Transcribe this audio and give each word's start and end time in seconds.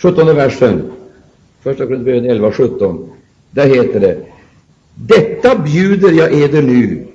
17 0.00 0.36
versen, 0.36 0.92
första 1.62 1.86
Korinthierbrevet 1.86 2.30
11, 2.30 2.52
17. 2.52 3.10
Där 3.50 3.66
heter 3.66 4.00
det 4.00 4.26
Detta 4.94 5.58
bjuder 5.58 6.12
jag 6.12 6.32
eder 6.42 6.62
nu, 6.62 7.06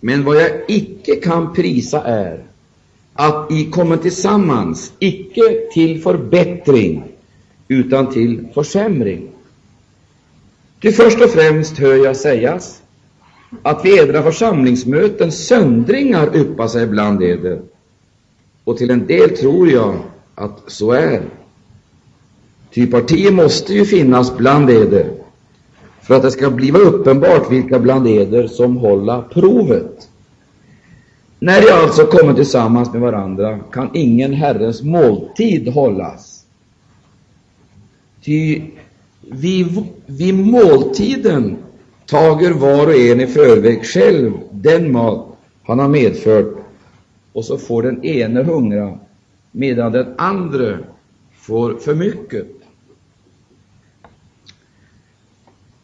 men 0.00 0.24
vad 0.24 0.36
jag 0.36 0.50
icke 0.68 1.16
kan 1.16 1.54
prisa 1.54 2.02
är 2.02 2.44
att 3.12 3.52
I 3.52 3.70
kommer 3.70 3.96
tillsammans, 3.96 4.92
icke 4.98 5.42
till 5.72 6.02
förbättring, 6.02 7.04
utan 7.68 8.12
till 8.12 8.46
försämring. 8.54 9.28
Ty 10.80 10.92
först 10.92 11.20
och 11.20 11.30
främst 11.30 11.78
hör 11.78 12.04
jag 12.04 12.16
sägas 12.16 12.82
att 13.62 13.84
vid 13.84 13.98
edra 13.98 14.22
församlingsmöten 14.22 15.32
söndringar 15.32 16.36
yppar 16.36 16.68
sig 16.68 16.86
bland 16.86 17.22
eder, 17.22 17.60
och 18.64 18.76
till 18.76 18.90
en 18.90 19.06
del 19.06 19.36
tror 19.36 19.70
jag 19.70 19.94
att 20.34 20.62
så 20.66 20.92
är. 20.92 21.22
Ty 22.74 22.86
partier 22.86 23.32
måste 23.32 23.74
ju 23.74 23.84
finnas 23.84 24.36
bland 24.36 24.70
eder, 24.70 25.10
för 26.02 26.14
att 26.14 26.22
det 26.22 26.30
ska 26.30 26.50
bliva 26.50 26.78
uppenbart 26.78 27.52
vilka 27.52 27.78
bland 27.78 28.06
eder 28.06 28.46
som 28.46 28.76
hålla 28.76 29.22
provet. 29.22 30.08
När 31.38 31.60
de 31.60 31.70
alltså 31.72 32.06
kommer 32.06 32.34
tillsammans 32.34 32.92
med 32.92 33.00
varandra 33.00 33.58
kan 33.72 33.90
ingen 33.94 34.32
Herrens 34.32 34.82
måltid 34.82 35.68
hållas. 35.68 36.44
Ty 38.24 38.62
vid, 39.20 39.84
vid 40.06 40.34
måltiden 40.34 41.56
tager 42.06 42.50
var 42.50 42.86
och 42.86 42.94
en 42.94 43.20
i 43.20 43.26
förväg 43.26 43.84
själv 43.84 44.32
den 44.50 44.92
mat 44.92 45.26
han 45.62 45.78
har 45.78 45.88
medfört, 45.88 46.56
och 47.32 47.44
så 47.44 47.58
får 47.58 47.82
den 47.82 48.04
ene 48.04 48.42
hungra, 48.42 48.98
medan 49.52 49.92
den 49.92 50.06
andra 50.16 50.78
får 51.34 51.74
för 51.74 51.94
mycket. 51.94 52.53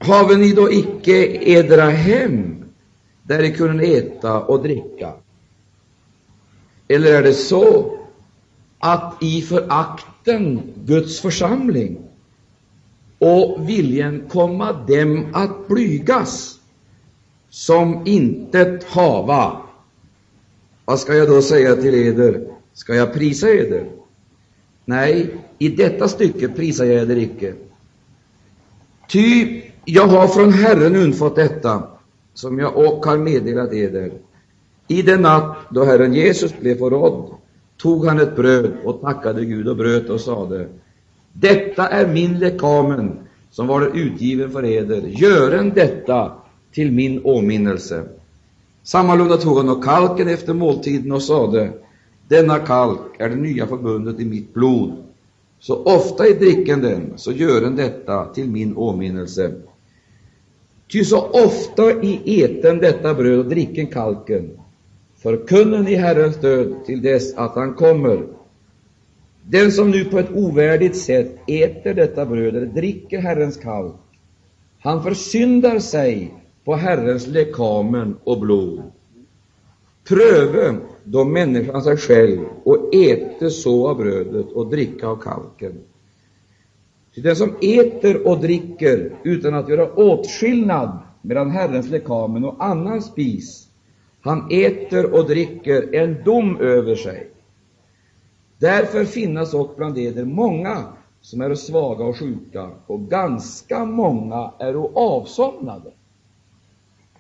Haven 0.03 0.41
ni 0.41 0.53
då 0.53 0.73
icke 0.73 1.39
edra 1.51 1.91
hem, 1.91 2.65
där 3.23 3.43
ni 3.43 3.53
kunde 3.53 3.85
äta 3.85 4.41
och 4.41 4.63
dricka? 4.63 5.13
Eller 6.89 7.13
är 7.13 7.23
det 7.23 7.35
så 7.35 7.99
att 8.79 9.23
i 9.23 9.43
förakten 9.43 10.63
Guds 10.85 11.21
församling 11.21 11.99
och 13.19 13.69
viljen 13.69 14.29
komma 14.29 14.73
dem 14.73 15.27
att 15.33 15.69
blygas 15.69 16.59
som 17.51 18.07
intet 18.07 18.85
hava. 18.85 19.61
Vad 20.85 21.01
ska 21.01 21.15
jag 21.15 21.29
då 21.29 21.43
säga 21.43 21.77
till 21.77 21.95
eder? 21.95 22.47
Ska 22.73 22.95
jag 22.95 23.15
prisa 23.15 23.51
eder? 23.51 23.91
Nej, 24.85 25.35
i 25.59 25.69
detta 25.69 26.09
stycke 26.09 26.49
prisar 26.49 26.85
jag 26.85 27.03
eder 27.03 27.17
icke. 27.19 27.55
Ty 29.09 29.63
jag 29.85 30.07
har 30.07 30.29
från 30.29 30.53
Herren 30.53 30.97
undfått 30.97 31.37
detta, 31.37 31.83
som 32.35 32.59
jag 32.59 32.77
och 32.77 33.07
har 33.07 33.19
meddelat 33.19 33.73
eder. 33.73 34.13
I 34.89 35.03
den 35.03 35.23
natt 35.23 35.57
då 35.71 35.85
Herren 35.85 36.15
Jesus 36.15 36.59
blev 36.61 36.79
förrådd 36.79 37.35
tog 37.77 38.07
han 38.07 38.21
ett 38.21 38.37
bröd 38.37 38.73
och 38.85 39.01
tackade 39.01 39.45
Gud 39.45 39.69
och 39.69 39.77
bröt 39.77 40.11
och 40.11 40.21
sade 40.21 40.69
detta 41.33 41.89
är 41.89 42.07
min 42.07 42.39
lekamen 42.39 43.19
som 43.51 43.67
var 43.67 43.91
utgiven 43.95 44.51
för 44.51 44.65
eder. 44.65 45.03
Gören 45.07 45.73
detta 45.75 46.33
till 46.73 46.93
min 46.93 47.21
åminnelse. 47.25 48.05
Sammalunda 48.83 49.37
tog 49.37 49.57
han 49.57 49.69
och 49.69 49.85
kalken 49.85 50.29
efter 50.29 50.55
måltiden 50.55 51.13
och 51.13 51.23
sade 51.23 51.73
denna 52.29 52.59
kalk 52.59 53.01
är 53.19 53.29
det 53.29 53.37
nya 53.37 53.67
förbundet 53.67 54.21
i 54.21 54.25
mitt 54.25 54.55
blod. 54.55 54.93
Så 55.61 55.83
ofta 55.83 56.27
i 56.27 56.33
dricken 56.33 56.81
den, 56.81 57.13
så 57.17 57.33
gören 57.33 57.77
detta 57.77 58.25
till 58.25 58.51
min 58.51 58.77
åminnelse. 58.77 59.53
Ty 60.93 61.05
så 61.05 61.27
ofta 61.27 62.03
i 62.03 62.41
eten 62.43 62.79
detta 62.79 63.15
bröd 63.15 63.39
och 63.39 63.49
dricken 63.49 63.87
kalken, 63.87 64.51
förkunnen 65.17 65.89
i 65.89 65.95
Herrens 65.95 66.37
död 66.37 66.75
till 66.87 67.03
dess 67.03 67.35
att 67.35 67.55
han 67.55 67.75
kommer. 67.75 68.27
Den 69.43 69.73
som 69.73 69.91
nu 69.91 70.05
på 70.05 70.19
ett 70.19 70.31
ovärdigt 70.35 70.97
sätt 70.97 71.37
äter 71.47 71.95
detta 71.95 72.27
bröd 72.27 72.57
eller 72.57 72.67
dricker 72.67 73.19
Herrens 73.19 73.57
kalk, 73.57 73.95
han 74.79 75.03
försyndar 75.03 75.79
sig 75.79 76.35
på 76.65 76.75
Herrens 76.75 77.27
lekamen 77.27 78.17
och 78.25 78.41
blod. 78.41 78.83
Pröve 80.09 80.77
då 81.05 81.25
människan 81.25 81.83
sig 81.83 81.97
själv 81.97 82.41
och 82.65 82.95
äte 82.95 83.51
så 83.51 83.89
av 83.89 83.97
brödet 83.97 84.53
och 84.53 84.71
dricka 84.71 85.07
av 85.07 85.17
kalken. 85.17 85.79
Ty 87.15 87.21
den 87.21 87.37
som 87.37 87.57
äter 87.61 88.27
och 88.27 88.41
dricker 88.41 89.13
utan 89.25 89.55
att 89.55 89.69
göra 89.69 89.95
åtskillnad 89.95 90.99
mellan 91.23 91.51
Herrens 91.51 91.89
lekamen 91.89 92.45
och 92.45 92.65
annan 92.65 93.03
spis, 93.03 93.69
han 94.21 94.51
äter 94.51 95.15
och 95.15 95.27
dricker 95.29 95.95
en 95.95 96.25
dom 96.25 96.57
över 96.57 96.95
sig. 96.95 97.31
Därför 98.59 99.05
finnas 99.05 99.55
också 99.55 99.77
bland 99.77 99.99
eder 99.99 100.25
många 100.25 100.85
som 101.21 101.41
är 101.41 101.55
svaga 101.55 102.05
och 102.05 102.17
sjuka, 102.17 102.71
och 102.87 103.01
ganska 103.01 103.85
många 103.85 104.53
är 104.59 104.75
avsomnade. 104.95 105.91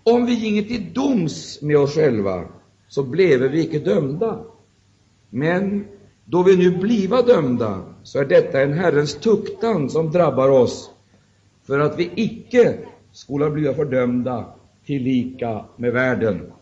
Om 0.02 0.26
vi 0.26 0.34
ginge 0.34 0.62
till 0.62 0.92
doms 0.92 1.62
med 1.62 1.78
oss 1.78 1.94
själva, 1.94 2.44
så 2.88 3.02
bleve 3.02 3.48
vi 3.48 3.60
icke 3.60 3.78
dömda. 3.78 4.38
Men 5.30 5.84
då 6.24 6.42
vi 6.42 6.56
nu 6.56 6.78
bliva 6.78 7.22
dömda, 7.22 7.82
så 8.02 8.18
är 8.18 8.24
detta 8.24 8.62
en 8.62 8.72
Herrens 8.72 9.14
tuktan 9.14 9.90
som 9.90 10.10
drabbar 10.10 10.48
oss, 10.48 10.90
för 11.66 11.78
att 11.78 11.98
vi 11.98 12.10
icke 12.14 12.78
skola 13.12 13.50
bliva 13.50 13.74
fördömda 13.74 14.44
tillika 14.86 15.64
med 15.76 15.92
världen. 15.92 16.52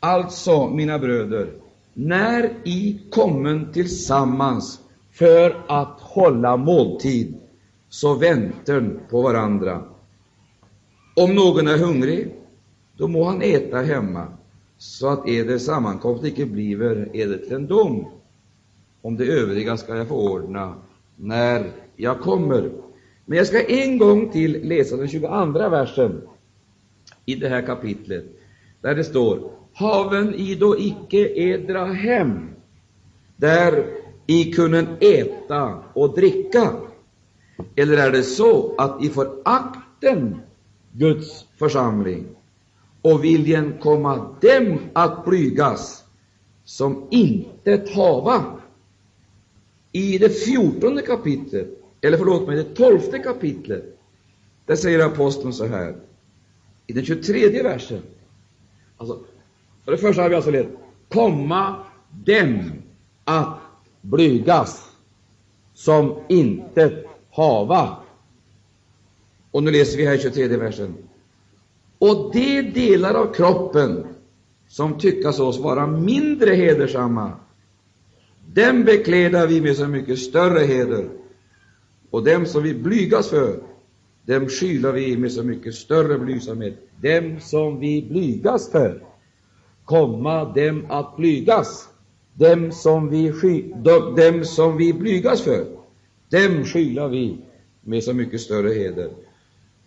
Alltså, 0.00 0.68
mina 0.68 0.98
bröder, 0.98 1.50
när 1.94 2.50
I 2.64 3.00
kommen 3.10 3.72
tillsammans 3.72 4.80
för 5.12 5.56
att 5.68 6.00
hålla 6.00 6.56
måltid, 6.56 7.34
så 7.88 8.14
väntar 8.14 9.00
på 9.10 9.22
varandra. 9.22 9.82
Om 11.16 11.34
någon 11.34 11.68
är 11.68 11.78
hungrig, 11.78 12.34
då 12.96 13.08
må 13.08 13.24
han 13.24 13.42
äta 13.42 13.76
hemma, 13.76 14.26
så 14.78 15.08
att 15.08 15.28
eder 15.28 15.58
sammankomst 15.58 16.24
icke 16.24 16.46
bliver 16.46 17.16
eder 17.16 17.38
till 17.38 17.52
en 17.52 17.66
dom. 17.66 18.06
Om 19.04 19.16
det 19.16 19.24
övriga 19.24 19.76
skall 19.76 19.96
jag 19.96 20.08
förordna 20.08 20.74
när 21.16 21.72
jag 21.96 22.20
kommer. 22.20 22.70
Men 23.24 23.38
jag 23.38 23.46
ska 23.46 23.64
en 23.64 23.98
gång 23.98 24.30
till 24.30 24.68
läsa 24.68 24.96
den 24.96 25.08
22 25.08 25.28
versen 25.68 26.22
i 27.26 27.34
det 27.34 27.48
här 27.48 27.66
kapitlet, 27.66 28.24
där 28.80 28.94
det 28.94 29.04
står 29.04 29.50
haven 29.74 30.34
i 30.34 30.54
då 30.54 30.78
icke 30.78 31.40
edra 31.40 31.84
hem, 31.84 32.48
där 33.36 33.86
i 34.26 34.52
kunnen 34.52 34.86
äta 35.00 35.78
och 35.92 36.14
dricka? 36.14 36.70
Eller 37.76 37.96
är 37.96 38.12
det 38.12 38.22
så 38.22 38.74
att 38.78 39.04
i 39.04 39.08
förakten 39.08 40.40
Guds 40.92 41.46
församling 41.58 42.26
och 43.02 43.24
viljen 43.24 43.74
komma 43.80 44.36
dem 44.40 44.78
att 44.92 45.24
blygas 45.24 46.04
som 46.64 47.06
intet 47.10 47.94
hava? 47.94 48.44
I 49.96 50.18
det 50.18 50.28
fjortonde 50.28 51.02
kapitlet, 51.02 51.68
eller 52.00 52.18
förlåt 52.18 52.46
mig, 52.46 52.56
det 52.56 52.74
tolfte 52.74 53.18
kapitlet, 53.18 53.98
där 54.66 54.76
säger 54.76 55.06
aposteln 55.06 55.52
så 55.52 55.66
här, 55.66 55.96
i 56.86 56.92
den 56.92 57.04
23 57.04 57.62
versen, 57.62 58.02
alltså 58.96 59.20
för 59.84 59.92
det 59.92 59.98
första 59.98 60.22
har 60.22 60.28
vi 60.28 60.34
alltså 60.34 60.50
lärt 60.50 60.68
komma 61.08 61.76
dem 62.10 62.72
att 63.24 63.58
blygas 64.00 64.90
som 65.74 66.18
intet 66.28 67.06
hava. 67.30 67.96
Och 69.50 69.62
nu 69.62 69.70
läser 69.70 69.96
vi 69.96 70.06
här 70.06 70.18
23 70.18 70.46
versen. 70.48 70.94
Och 71.98 72.30
de 72.32 72.62
delar 72.62 73.14
av 73.14 73.34
kroppen 73.34 74.06
som 74.68 74.98
tyckas 74.98 75.40
oss 75.40 75.58
vara 75.58 75.86
mindre 75.86 76.54
hedersamma, 76.54 77.32
dem 78.52 78.84
bekläder 78.84 79.46
vi 79.46 79.60
med 79.60 79.76
så 79.76 79.86
mycket 79.86 80.18
större 80.18 80.64
heder, 80.64 81.08
och 82.10 82.24
dem 82.24 82.46
som 82.46 82.62
vi 82.62 82.74
blygas 82.74 83.30
för, 83.30 83.62
dem 84.26 84.48
skylar 84.48 84.92
vi 84.92 85.16
med 85.16 85.32
så 85.32 85.42
mycket 85.42 85.74
större 85.74 86.18
blygsamhet. 86.18 86.74
Dem 87.02 87.40
som 87.40 87.80
vi 87.80 88.06
blygas 88.10 88.70
för, 88.70 89.02
komma 89.84 90.44
dem 90.44 90.86
att 90.88 91.16
blygas, 91.16 91.88
dem 92.34 92.72
som 92.72 93.10
vi, 93.10 93.32
sky, 93.32 93.72
dem 94.16 94.44
som 94.44 94.76
vi 94.76 94.92
blygas 94.92 95.42
för, 95.42 95.66
dem 96.30 96.64
skylar 96.64 97.08
vi 97.08 97.38
med 97.80 98.04
så 98.04 98.14
mycket 98.14 98.40
större 98.40 98.68
heder. 98.68 99.10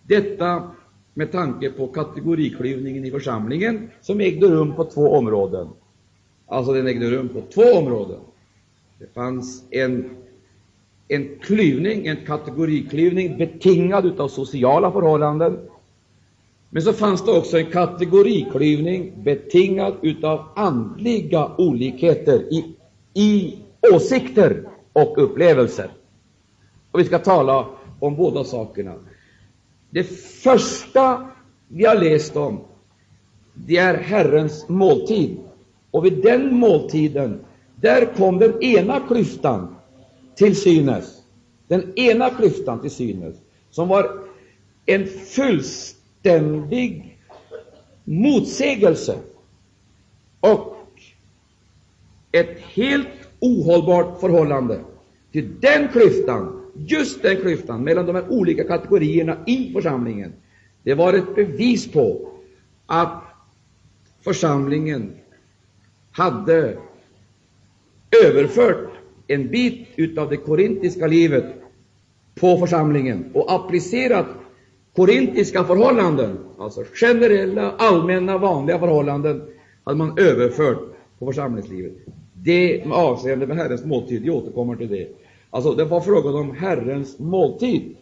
Detta 0.03 0.71
med 1.13 1.31
tanke 1.31 1.71
på 1.71 1.87
kategoriklyvningen 1.87 3.05
i 3.05 3.11
församlingen 3.11 3.89
som 4.01 4.21
ägde 4.21 4.47
rum 4.47 4.75
på 4.75 4.83
två 4.83 5.09
områden. 5.09 5.67
Alltså, 6.47 6.73
den 6.73 6.87
ägde 6.87 7.11
rum 7.11 7.29
på 7.29 7.41
två 7.53 7.77
områden. 7.77 8.19
Det 8.99 9.13
fanns 9.13 9.63
en 9.71 10.17
en 11.07 11.39
klyvning, 11.41 12.07
en 12.07 12.25
kategoriklyvning 12.25 13.37
betingad 13.37 14.19
av 14.19 14.27
sociala 14.27 14.91
förhållanden. 14.91 15.59
Men 16.69 16.81
så 16.81 16.93
fanns 16.93 17.25
det 17.25 17.31
också 17.31 17.57
en 17.57 17.71
kategoriklyvning 17.71 19.23
betingad 19.23 20.23
av 20.23 20.45
andliga 20.55 21.51
olikheter 21.57 22.53
i, 22.53 22.75
i 23.13 23.59
åsikter 23.93 24.63
och 24.93 25.23
upplevelser. 25.23 25.91
Och 26.91 26.99
vi 26.99 27.03
ska 27.03 27.19
tala 27.19 27.65
om 27.99 28.15
båda 28.15 28.43
sakerna. 28.43 28.95
Det 29.89 30.03
första 30.43 31.27
vi 31.67 31.85
har 31.85 31.95
läst 31.95 32.35
om, 32.35 32.59
det 33.53 33.77
är 33.77 33.97
Herrens 33.97 34.69
måltid. 34.69 35.37
Och 35.91 36.05
vid 36.05 36.23
den 36.23 36.55
måltiden, 36.55 37.39
där 37.81 38.15
kom 38.15 38.39
den 38.39 38.63
ena 38.63 38.99
klyftan 38.99 39.75
till 40.35 40.55
synes. 40.55 41.23
Den 41.67 41.99
ena 41.99 42.29
klyftan 42.29 42.81
till 42.81 42.91
synes, 42.91 43.35
som 43.69 43.87
var 43.87 44.19
en 44.85 45.07
fullständig 45.07 47.17
motsägelse 48.03 49.19
och 50.39 50.77
ett 52.31 52.59
helt 52.59 53.07
ohållbart 53.39 54.19
förhållande. 54.19 54.79
Till 55.31 55.59
den 55.59 55.87
klyftan, 55.87 56.71
just 56.75 57.21
den 57.21 57.41
klyftan 57.41 57.83
mellan 57.83 58.05
de 58.05 58.15
här 58.15 58.29
olika 58.29 58.63
kategorierna 58.63 59.37
i 59.47 59.73
församlingen, 59.73 60.33
det 60.83 60.93
var 60.93 61.13
ett 61.13 61.35
bevis 61.35 61.91
på 61.91 62.31
att 62.85 63.23
församlingen 64.21 65.15
hade 66.11 66.77
överfört 68.25 68.89
en 69.27 69.47
bit 69.47 69.87
utav 69.95 70.29
det 70.29 70.37
korintiska 70.37 71.07
livet 71.07 71.45
på 72.35 72.57
församlingen 72.57 73.31
och 73.33 73.53
applicerat 73.53 74.25
korintiska 74.95 75.63
förhållanden, 75.63 76.37
alltså 76.59 76.83
generella, 76.93 77.71
allmänna, 77.71 78.37
vanliga 78.37 78.79
förhållanden, 78.79 79.41
hade 79.83 79.97
man 79.97 80.17
överfört 80.17 80.79
på 81.19 81.25
församlingslivet. 81.25 81.93
Det 82.33 82.85
med 82.85 82.97
avseende 82.97 83.47
med 83.47 83.57
Herrens 83.57 83.85
måltid, 83.85 84.25
jag 84.25 84.35
återkommer 84.35 84.75
till 84.75 84.89
det. 84.89 85.07
Alltså, 85.49 85.73
det 85.73 85.85
var 85.85 86.01
frågan 86.01 86.35
om 86.35 86.55
Herrens 86.55 87.19
måltid. 87.19 87.95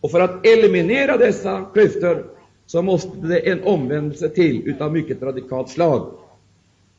Och 0.00 0.10
för 0.10 0.20
att 0.20 0.46
eliminera 0.46 1.16
dessa 1.16 1.64
klyftor 1.72 2.26
så 2.66 2.82
måste 2.82 3.18
det 3.18 3.50
en 3.50 3.62
omvändelse 3.62 4.28
till 4.28 4.68
utav 4.68 4.92
mycket 4.92 5.22
radikalt 5.22 5.68
slag. 5.68 6.10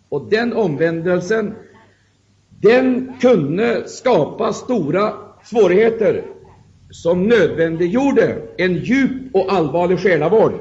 Och 0.10 0.30
den 0.30 0.54
omvändelsen, 0.54 1.56
den 2.62 3.14
kunde 3.22 3.88
skapa 3.88 4.54
stora 4.54 5.14
svårigheter 5.44 6.24
som 6.90 7.24
nödvändiggjorde 7.24 8.42
en 8.58 8.74
djup 8.74 9.12
och 9.34 9.54
allvarlig 9.54 10.00
själavård. 10.00 10.54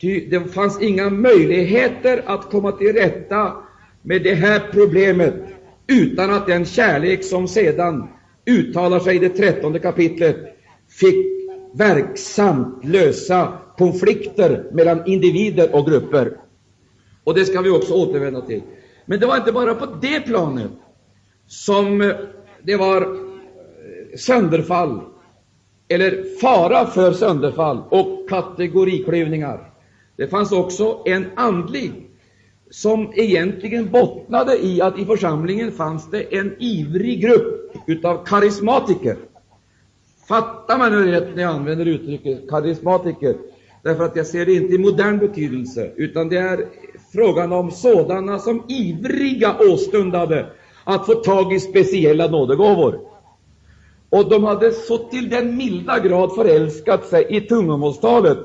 Ty 0.00 0.28
det 0.30 0.40
fanns 0.40 0.82
inga 0.82 1.10
möjligheter 1.10 2.22
att 2.26 2.50
komma 2.50 2.72
till 2.72 2.92
rätta 2.92 3.52
med 4.02 4.22
det 4.22 4.34
här 4.34 4.62
problemet 4.72 5.34
utan 5.86 6.30
att 6.30 6.46
den 6.46 6.64
kärlek 6.64 7.24
som 7.24 7.48
sedan 7.48 8.08
uttalar 8.46 9.00
sig 9.00 9.16
i 9.16 9.18
det 9.18 9.28
trettonde 9.28 9.78
kapitlet 9.78 10.36
fick 10.88 11.26
verksamt 11.74 12.84
lösa 12.84 13.58
konflikter 13.78 14.64
mellan 14.72 15.06
individer 15.06 15.74
och 15.74 15.86
grupper. 15.86 16.36
Och 17.24 17.34
det 17.34 17.44
ska 17.44 17.60
vi 17.60 17.70
också 17.70 17.94
återvända 17.94 18.40
till. 18.40 18.62
Men 19.12 19.20
det 19.20 19.26
var 19.26 19.36
inte 19.36 19.52
bara 19.52 19.74
på 19.74 19.86
det 19.86 20.20
planet 20.20 20.70
som 21.46 22.00
eh, 22.00 22.16
det 22.62 22.76
var 22.76 23.02
eh, 23.02 24.18
sönderfall, 24.18 25.00
eller 25.88 26.38
fara 26.40 26.86
för 26.86 27.12
sönderfall 27.12 27.82
och 27.90 28.28
kategoriklyvningar. 28.28 29.70
Det 30.16 30.28
fanns 30.28 30.52
också 30.52 31.02
en 31.04 31.26
andlig 31.34 31.92
som 32.70 33.12
egentligen 33.14 33.90
bottnade 33.90 34.66
i 34.66 34.82
att 34.82 34.98
i 34.98 35.04
församlingen 35.04 35.72
fanns 35.72 36.10
det 36.10 36.38
en 36.38 36.56
ivrig 36.58 37.20
grupp 37.20 37.72
utav 37.86 38.24
karismatiker. 38.26 39.16
Fattar 40.28 40.78
man 40.78 40.92
nu 40.92 41.10
rätt 41.10 41.34
när 41.34 41.42
jag 41.42 41.54
använder 41.54 41.86
uttrycket 41.86 42.48
karismatiker? 42.50 43.36
Därför 43.82 44.04
att 44.04 44.16
jag 44.16 44.26
ser 44.26 44.46
det 44.46 44.54
inte 44.54 44.74
i 44.74 44.78
modern 44.78 45.18
betydelse, 45.18 45.92
utan 45.96 46.28
det 46.28 46.36
är 46.36 46.66
frågan 47.12 47.52
om 47.52 47.70
sådana 47.70 48.38
som 48.38 48.64
ivriga 48.68 49.56
åstundade 49.58 50.46
att 50.84 51.06
få 51.06 51.14
tag 51.14 51.52
i 51.52 51.60
speciella 51.60 52.26
nådegåvor. 52.26 53.00
Och 54.10 54.30
de 54.30 54.44
hade 54.44 54.72
så 54.72 54.98
till 54.98 55.30
den 55.30 55.56
milda 55.56 55.98
grad 55.98 56.34
förälskat 56.34 57.06
sig 57.06 57.26
i 57.28 57.40
tungomålstalet 57.40 58.38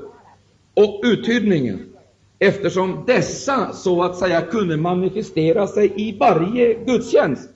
och 0.74 1.00
uttydningen, 1.04 1.88
eftersom 2.38 3.04
dessa 3.06 3.72
så 3.72 4.02
att 4.02 4.16
säga 4.16 4.40
kunde 4.40 4.76
manifestera 4.76 5.66
sig 5.66 5.92
i 5.96 6.16
varje 6.18 6.74
gudstjänst. 6.74 7.50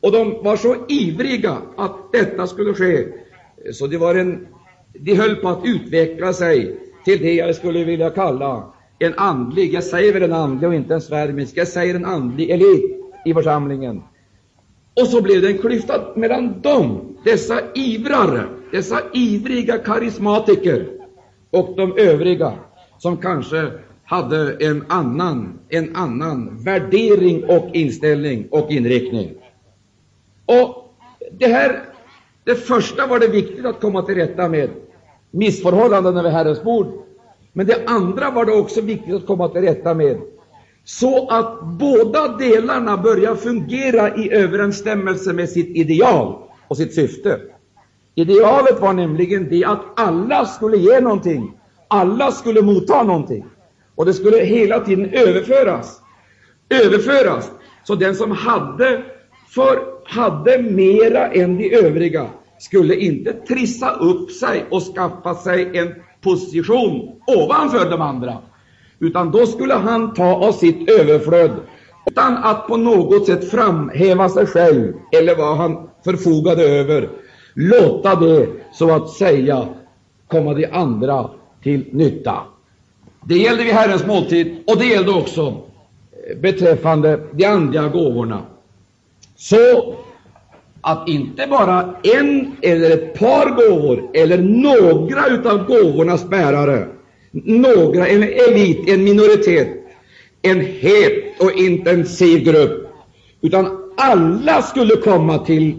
Och 0.00 0.12
de 0.12 0.42
var 0.44 0.56
så 0.56 0.76
ivriga 0.88 1.56
att 1.76 2.12
detta 2.12 2.46
skulle 2.46 2.74
ske, 2.74 3.06
så 3.72 3.86
det 3.86 3.98
var 3.98 4.14
en, 4.14 4.46
de 5.00 5.14
höll 5.14 5.36
på 5.36 5.48
att 5.48 5.64
utveckla 5.64 6.32
sig 6.32 6.80
till 7.04 7.22
det 7.22 7.34
jag 7.34 7.54
skulle 7.54 7.84
vilja 7.84 8.10
kalla 8.10 8.72
en 8.98 9.14
andlig, 9.16 9.74
jag 9.74 9.84
säger 9.84 10.12
väl 10.12 10.22
en 10.22 10.32
andlig 10.32 10.68
och 10.68 10.74
inte 10.74 10.94
en 10.94 11.00
svärmisk, 11.00 11.56
jag 11.56 11.68
säger 11.68 11.94
en 11.94 12.04
andlig 12.04 12.50
elit 12.50 12.84
i 13.24 13.34
församlingen. 13.34 14.02
Och 15.00 15.06
så 15.06 15.22
blev 15.22 15.42
det 15.42 15.48
en 15.48 15.58
klyfta 15.58 16.00
mellan 16.16 16.60
dem, 16.60 17.16
dessa 17.24 17.60
ivrare, 17.74 18.44
dessa 18.72 19.00
ivriga 19.12 19.78
karismatiker, 19.78 20.86
och 21.50 21.76
de 21.76 21.98
övriga 21.98 22.52
som 22.98 23.16
kanske 23.16 23.70
hade 24.04 24.56
en 24.60 24.84
annan, 24.88 25.58
en 25.68 25.96
annan 25.96 26.64
värdering 26.64 27.44
och 27.44 27.76
inställning 27.76 28.48
och 28.50 28.70
inriktning. 28.70 29.34
Och 30.46 30.94
det 31.32 31.46
här, 31.46 31.82
det 32.44 32.54
första 32.54 33.06
var 33.06 33.18
det 33.18 33.28
viktigt 33.28 33.66
att 33.66 33.80
komma 33.80 34.02
till 34.02 34.14
rätta 34.14 34.48
med, 34.48 34.70
missförhållanden 35.36 36.16
över 36.16 36.30
Herrens 36.30 36.62
bord. 36.62 36.86
Men 37.52 37.66
det 37.66 37.86
andra 37.86 38.30
var 38.30 38.44
det 38.44 38.52
också 38.52 38.80
viktigt 38.80 39.14
att 39.14 39.26
komma 39.26 39.48
till 39.48 39.60
rätta 39.60 39.94
med, 39.94 40.20
så 40.84 41.28
att 41.28 41.64
båda 41.64 42.28
delarna 42.28 42.96
börjar 42.96 43.34
fungera 43.34 44.16
i 44.16 44.32
överensstämmelse 44.32 45.32
med 45.32 45.48
sitt 45.48 45.76
ideal 45.76 46.34
och 46.68 46.76
sitt 46.76 46.94
syfte. 46.94 47.40
Idealet 48.14 48.80
var 48.80 48.92
nämligen 48.92 49.48
det 49.48 49.64
att 49.64 49.82
alla 49.96 50.44
skulle 50.44 50.76
ge 50.76 51.00
någonting, 51.00 51.58
alla 51.88 52.32
skulle 52.32 52.62
motta 52.62 53.02
någonting, 53.02 53.44
och 53.94 54.06
det 54.06 54.14
skulle 54.14 54.38
hela 54.38 54.80
tiden 54.80 55.10
överföras. 55.12 56.00
Överföras, 56.84 57.50
så 57.84 57.94
den 57.94 58.14
som 58.14 58.30
hade, 58.30 59.02
för, 59.54 59.78
hade 60.04 60.62
mera 60.62 61.28
än 61.28 61.58
de 61.58 61.74
övriga 61.74 62.26
skulle 62.58 62.96
inte 62.96 63.32
trissa 63.32 63.90
upp 63.90 64.30
sig 64.30 64.64
och 64.70 64.82
skaffa 64.82 65.34
sig 65.34 65.78
en 65.78 65.94
position 66.20 67.12
ovanför 67.26 67.90
de 67.90 68.00
andra, 68.02 68.38
utan 68.98 69.30
då 69.30 69.46
skulle 69.46 69.74
han 69.74 70.14
ta 70.14 70.34
av 70.34 70.52
sitt 70.52 70.90
överflöd 70.90 71.50
utan 72.06 72.36
att 72.36 72.66
på 72.66 72.76
något 72.76 73.26
sätt 73.26 73.50
framhäva 73.50 74.28
sig 74.28 74.46
själv 74.46 74.92
eller 75.12 75.36
vad 75.36 75.56
han 75.56 75.88
förfogade 76.04 76.62
över, 76.62 77.08
låta 77.54 78.14
det 78.14 78.48
så 78.72 78.90
att 78.90 79.10
säga 79.10 79.68
komma 80.28 80.54
de 80.54 80.66
andra 80.66 81.30
till 81.62 81.84
nytta. 81.92 82.36
Det 83.24 83.38
gällde 83.38 83.64
vid 83.64 83.72
Herrens 83.72 84.06
måltid 84.06 84.56
och 84.66 84.78
det 84.78 84.84
gällde 84.86 85.12
också 85.12 85.54
beträffande 86.36 87.20
de 87.32 87.44
andliga 87.44 87.88
gåvorna. 87.88 88.42
Så 89.36 89.94
att 90.86 91.08
inte 91.08 91.46
bara 91.46 91.94
en 92.02 92.56
eller 92.62 92.90
ett 92.90 93.14
par 93.14 93.50
gåvor 93.50 94.10
eller 94.14 94.38
några 94.38 95.26
utav 95.26 95.66
gåvornas 95.66 96.28
bärare, 96.28 96.88
några, 97.30 98.06
en 98.08 98.22
elit, 98.22 98.88
en 98.88 99.04
minoritet, 99.04 99.68
en 100.42 100.60
het 100.60 101.40
och 101.40 101.52
intensiv 101.52 102.44
grupp, 102.44 102.88
utan 103.40 103.92
alla 103.96 104.62
skulle 104.62 104.96
komma 104.96 105.38
till 105.38 105.74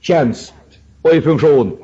tjänst 0.00 0.54
och 1.02 1.14
i 1.14 1.20
funktion. 1.20 1.76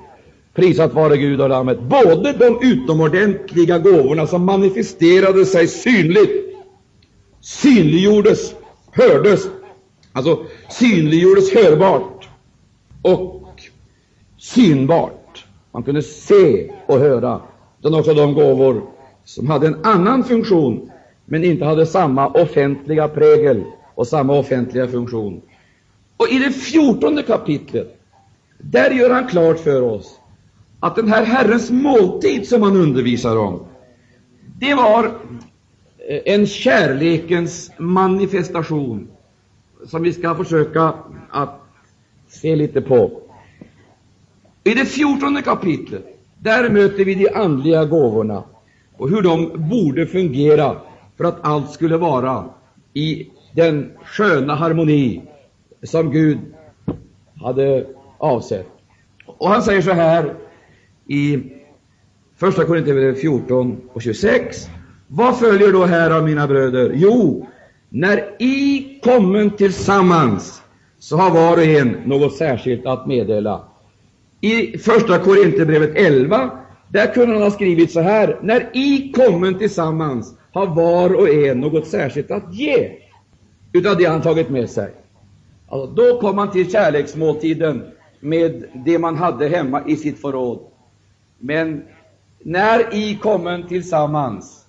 Prisat 0.54 0.94
vare 0.94 1.16
Gud 1.16 1.40
och 1.40 1.48
Lammet. 1.48 1.80
Både 1.80 2.32
de 2.32 2.58
utomordentliga 2.62 3.78
gåvorna 3.78 4.26
som 4.26 4.44
manifesterade 4.44 5.46
sig 5.46 5.68
synligt, 5.68 6.56
synliggjordes, 7.40 8.54
hördes, 8.92 9.48
alltså 10.12 10.38
synliggjordes 10.70 11.54
hörbart, 11.54 12.13
och 13.04 13.62
synbart. 14.38 15.44
Man 15.73 15.82
kunde 15.82 16.02
se 16.02 16.70
och 16.87 16.99
höra. 16.99 17.40
Utan 17.80 17.94
också 17.94 18.14
de 18.14 18.34
gåvor 18.34 18.82
som 19.25 19.50
hade 19.50 19.66
en 19.66 19.84
annan 19.84 20.25
funktion, 20.25 20.90
men 21.25 21.44
inte 21.44 21.64
hade 21.64 21.87
samma 21.87 22.28
offentliga 22.28 23.08
prägel 23.08 23.64
och 23.94 24.06
samma 24.06 24.38
offentliga 24.38 24.88
funktion. 24.88 25.42
Och 26.16 26.28
i 26.28 26.38
det 26.38 26.50
fjortonde 26.50 27.23
kapitlet 27.23 28.00
Där 28.58 28.90
gör 28.90 29.11
han 29.11 29.28
klart 29.28 29.58
för 29.58 29.82
oss 29.82 30.20
att 30.80 30.96
den 30.96 31.08
här 31.08 31.25
Herrens 31.25 31.70
måltid 31.70 32.49
som 32.49 32.62
han 32.62 32.76
undervisar 32.76 33.37
om, 33.37 33.61
det 34.58 34.75
var 34.75 35.04
eh, 36.08 36.20
en 36.25 36.46
kärlekens 36.46 37.70
manifestation 37.78 39.08
som 39.87 40.02
vi 40.02 40.12
ska 40.12 40.34
försöka 40.34 40.94
att 41.30 41.63
se 42.34 42.56
lite 42.56 42.80
på. 42.80 43.20
I 44.64 44.74
det 44.74 44.84
fjortonde 44.84 45.42
kapitlet, 45.42 46.04
där 46.38 46.70
möter 46.70 47.04
vi 47.04 47.14
de 47.14 47.28
andliga 47.28 47.84
gåvorna 47.84 48.44
och 48.96 49.10
hur 49.10 49.22
de 49.22 49.50
borde 49.70 50.06
fungera 50.06 50.76
för 51.16 51.24
att 51.24 51.38
allt 51.46 51.70
skulle 51.70 51.96
vara 51.96 52.44
i 52.92 53.30
den 53.52 53.92
sköna 54.04 54.54
harmoni 54.54 55.22
som 55.82 56.10
Gud 56.10 56.38
hade 57.42 57.86
avsett. 58.18 58.66
Och 59.26 59.48
han 59.48 59.62
säger 59.62 59.82
så 59.82 59.92
här 59.92 60.34
i 61.06 61.38
Första 62.36 62.64
Korinthierbrevet 62.64 63.20
14 63.20 63.80
och 63.92 64.02
26. 64.02 64.68
Vad 65.08 65.38
följer 65.38 65.72
då 65.72 65.84
här 65.84 66.10
av 66.10 66.24
mina 66.24 66.46
bröder? 66.46 66.92
Jo, 66.94 67.48
när 67.88 68.42
I 68.42 69.00
kommen 69.04 69.50
tillsammans 69.50 70.63
så 71.04 71.16
har 71.16 71.30
var 71.30 71.56
och 71.56 71.64
en 71.64 71.88
något 71.88 72.37
särskilt 72.37 72.87
att 72.87 73.06
meddela. 73.06 73.64
I 74.40 74.78
Första 74.78 75.18
Korinthierbrevet 75.18 75.96
11, 75.96 76.50
där 76.88 77.14
kunde 77.14 77.34
han 77.34 77.42
ha 77.42 77.50
skrivit 77.50 77.92
så 77.92 78.00
här. 78.00 78.38
När 78.42 78.70
I 78.73 79.12
kommen 79.12 79.58
tillsammans 79.58 80.34
har 80.52 80.66
var 80.66 81.14
och 81.14 81.28
en 81.28 81.61
något 81.61 81.87
särskilt 81.87 82.30
att 82.30 82.54
ge 82.54 82.92
utav 83.73 83.96
det 83.96 84.04
han 84.04 84.23
tagit 84.23 84.50
med 84.50 84.70
sig. 84.70 84.94
Alltså, 85.68 85.94
då 85.94 86.20
kom 86.20 86.37
man 86.37 86.50
till 86.50 86.70
kärleksmåltiden 86.70 87.82
med 88.20 88.64
det 88.84 88.99
man 88.99 89.16
hade 89.16 89.49
hemma 89.49 89.82
i 89.87 89.96
sitt 89.96 90.20
förråd. 90.20 90.61
Men 91.38 91.82
när 92.38 92.94
I 92.94 93.18
kommen 93.23 93.68
tillsammans, 93.68 94.63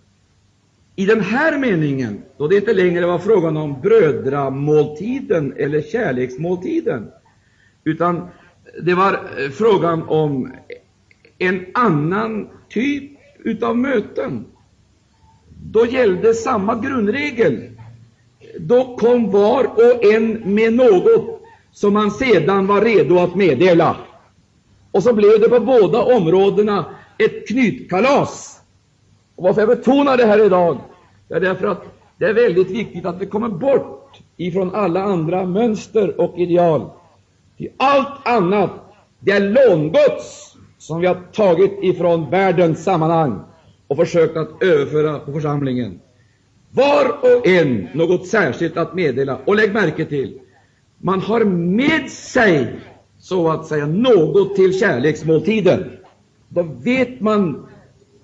i 0.96 1.06
den 1.06 1.22
här 1.22 1.58
meningen, 1.58 2.24
då 2.38 2.48
det 2.48 2.56
inte 2.56 2.74
längre 2.74 3.06
var 3.06 3.20
frågan 3.20 3.58
om 3.58 3.82
brödramåltiden 3.82 5.54
eller 5.58 5.82
kärleksmåltiden, 5.82 7.12
utan 7.84 8.28
det 8.82 8.94
var 8.94 9.14
eh, 9.14 9.50
frågan 9.50 10.04
om 10.04 10.52
en 11.38 11.66
annan 11.74 12.50
typ 12.70 13.12
utav 13.40 13.78
möten. 13.78 14.46
Då 15.72 15.86
gällde 15.86 16.34
samma 16.34 16.76
grundregel. 16.76 17.70
Då 18.60 18.98
kom 18.98 19.32
var 19.32 19.64
och 19.66 20.06
en 20.06 20.56
med 20.56 20.74
något 20.74 21.42
som 21.72 21.94
man 21.94 22.12
sedan 22.12 22.68
var 22.68 22.82
redo 22.82 23.20
att 23.20 23.36
meddela. 23.36 23.98
Och 24.92 25.04
så 25.04 25.14
blev 25.14 25.42
det 25.42 25.50
på 25.50 25.60
båda 25.60 26.04
områdena 26.04 26.86
ett 27.18 27.48
knytkalas. 27.48 28.62
Och 29.36 29.44
varför 29.44 29.62
jag 29.62 29.70
betonar 29.70 30.18
det 30.18 30.26
här 30.26 30.46
idag, 30.46 30.78
det 31.28 31.34
är 31.34 31.40
därför 31.40 31.68
att 31.68 31.84
det 32.18 32.26
är 32.26 32.34
väldigt 32.34 32.70
viktigt 32.70 33.06
att 33.06 33.22
vi 33.22 33.26
kommer 33.26 33.50
bort 33.50 34.20
ifrån 34.38 34.76
alla 34.76 35.04
andra 35.04 35.46
mönster 35.46 36.22
och 36.22 36.38
ideal. 36.38 36.90
Till 37.58 37.70
allt 37.78 38.28
annat, 38.28 38.72
det 39.20 39.32
är 39.32 39.40
långods 39.40 40.56
som 40.78 41.00
vi 41.00 41.08
har 41.08 41.18
tagit 41.34 41.80
ifrån 41.82 42.30
världens 42.30 42.84
sammanhang 42.84 43.40
och 43.88 43.98
försökt 43.98 44.38
att 44.38 44.64
överföra 44.64 45.20
på 45.20 45.34
församlingen. 45.34 46.00
Var 46.72 47.10
och 47.22 47.48
en 47.48 47.88
något 47.94 48.28
särskilt 48.28 48.78
att 48.78 48.96
meddela. 48.96 49.38
Och 49.46 49.56
lägg 49.56 49.74
märke 49.74 50.06
till, 50.06 50.40
man 50.98 51.22
har 51.22 51.44
med 51.44 52.10
sig, 52.10 52.68
så 53.20 53.52
att 53.52 53.66
säga, 53.66 53.86
något 53.86 54.56
till 54.56 54.80
kärleksmåltiden. 54.80 55.92
Då 56.50 56.64
vet 56.64 57.22
man 57.22 57.68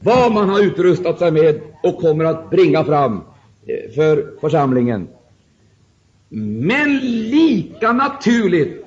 vad 0.03 0.31
man 0.31 0.50
har 0.50 0.62
utrustat 0.62 1.20
sig 1.20 1.31
med 1.31 1.62
och 1.84 1.98
kommer 1.98 2.25
att 2.25 2.50
bringa 2.50 2.84
fram 2.84 3.22
eh, 3.67 3.93
för 3.96 4.39
församlingen. 4.41 5.08
Men 6.29 6.98
lika 7.29 7.93
naturligt 7.93 8.86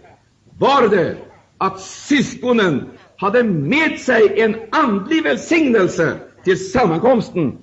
var 0.59 0.89
det 0.89 1.17
att 1.59 1.81
syskonen 1.81 2.85
hade 3.17 3.43
med 3.43 3.99
sig 3.99 4.41
en 4.41 4.57
andlig 4.71 5.23
välsignelse 5.23 6.13
till 6.45 6.71
sammankomsten, 6.71 7.59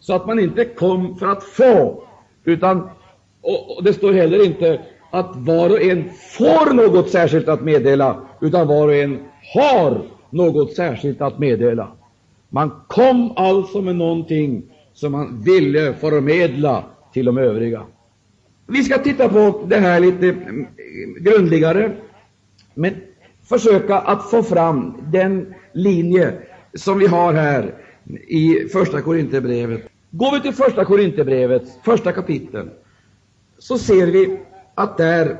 så 0.00 0.14
att 0.14 0.26
man 0.26 0.38
inte 0.38 0.64
kom 0.64 1.16
för 1.16 1.26
att 1.26 1.44
få, 1.44 2.04
utan, 2.44 2.90
och, 3.42 3.84
det 3.84 3.92
står 3.92 4.12
heller 4.12 4.44
inte 4.44 4.80
att 5.10 5.36
var 5.36 5.70
och 5.70 5.82
en 5.82 6.10
får 6.38 6.74
något 6.74 7.10
särskilt 7.10 7.48
att 7.48 7.62
meddela, 7.64 8.20
utan 8.40 8.68
var 8.68 8.88
och 8.88 8.94
en 8.94 9.18
har 9.54 10.02
något 10.30 10.72
särskilt 10.72 11.20
att 11.20 11.38
meddela. 11.38 11.88
Man 12.54 12.70
kom 12.88 13.32
alltså 13.36 13.80
med 13.80 13.96
någonting 13.96 14.62
som 14.92 15.12
man 15.12 15.42
ville 15.42 15.94
förmedla 15.94 16.84
till 17.12 17.26
de 17.26 17.38
övriga. 17.38 17.82
Vi 18.66 18.84
ska 18.84 18.98
titta 18.98 19.28
på 19.28 19.64
det 19.68 19.76
här 19.76 20.00
lite 20.00 20.28
mm, 20.28 20.66
grundligare, 21.20 21.92
men 22.74 22.94
försöka 23.48 23.98
att 23.98 24.30
få 24.30 24.42
fram 24.42 24.94
den 25.12 25.54
linje 25.72 26.32
som 26.74 26.98
vi 26.98 27.06
har 27.06 27.32
här 27.32 27.74
i 28.28 28.68
Första 28.72 29.00
Korinthierbrevet. 29.00 29.82
Går 30.10 30.32
vi 30.34 30.40
till 30.40 30.54
Första 30.54 30.84
Korinthierbrevets 30.84 31.78
första 31.84 32.12
kapitel, 32.12 32.70
så 33.58 33.78
ser 33.78 34.06
vi 34.06 34.38
att 34.74 34.98
där, 34.98 35.36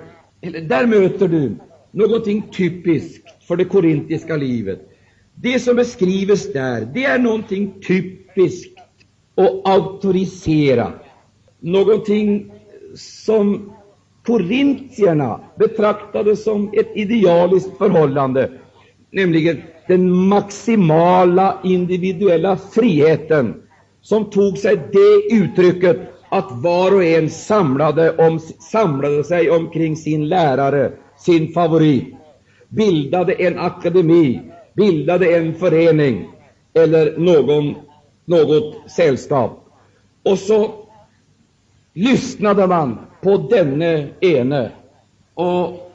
där 0.69 0.87
möter 0.87 1.29
du 1.29 1.57
någonting 1.91 2.43
typiskt 2.43 3.45
för 3.49 3.57
det 3.57 3.65
korintiska 3.65 4.37
livet. 4.37 4.89
Det 5.35 5.59
som 5.59 5.77
beskrivs 5.77 6.53
där, 6.53 6.89
det 6.95 7.05
är 7.05 7.19
någonting 7.19 7.75
typiskt 7.87 8.79
och 9.35 9.63
auktoriserat. 9.65 11.05
Någonting 11.61 12.53
som 12.95 13.73
korintierna 14.27 15.41
betraktade 15.57 16.37
som 16.37 16.71
ett 16.73 16.91
idealiskt 16.95 17.79
förhållande, 17.79 18.51
nämligen 19.11 19.63
den 19.89 20.11
maximala 20.11 21.59
individuella 21.65 22.57
friheten, 22.57 23.55
som 24.01 24.31
tog 24.31 24.59
sig 24.59 24.77
det 24.77 25.35
uttrycket 25.35 26.01
att 26.29 26.63
var 26.63 26.95
och 26.95 27.05
en 27.05 27.31
samlade, 27.31 28.17
om, 28.17 28.39
samlade 28.71 29.25
sig 29.25 29.51
omkring 29.51 29.97
sin 29.97 30.29
lärare, 30.29 30.93
sin 31.19 31.53
favorit, 31.53 32.15
bildade 32.69 33.33
en 33.33 33.59
akademi, 33.59 34.41
bildade 34.75 35.37
en 35.37 35.55
förening 35.55 36.29
eller 36.75 37.19
någon, 37.19 37.75
något 38.25 38.91
sällskap. 38.91 39.65
Och 40.23 40.39
så 40.39 40.75
lyssnade 41.93 42.67
man 42.67 42.99
på 43.23 43.37
denne 43.37 44.09
ene 44.21 44.71
och 45.35 45.93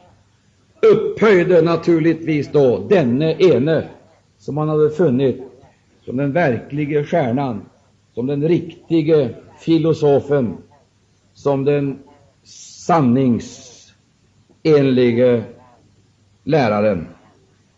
upphöjde 0.82 1.62
naturligtvis 1.62 2.52
då 2.52 2.88
denne 2.90 3.34
ene 3.34 3.90
som 4.38 4.56
man 4.56 4.70
hade 4.70 4.90
funnit 4.90 5.44
som 6.06 6.18
den 6.18 6.32
verkliga 6.32 7.04
stjärnan, 7.04 7.62
som 8.14 8.28
den 8.28 8.48
riktige 8.48 9.30
filosofen, 9.60 10.58
som 11.34 11.66
den 11.66 12.00
sanningsenlige 12.44 15.44
läraren. 16.44 17.08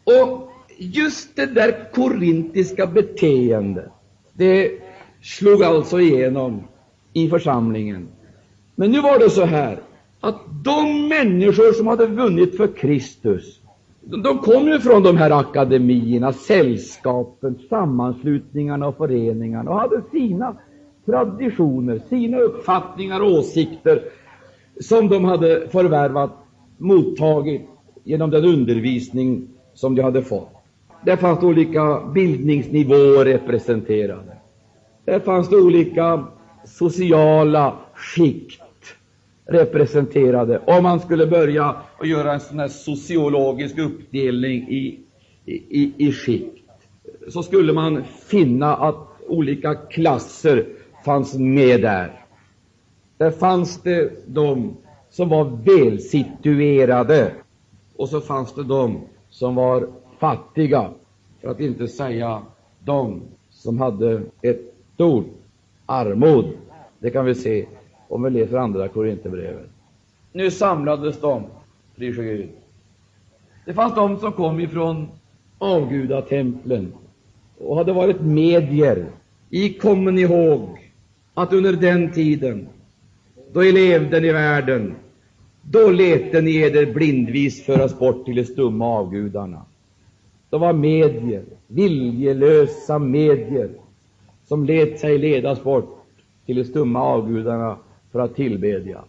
Och 0.04 0.49
just 0.80 1.36
det 1.36 1.46
där 1.46 1.92
korintiska 1.94 2.88
beteendet, 2.88 3.92
det 4.34 4.72
slog 5.22 5.64
alltså 5.64 6.00
igenom 6.00 6.64
i 7.14 7.30
församlingen. 7.30 8.08
Men 8.76 8.92
nu 8.92 9.02
var 9.02 9.20
det 9.20 9.30
så 9.30 9.46
här 9.46 9.80
att 10.20 10.42
de 10.64 11.08
människor 11.08 11.74
som 11.74 11.88
hade 11.88 12.06
vunnit 12.06 12.58
för 12.58 12.68
Kristus, 12.68 13.60
de 14.02 14.38
kom 14.38 14.68
ju 14.68 14.80
från 14.80 15.04
de 15.04 15.18
här 15.18 15.32
akademierna, 15.32 16.34
sällskapen, 16.34 17.60
sammanslutningarna 17.70 18.88
och 18.88 18.98
föreningarna 18.98 19.72
och 19.72 19.80
hade 19.80 20.02
sina 20.12 20.58
traditioner, 21.06 22.02
sina 22.10 22.40
uppfattningar 22.40 23.22
och 23.22 23.32
åsikter 23.32 24.04
som 24.80 25.10
de 25.10 25.26
hade 25.26 25.68
förvärvat, 25.70 26.32
mottagit 26.78 27.62
genom 28.04 28.30
den 28.30 28.46
undervisning 28.46 29.48
som 29.74 29.96
de 29.96 30.02
hade 30.02 30.22
fått. 30.22 30.59
Där 31.06 31.16
fanns 31.16 31.44
olika 31.44 32.02
bildningsnivåer 32.14 33.26
representerade. 33.26 34.38
Där 35.06 35.20
fanns 35.20 35.50
det 35.50 35.56
olika 35.56 36.28
sociala 36.66 37.78
skikt 37.96 38.62
representerade. 39.46 40.62
Om 40.68 40.84
man 40.84 41.00
skulle 41.00 41.28
börja 41.28 41.76
och 42.00 42.06
göra 42.06 42.34
en 42.34 42.40
sån 42.40 42.60
här 42.60 42.68
sociologisk 42.68 43.78
uppdelning 43.78 44.70
i, 44.70 45.00
i, 45.46 45.94
i 45.98 46.12
skikt, 46.12 46.64
så 47.28 47.44
skulle 47.44 47.74
man 47.74 48.04
finna 48.04 48.76
att 48.76 49.08
olika 49.28 49.76
klasser 49.76 50.66
fanns 51.06 51.34
med 51.38 51.82
där. 51.82 52.26
Där 53.18 53.32
fanns 53.32 53.82
det 53.82 54.12
de 54.28 54.78
som 55.10 55.30
var 55.30 55.46
välsituerade, 55.66 57.32
och 57.96 58.10
så 58.10 58.22
fanns 58.22 58.54
det 58.54 58.64
de 58.64 59.00
som 59.30 59.56
var 59.56 59.88
fattiga, 60.20 60.90
för 61.42 61.50
att 61.50 61.60
inte 61.60 61.88
säga 61.88 62.42
de 62.80 63.22
som 63.50 63.80
hade 63.80 64.22
ett 64.42 64.74
stort 64.94 65.26
armod. 65.86 66.46
Det 67.00 67.10
kan 67.10 67.26
vi 67.26 67.36
se 67.36 67.66
om 68.08 68.24
vi 68.24 68.30
läser 68.30 68.58
andra 68.58 68.88
Korinthierbrevet. 68.88 69.70
Nu 70.34 70.52
samlades 70.52 71.22
de, 71.22 71.44
prisa 71.96 72.22
Gud. 72.22 72.50
Det 73.66 73.74
fanns 73.74 73.96
de 73.96 74.18
som 74.18 74.32
kom 74.32 74.60
ifrån 74.60 75.08
avgudatemplen 75.58 76.94
och 77.58 77.78
hade 77.78 77.94
varit 77.94 78.22
medier. 78.22 79.06
I 79.50 79.74
kommer 79.74 80.12
ni 80.12 80.22
ihåg 80.22 80.92
att 81.34 81.54
under 81.54 81.74
den 81.74 82.12
tiden, 82.12 82.68
då 83.54 83.60
ni 83.60 83.72
levde 83.72 84.28
i 84.28 84.32
världen, 84.32 84.96
då 85.62 85.90
lät 85.90 86.44
ni 86.44 86.56
eder 86.56 86.94
blindvis 86.94 87.66
föras 87.66 88.00
bort 88.00 88.26
till 88.26 88.36
de 88.36 88.46
stumma 88.46 88.86
avgudarna. 88.86 89.66
De 90.50 90.62
var 90.62 90.74
medier, 90.74 91.44
viljelösa 91.68 93.00
medier, 93.00 93.70
som 94.48 94.66
lät 94.66 95.00
sig 95.00 95.18
ledas 95.18 95.64
bort 95.64 96.06
till 96.46 96.56
de 96.56 96.64
stumma 96.64 97.02
avgudarna 97.02 97.78
för 98.12 98.20
att 98.20 98.36
tillbedja. 98.36 99.04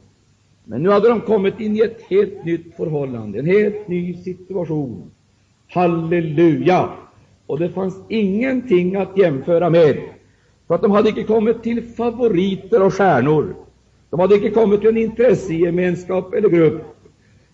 Men 0.64 0.82
nu 0.82 0.90
hade 0.90 1.08
de 1.08 1.20
kommit 1.20 1.60
in 1.60 1.76
i 1.76 1.80
ett 1.80 2.02
helt 2.08 2.44
nytt 2.44 2.76
förhållande, 2.76 3.38
en 3.38 3.46
helt 3.46 3.88
ny 3.88 4.14
situation. 4.14 5.10
Halleluja! 5.68 6.88
Och 7.46 7.58
det 7.58 7.68
fanns 7.68 8.00
ingenting 8.08 8.96
att 8.96 9.18
jämföra 9.18 9.70
med, 9.70 9.96
för 10.66 10.74
att 10.74 10.82
de 10.82 10.90
hade 10.90 11.08
inte 11.08 11.22
kommit 11.22 11.62
till 11.62 11.82
favoriter 11.82 12.82
och 12.82 12.94
stjärnor. 12.94 13.54
De 14.10 14.20
hade 14.20 14.34
inte 14.34 14.50
kommit 14.50 14.80
till 14.80 14.88
en 14.88 14.96
intressegemenskap 14.96 16.34
eller 16.34 16.48
grupp. 16.48 16.82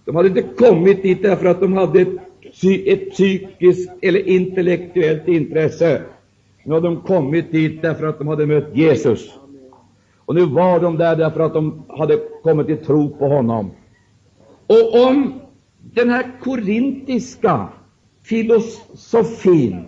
De 0.04 0.16
hade 0.16 0.28
inte 0.28 0.42
kommit 0.42 1.02
dit 1.02 1.22
därför 1.22 1.46
att 1.46 1.60
de 1.60 1.72
hade 1.72 2.00
ett, 2.00 2.08
ett 2.64 3.10
psykiskt 3.10 3.90
eller 4.02 4.28
intellektuellt 4.28 5.28
intresse. 5.28 6.02
Nu 6.64 6.74
hade 6.74 6.88
de 6.88 7.00
kommit 7.00 7.52
dit 7.52 7.82
därför 7.82 8.06
att 8.06 8.18
de 8.18 8.28
hade 8.28 8.46
mött 8.46 8.76
Jesus. 8.76 9.38
Och 10.18 10.34
nu 10.34 10.44
var 10.44 10.80
de 10.80 10.96
där 10.96 11.16
därför 11.16 11.40
att 11.40 11.54
de 11.54 11.82
hade 11.88 12.18
kommit 12.42 12.66
till 12.66 12.84
tro 12.84 13.16
på 13.16 13.28
honom. 13.28 13.70
Och 14.66 15.06
om 15.08 15.40
den 15.78 16.10
här 16.10 16.40
korintiska 16.40 17.68
filosofin 18.22 19.84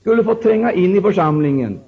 skulle 0.00 0.24
få 0.24 0.34
tränga 0.34 0.72
in 0.72 0.96
i 0.96 1.00
församlingen, 1.00 1.80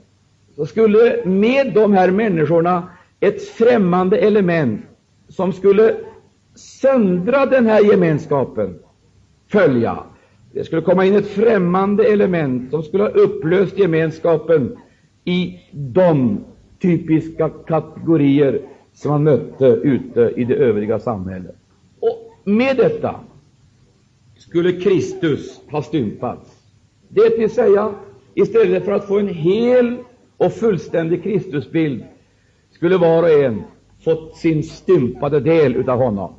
så 0.56 0.66
skulle 0.66 1.24
med 1.24 1.72
de 1.74 1.92
här 1.92 2.10
människorna 2.10 2.88
ett 3.20 3.42
främmande 3.42 4.18
element 4.18 4.80
som 5.28 5.52
skulle 5.52 5.96
söndra 6.54 7.46
den 7.46 7.66
här 7.66 7.80
gemenskapen 7.80 8.78
följa. 9.48 9.98
Det 10.52 10.64
skulle 10.64 10.82
komma 10.82 11.06
in 11.06 11.14
ett 11.14 11.28
främmande 11.28 12.04
element 12.04 12.70
som 12.70 12.82
skulle 12.82 13.02
ha 13.02 13.10
upplöst 13.10 13.78
gemenskapen 13.78 14.76
i 15.24 15.60
de 15.72 16.38
typiska 16.82 17.48
kategorier 17.48 18.60
som 18.92 19.10
man 19.10 19.24
mötte 19.24 19.66
ute 19.66 20.32
i 20.36 20.44
det 20.44 20.54
övriga 20.54 20.98
samhället. 20.98 21.56
Och 22.00 22.34
med 22.44 22.76
detta 22.76 23.20
skulle 24.36 24.72
Kristus 24.72 25.60
ha 25.70 25.82
stympats. 25.82 26.56
Det 27.08 27.38
vill 27.38 27.50
säga, 27.50 27.94
istället 28.34 28.84
för 28.84 28.92
att 28.92 29.06
få 29.06 29.18
en 29.18 29.28
hel 29.28 29.96
och 30.36 30.52
fullständig 30.52 31.22
Kristusbild 31.22 32.04
skulle 32.70 32.96
var 32.96 33.22
och 33.22 33.30
en 33.30 33.62
fått 34.04 34.36
sin 34.36 34.62
stympade 34.62 35.40
del 35.40 35.90
av 35.90 35.98
honom. 35.98 36.34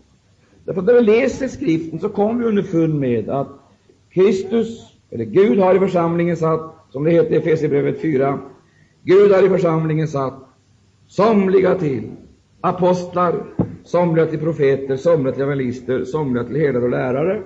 Därför 0.65 0.82
när 0.82 0.94
vi 0.94 1.01
läser 1.01 1.48
skriften 1.48 2.00
så 2.00 2.10
kommer 2.10 2.39
vi 2.39 2.46
underfund 2.46 3.00
med 3.00 3.30
att 3.30 3.61
Kristus, 4.13 4.98
eller 5.12 5.25
Gud, 5.25 5.60
har 5.60 5.75
i 5.75 5.80
församlingen 5.80 6.38
satt, 6.38 6.75
som 6.89 7.03
det 7.03 7.12
heter 7.12 7.32
i 7.34 7.38
Efesierbrevet 7.38 8.01
4, 8.01 8.39
Gud 9.04 9.32
har 9.32 9.45
i 9.45 9.50
församlingen 9.50 10.08
satt 10.08 10.43
somliga 11.08 11.76
till 11.76 12.12
apostlar, 12.62 13.43
somliga 13.84 14.26
till 14.26 14.39
profeter, 14.39 14.97
somliga 14.97 15.34
till 15.34 15.43
evangelister, 15.43 16.06
somliga 16.06 16.43
till 16.43 16.56
herdar 16.56 16.82
och 16.82 16.89
lärare, 16.89 17.41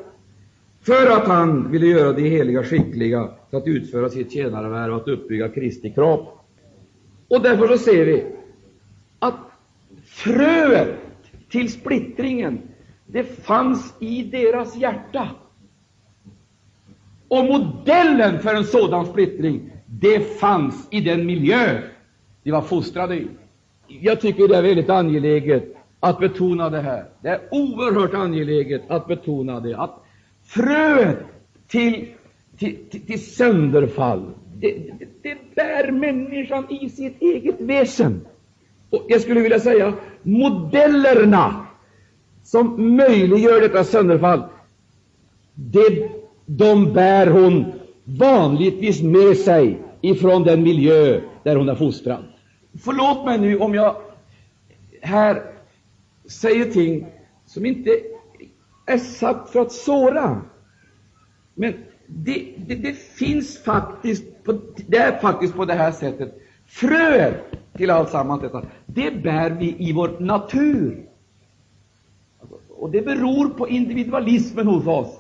för 0.82 1.12
att 1.12 1.28
han 1.28 1.72
ville 1.72 1.86
göra 1.86 2.12
de 2.12 2.30
heliga 2.30 2.64
skickliga 2.64 3.30
för 3.50 3.58
att 3.58 3.68
utföra 3.68 4.10
sitt 4.10 4.32
tjänarvärv 4.32 4.94
och 4.94 5.02
att 5.02 5.08
uppbygga 5.08 5.50
Kristi 5.50 5.90
kropp. 5.90 6.40
Och 7.28 7.42
därför 7.42 7.68
så 7.68 7.78
ser 7.78 8.06
vi 8.06 8.26
att 9.20 9.36
fröet 10.06 10.96
till 11.50 11.72
splittringen, 11.72 12.62
det 13.06 13.24
fanns 13.24 13.94
i 14.00 14.24
deras 14.24 14.76
hjärta. 14.76 15.30
Och 17.28 17.46
modellen 17.46 18.40
för 18.40 18.56
en 18.56 18.64
sådan 18.64 19.06
splittring, 19.06 19.72
det 19.86 20.40
fanns 20.40 20.88
i 20.92 21.02
den 21.02 21.26
miljö 21.26 21.82
de 22.44 22.52
var 22.52 22.62
fostrade 22.62 23.16
i. 23.16 23.28
Jag 23.88 24.22
tycker 24.22 24.48
det 24.48 24.58
är 24.58 24.62
väldigt 24.62 24.90
angeläget 24.90 25.76
att 26.00 26.20
betona 26.20 26.70
det 26.70 26.82
här. 26.82 27.06
Det 27.22 27.30
är 27.30 27.42
oerhört 27.52 28.14
angeläget 28.14 28.82
att 28.88 29.08
betona 29.08 29.60
det, 29.60 29.78
att 29.78 30.04
fröet 30.44 31.20
till, 31.68 32.08
till, 32.58 32.78
till, 32.90 33.02
till 33.02 33.26
sönderfall, 33.26 34.32
det, 34.56 34.72
det, 35.00 35.08
det 35.22 35.56
bär 35.56 35.92
människan 35.92 36.66
i 36.70 36.90
sitt 36.90 37.22
eget 37.22 37.62
väsen. 37.62 38.26
Och 38.90 39.06
jag 39.08 39.22
skulle 39.22 39.40
vilja 39.40 39.60
säga 39.60 39.94
modellerna 40.24 41.66
som 42.44 42.96
möjliggör 42.96 43.62
detta 43.62 43.84
sönderfall, 43.84 44.44
det, 45.54 46.10
de 46.46 46.94
bär 46.94 47.28
hon 47.28 47.66
vanligtvis 48.04 49.02
med 49.02 49.38
sig 49.38 49.82
ifrån 50.02 50.44
den 50.44 50.64
miljö 50.64 51.22
där 51.44 51.56
hon 51.56 51.70
är 51.70 51.76
fostrad. 51.76 52.24
Förlåt 52.84 53.26
mig 53.26 53.38
nu 53.38 53.60
om 53.60 53.74
jag 53.74 53.96
här 55.02 55.44
säger 56.30 56.66
ting 56.66 57.08
som 57.46 57.66
inte 57.66 58.00
är 58.86 58.98
sagt 58.98 59.50
för 59.50 59.60
att 59.60 59.72
såra. 59.72 60.42
Men 61.54 61.74
det, 62.08 62.54
det, 62.68 62.76
det 62.76 62.94
finns 62.94 63.64
faktiskt, 63.64 64.44
på, 64.44 64.60
det 64.88 64.98
är 64.98 65.20
faktiskt 65.20 65.56
på 65.56 65.66
det 65.66 65.74
här 65.74 65.92
sättet. 65.92 66.42
Fröet 66.68 67.44
till 67.78 67.90
alltsammans 67.90 68.42
detta, 68.42 68.66
det 68.86 69.24
bär 69.24 69.50
vi 69.50 69.76
i 69.80 69.94
vår 69.94 70.20
natur. 70.20 71.06
Och 72.70 72.92
det 72.92 73.02
beror 73.02 73.50
på 73.50 73.70
individualismen 73.70 74.68
hos 74.68 74.88
oss. 74.88 75.20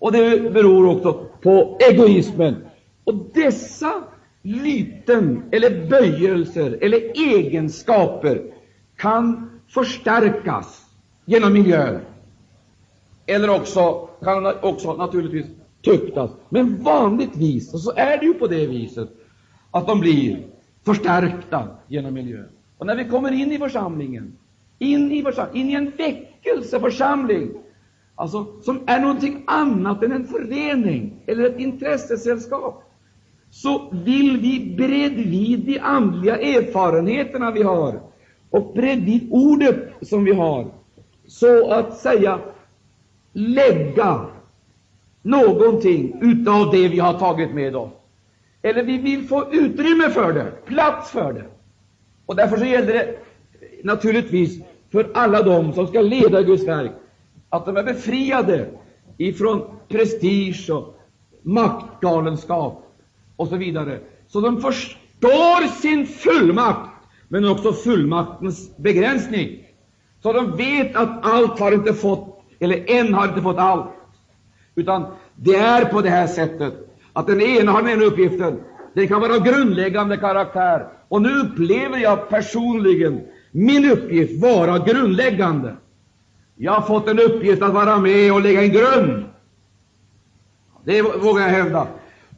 Och 0.00 0.12
det 0.12 0.52
beror 0.52 0.96
också 0.96 1.26
på 1.42 1.78
egoismen. 1.90 2.56
Och 3.04 3.14
dessa 3.34 3.92
lyten 4.42 5.42
eller 5.50 5.86
böjelser 5.88 6.78
eller 6.80 6.98
egenskaper 7.34 8.42
kan 8.96 9.50
förstärkas 9.68 10.86
genom 11.24 11.52
miljön. 11.52 12.00
Eller 13.26 13.50
också 13.50 14.08
kan 14.22 14.46
också 14.60 14.96
naturligtvis 14.96 15.46
tuktas. 15.84 16.30
Men 16.48 16.82
vanligtvis, 16.82 17.74
och 17.74 17.80
så 17.80 17.92
är 17.96 18.18
det 18.18 18.26
ju 18.26 18.34
på 18.34 18.46
det 18.46 18.66
viset, 18.66 19.08
att 19.70 19.86
de 19.86 20.00
blir 20.00 20.46
förstärkta 20.84 21.68
genom 21.88 22.14
miljön. 22.14 22.48
Och 22.78 22.86
när 22.86 22.96
vi 22.96 23.04
kommer 23.04 23.32
in 23.32 23.52
i 23.52 23.58
församlingen, 23.58 24.32
in 24.78 25.12
i, 25.12 25.22
försam 25.22 25.46
in 25.54 25.70
i 25.70 25.72
en 25.72 25.92
väckelseförsamling, 25.96 27.50
alltså 28.20 28.46
som 28.62 28.80
är 28.86 29.00
någonting 29.00 29.42
annat 29.46 30.02
än 30.02 30.12
en 30.12 30.26
förening 30.26 31.22
eller 31.26 31.44
ett 31.44 31.58
intressesällskap, 31.58 32.82
så 33.50 33.90
vill 33.92 34.40
vi 34.40 34.74
bredvid 34.76 35.60
de 35.60 35.78
andliga 35.78 36.36
erfarenheterna 36.36 37.50
vi 37.50 37.62
har 37.62 38.00
och 38.50 38.72
bredvid 38.74 39.28
ordet 39.30 39.92
som 40.02 40.24
vi 40.24 40.32
har, 40.32 40.66
så 41.26 41.70
att 41.70 41.96
säga 41.96 42.38
lägga 43.32 44.26
någonting 45.22 46.18
utav 46.20 46.70
det 46.72 46.88
vi 46.88 46.98
har 46.98 47.18
tagit 47.18 47.54
med 47.54 47.76
oss. 47.76 47.90
Eller 48.62 48.82
vi 48.82 48.98
vill 48.98 49.28
få 49.28 49.52
utrymme 49.52 50.10
för 50.10 50.32
det, 50.32 50.52
plats 50.66 51.10
för 51.10 51.32
det. 51.32 51.44
Och 52.26 52.36
därför 52.36 52.56
så 52.56 52.64
gäller 52.64 52.92
det 52.92 53.18
naturligtvis 53.84 54.60
för 54.92 55.10
alla 55.14 55.42
dem 55.42 55.72
som 55.72 55.86
ska 55.86 56.00
leda 56.00 56.42
Guds 56.42 56.66
verk 56.66 56.92
att 57.50 57.66
de 57.66 57.76
är 57.76 57.82
befriade 57.82 58.68
ifrån 59.18 59.62
prestige 59.88 60.70
och 60.70 61.00
maktgalenskap 61.42 62.86
och 63.36 63.48
så 63.48 63.56
vidare. 63.56 63.98
Så 64.28 64.40
de 64.40 64.60
förstår 64.60 65.80
sin 65.80 66.06
fullmakt, 66.06 66.90
men 67.28 67.48
också 67.48 67.72
fullmaktens 67.72 68.76
begränsning. 68.76 69.66
Så 70.22 70.32
de 70.32 70.56
vet 70.56 70.96
att 70.96 71.26
allt 71.26 71.60
har 71.60 71.72
inte 71.72 71.94
fått, 71.94 72.42
eller 72.58 72.90
en 72.90 73.14
har 73.14 73.28
inte 73.28 73.42
fått 73.42 73.58
allt. 73.58 73.90
Utan 74.74 75.06
det 75.36 75.56
är 75.56 75.84
på 75.84 76.00
det 76.00 76.10
här 76.10 76.26
sättet 76.26 76.74
att 77.12 77.26
den 77.26 77.40
ena 77.40 77.72
har 77.72 77.82
den 77.82 77.90
ena 77.90 78.04
uppgiften. 78.04 78.60
Den 78.94 79.08
kan 79.08 79.20
vara 79.20 79.34
av 79.34 79.44
grundläggande 79.44 80.16
karaktär. 80.16 80.88
Och 81.08 81.22
nu 81.22 81.40
upplever 81.40 81.98
jag 81.98 82.28
personligen 82.28 83.20
min 83.50 83.90
uppgift 83.90 84.42
vara 84.42 84.78
grundläggande. 84.78 85.76
Jag 86.62 86.72
har 86.72 86.82
fått 86.82 87.08
en 87.08 87.18
uppgift 87.18 87.62
att 87.62 87.74
vara 87.74 87.98
med 87.98 88.32
och 88.32 88.40
lägga 88.40 88.62
en 88.62 88.72
grund. 88.72 89.24
Det 90.84 91.02
vågar 91.02 91.42
jag 91.42 91.50
hävda. 91.50 91.86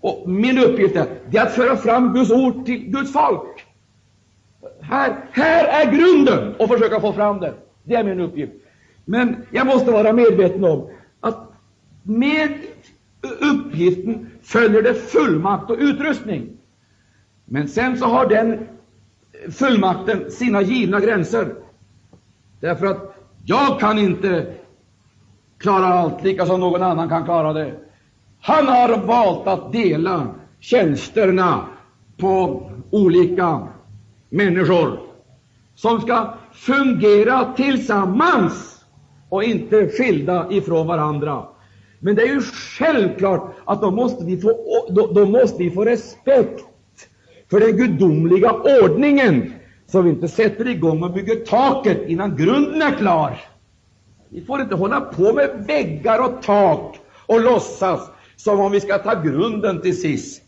Och 0.01 0.29
min 0.31 0.59
uppgift 0.59 0.97
är, 0.97 1.07
det 1.31 1.39
är 1.39 1.43
att 1.43 1.55
föra 1.55 1.77
fram 1.77 2.13
Guds 2.13 2.31
ord 2.31 2.67
till 2.67 2.91
Guds 2.91 3.13
folk. 3.13 3.67
Här, 4.81 5.17
här 5.31 5.65
är 5.65 5.93
grunden 5.93 6.55
och 6.59 6.69
försöka 6.69 7.01
få 7.01 7.13
fram 7.13 7.41
den. 7.41 7.55
Det 7.85 7.95
är 7.95 8.05
min 8.05 8.21
uppgift. 8.21 8.53
Men 9.05 9.37
jag 9.51 9.67
måste 9.67 9.91
vara 9.91 10.13
medveten 10.13 10.65
om 10.65 10.89
att 11.21 11.53
med 12.03 12.53
uppgiften 13.41 14.31
följer 14.43 14.83
det 14.83 14.95
fullmakt 14.95 15.71
och 15.71 15.79
utrustning. 15.79 16.57
Men 17.45 17.69
sen 17.69 17.99
så 17.99 18.07
har 18.07 18.29
den 18.29 18.69
fullmakten 19.51 20.31
sina 20.31 20.63
givna 20.63 21.01
gränser. 21.01 21.55
Därför 22.61 22.87
att 22.87 23.12
jag 23.45 23.81
kan 23.81 23.99
inte 23.99 24.55
klara 25.59 25.87
allt, 25.87 26.25
lika 26.25 26.47
som 26.47 26.61
någon 26.61 26.83
annan 26.83 27.09
kan 27.09 27.25
klara 27.25 27.53
det. 27.53 27.75
Han 28.41 28.67
har 28.67 28.97
valt 29.07 29.47
att 29.47 29.73
dela 29.73 30.27
tjänsterna 30.61 31.61
på 32.17 32.63
olika 32.91 33.69
människor 34.29 35.01
som 35.75 36.01
ska 36.01 36.35
fungera 36.53 37.53
tillsammans 37.57 38.85
och 39.29 39.45
inte 39.45 39.89
skilda 39.89 40.47
ifrån 40.51 40.87
varandra. 40.87 41.45
Men 42.01 42.15
det 42.15 42.23
är 42.23 42.35
ju 42.35 42.41
självklart 42.79 43.55
att 43.65 43.81
då 43.81 43.91
måste 43.91 44.25
vi 44.25 44.41
få, 44.41 44.53
då, 44.89 45.07
då 45.07 45.27
måste 45.27 45.63
vi 45.63 45.71
få 45.71 45.85
respekt 45.85 46.61
för 47.51 47.61
den 47.61 47.77
gudomliga 47.77 48.53
ordningen, 48.53 49.53
så 49.93 50.03
vi 50.03 50.11
inte 50.11 50.29
sätter 50.29 50.69
igång 50.69 51.03
och 51.03 51.13
bygger 51.13 51.37
taket 51.37 52.09
innan 52.09 52.37
grunden 52.37 52.83
är 52.83 52.97
klar. 52.97 53.41
Vi 54.29 54.41
får 54.41 54.61
inte 54.61 54.75
hålla 54.75 55.01
på 55.01 55.33
med 55.33 55.65
väggar 55.67 56.19
och 56.25 56.43
tak 56.43 56.97
och 57.27 57.41
låtsas 57.41 58.11
som 58.37 58.61
om 58.61 58.73
vi 58.73 58.81
ska 58.81 58.99
ta 58.99 59.23
grunden 59.23 59.81
till 59.81 60.01
sist. 60.01 60.43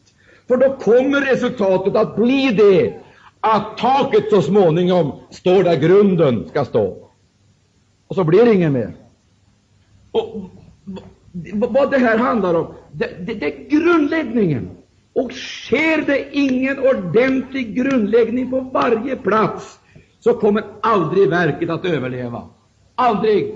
För 0.49 0.57
då 0.57 0.77
kommer 0.77 1.21
resultatet 1.21 1.97
att 1.97 2.17
bli 2.17 2.51
det 2.51 2.95
att 3.41 3.79
taket 3.79 4.31
så 4.31 4.43
småningom 4.43 5.13
står 5.31 5.63
där 5.63 5.77
grunden 5.77 6.49
ska 6.49 6.65
stå. 6.65 7.11
Och 8.09 8.15
så 8.15 8.25
blir 8.25 8.45
det 8.45 8.55
ingen 8.55 8.73
mer. 8.73 8.95
Och 10.11 10.51
vad 11.55 11.91
det 11.91 11.99
här 11.99 12.19
handlar 12.19 12.55
om, 12.55 12.75
det, 12.93 13.27
det, 13.27 13.35
det 13.35 13.47
är 13.47 13.69
grundläggningen. 13.69 14.71
Och 15.15 15.33
sker 15.33 16.07
det 16.07 16.27
ingen 16.33 16.79
ordentlig 16.79 17.75
grundläggning 17.77 18.51
på 18.51 18.61
varje 18.61 19.17
plats, 19.17 19.79
så 20.21 20.35
kommer 20.35 20.65
aldrig 20.81 21.29
verket 21.29 21.71
att 21.71 21.85
överleva. 21.85 22.43
Aldrig! 22.95 23.55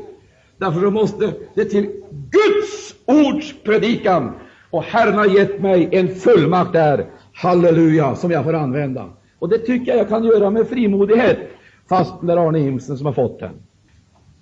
Därför 0.58 0.80
så 0.80 0.90
måste 0.90 1.32
det 1.54 1.64
till 1.64 1.86
Guds 2.10 2.94
ords 3.06 3.54
predikan. 3.64 4.32
Och 4.70 4.82
Herren 4.82 5.14
har 5.14 5.26
gett 5.26 5.62
mig 5.62 5.88
en 5.92 6.08
fullmakt 6.08 6.72
där, 6.72 7.06
halleluja, 7.34 8.14
som 8.14 8.30
jag 8.30 8.44
får 8.44 8.54
använda. 8.54 9.04
Och 9.38 9.48
det 9.48 9.58
tycker 9.58 9.92
jag 9.92 10.00
jag 10.00 10.08
kan 10.08 10.24
göra 10.24 10.50
med 10.50 10.68
frimodighet, 10.68 11.38
fast 11.88 12.14
det 12.22 12.32
är 12.32 12.36
Arne 12.36 12.60
Imsen 12.60 12.96
som 12.96 13.06
har 13.06 13.12
fått 13.12 13.40
den. 13.40 13.52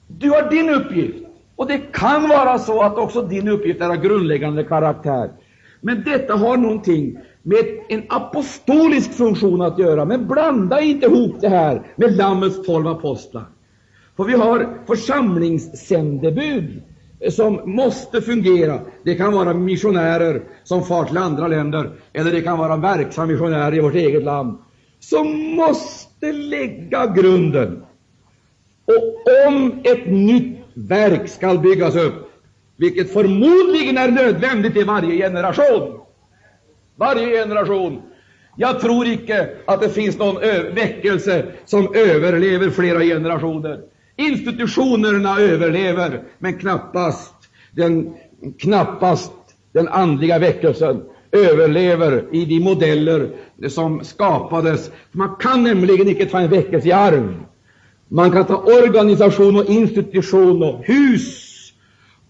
Du 0.08 0.30
har 0.30 0.50
din 0.50 0.70
uppgift, 0.70 1.24
och 1.56 1.66
det 1.66 1.78
kan 1.92 2.28
vara 2.28 2.58
så 2.58 2.82
att 2.82 2.98
också 2.98 3.22
din 3.22 3.48
uppgift 3.48 3.80
är 3.80 3.88
av 3.88 3.96
grundläggande 3.96 4.64
karaktär. 4.64 5.30
Men 5.80 6.02
detta 6.04 6.34
har 6.34 6.56
någonting 6.56 7.18
med 7.42 7.64
en 7.88 8.02
apostolisk 8.08 9.12
funktion 9.12 9.62
att 9.62 9.78
göra. 9.78 10.04
Men 10.04 10.28
blanda 10.28 10.80
inte 10.80 11.06
ihop 11.06 11.40
det 11.40 11.48
här 11.48 11.82
med 11.96 12.16
Lammets 12.16 12.66
tolv 12.66 12.88
apostlar. 12.88 13.44
För 14.16 14.24
vi 14.24 14.32
har 14.32 14.78
församlingssändebud 14.86 16.82
som 17.30 17.60
måste 17.64 18.20
fungera. 18.20 18.80
Det 19.04 19.14
kan 19.14 19.32
vara 19.32 19.54
missionärer 19.54 20.42
som 20.64 20.84
far 20.84 21.04
till 21.04 21.18
andra 21.18 21.48
länder, 21.48 21.90
eller 22.12 22.32
det 22.32 22.40
kan 22.40 22.58
vara 22.58 22.76
verksamma 22.76 23.26
missionärer 23.26 23.76
i 23.76 23.80
vårt 23.80 23.94
eget 23.94 24.24
land, 24.24 24.58
som 25.00 25.56
måste 25.56 26.32
lägga 26.32 27.06
grunden. 27.06 27.82
Och 28.84 29.24
om 29.48 29.80
ett 29.84 30.06
nytt 30.10 30.58
verk 30.74 31.28
skall 31.28 31.58
byggas 31.58 31.96
upp, 31.96 32.25
vilket 32.76 33.12
förmodligen 33.12 33.98
är 33.98 34.10
nödvändigt 34.10 34.76
i 34.76 34.82
varje 34.82 35.16
generation. 35.16 36.00
Varje 36.96 37.26
generation. 37.26 38.02
Jag 38.56 38.80
tror 38.80 39.06
icke 39.06 39.48
att 39.64 39.80
det 39.80 39.88
finns 39.88 40.18
någon 40.18 40.40
väckelse 40.74 41.44
som 41.64 41.94
överlever 41.94 42.70
flera 42.70 43.00
generationer. 43.00 43.80
Institutionerna 44.16 45.40
överlever, 45.40 46.22
men 46.38 46.58
knappast 46.58 47.34
den, 47.72 48.14
knappast 48.58 49.32
den 49.72 49.88
andliga 49.88 50.38
väckelsen 50.38 51.02
överlever 51.32 52.24
i 52.32 52.44
de 52.44 52.60
modeller 52.60 53.30
som 53.68 54.04
skapades. 54.04 54.90
Man 55.12 55.36
kan 55.40 55.62
nämligen 55.62 56.08
icke 56.08 56.26
ta 56.26 56.38
en 56.38 56.50
väckelse 56.50 56.88
i 56.88 56.92
arv. 56.92 57.34
Man 58.08 58.30
kan 58.30 58.44
ta 58.44 58.56
organisation 58.56 59.56
och 59.56 59.70
institution 59.70 60.62
och 60.62 60.84
hus 60.84 61.55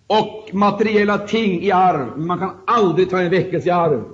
och 0.06 0.50
materiella 0.52 1.18
ting 1.18 1.62
i 1.62 1.70
arv, 1.72 2.06
men 2.16 2.26
man 2.26 2.38
kan 2.38 2.50
aldrig 2.66 3.10
ta 3.10 3.20
en 3.20 3.30
väckelse 3.30 3.68
i 3.68 3.70
arv. 3.70 4.04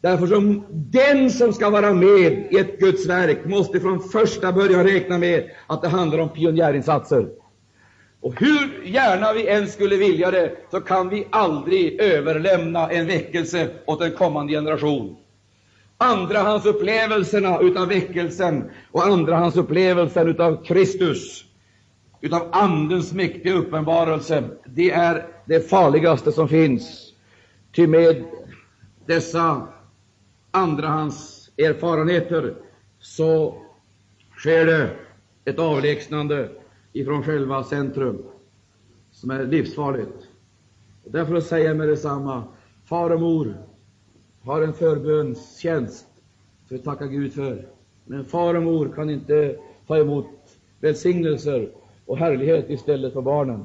Därför 0.00 0.26
som 0.26 0.64
den 0.70 1.30
som 1.30 1.52
ska 1.52 1.70
vara 1.70 1.92
med 1.92 2.48
i 2.50 2.58
ett 2.58 2.78
Guds 2.78 3.06
verk 3.06 3.44
måste 3.44 3.80
från 3.80 4.00
första 4.00 4.52
början 4.52 4.84
räkna 4.84 5.18
med 5.18 5.50
att 5.66 5.82
det 5.82 5.88
handlar 5.88 6.18
om 6.18 6.28
pionjärinsatser. 6.28 7.28
Och 8.20 8.40
hur 8.40 8.84
gärna 8.84 9.32
vi 9.32 9.48
än 9.48 9.68
skulle 9.68 9.96
vilja 9.96 10.30
det, 10.30 10.52
så 10.70 10.80
kan 10.80 11.08
vi 11.08 11.26
aldrig 11.30 12.00
överlämna 12.00 12.90
en 12.90 13.06
väckelse 13.06 13.68
åt 13.86 14.02
en 14.02 14.12
kommande 14.12 14.52
generation. 14.52 15.16
Andrahandsupplevelserna 15.98 17.60
utav 17.60 17.88
väckelsen 17.88 18.70
och 18.92 19.06
andrahandsupplevelsen 19.06 20.28
utav 20.28 20.64
Kristus, 20.64 21.44
utav 22.24 22.48
Andens 22.52 23.12
mäktiga 23.12 23.54
uppenbarelse, 23.54 24.44
det 24.66 24.90
är 24.90 25.26
det 25.44 25.60
farligaste 25.70 26.32
som 26.32 26.48
finns. 26.48 27.12
Ty 27.72 27.86
med 27.86 28.24
dessa 29.06 29.68
andrahands 30.50 31.50
erfarenheter 31.58 32.54
så 32.98 33.62
sker 34.36 34.66
det 34.66 34.90
ett 35.44 35.58
avlägsnande 35.58 36.48
ifrån 36.92 37.22
själva 37.22 37.64
centrum 37.64 38.22
som 39.10 39.30
är 39.30 39.46
livsfarligt. 39.46 40.28
Och 41.04 41.12
därför 41.12 41.40
säger 41.40 41.66
jag 41.66 41.76
med 41.76 41.88
detsamma, 41.88 42.44
far 42.84 43.10
och 43.10 43.20
mor 43.20 43.54
har 44.42 44.62
en 44.62 44.72
förbönstjänst 44.72 46.06
för 46.68 46.74
att 46.74 46.84
tacka 46.84 47.06
Gud 47.06 47.32
för. 47.32 47.66
Men 48.04 48.24
far 48.24 48.54
och 48.54 48.62
mor 48.62 48.92
kan 48.94 49.10
inte 49.10 49.56
ta 49.86 49.98
emot 49.98 50.26
välsignelser 50.80 51.70
och 52.06 52.18
härlighet 52.18 52.70
istället 52.70 53.12
för 53.12 53.22
barnen. 53.22 53.64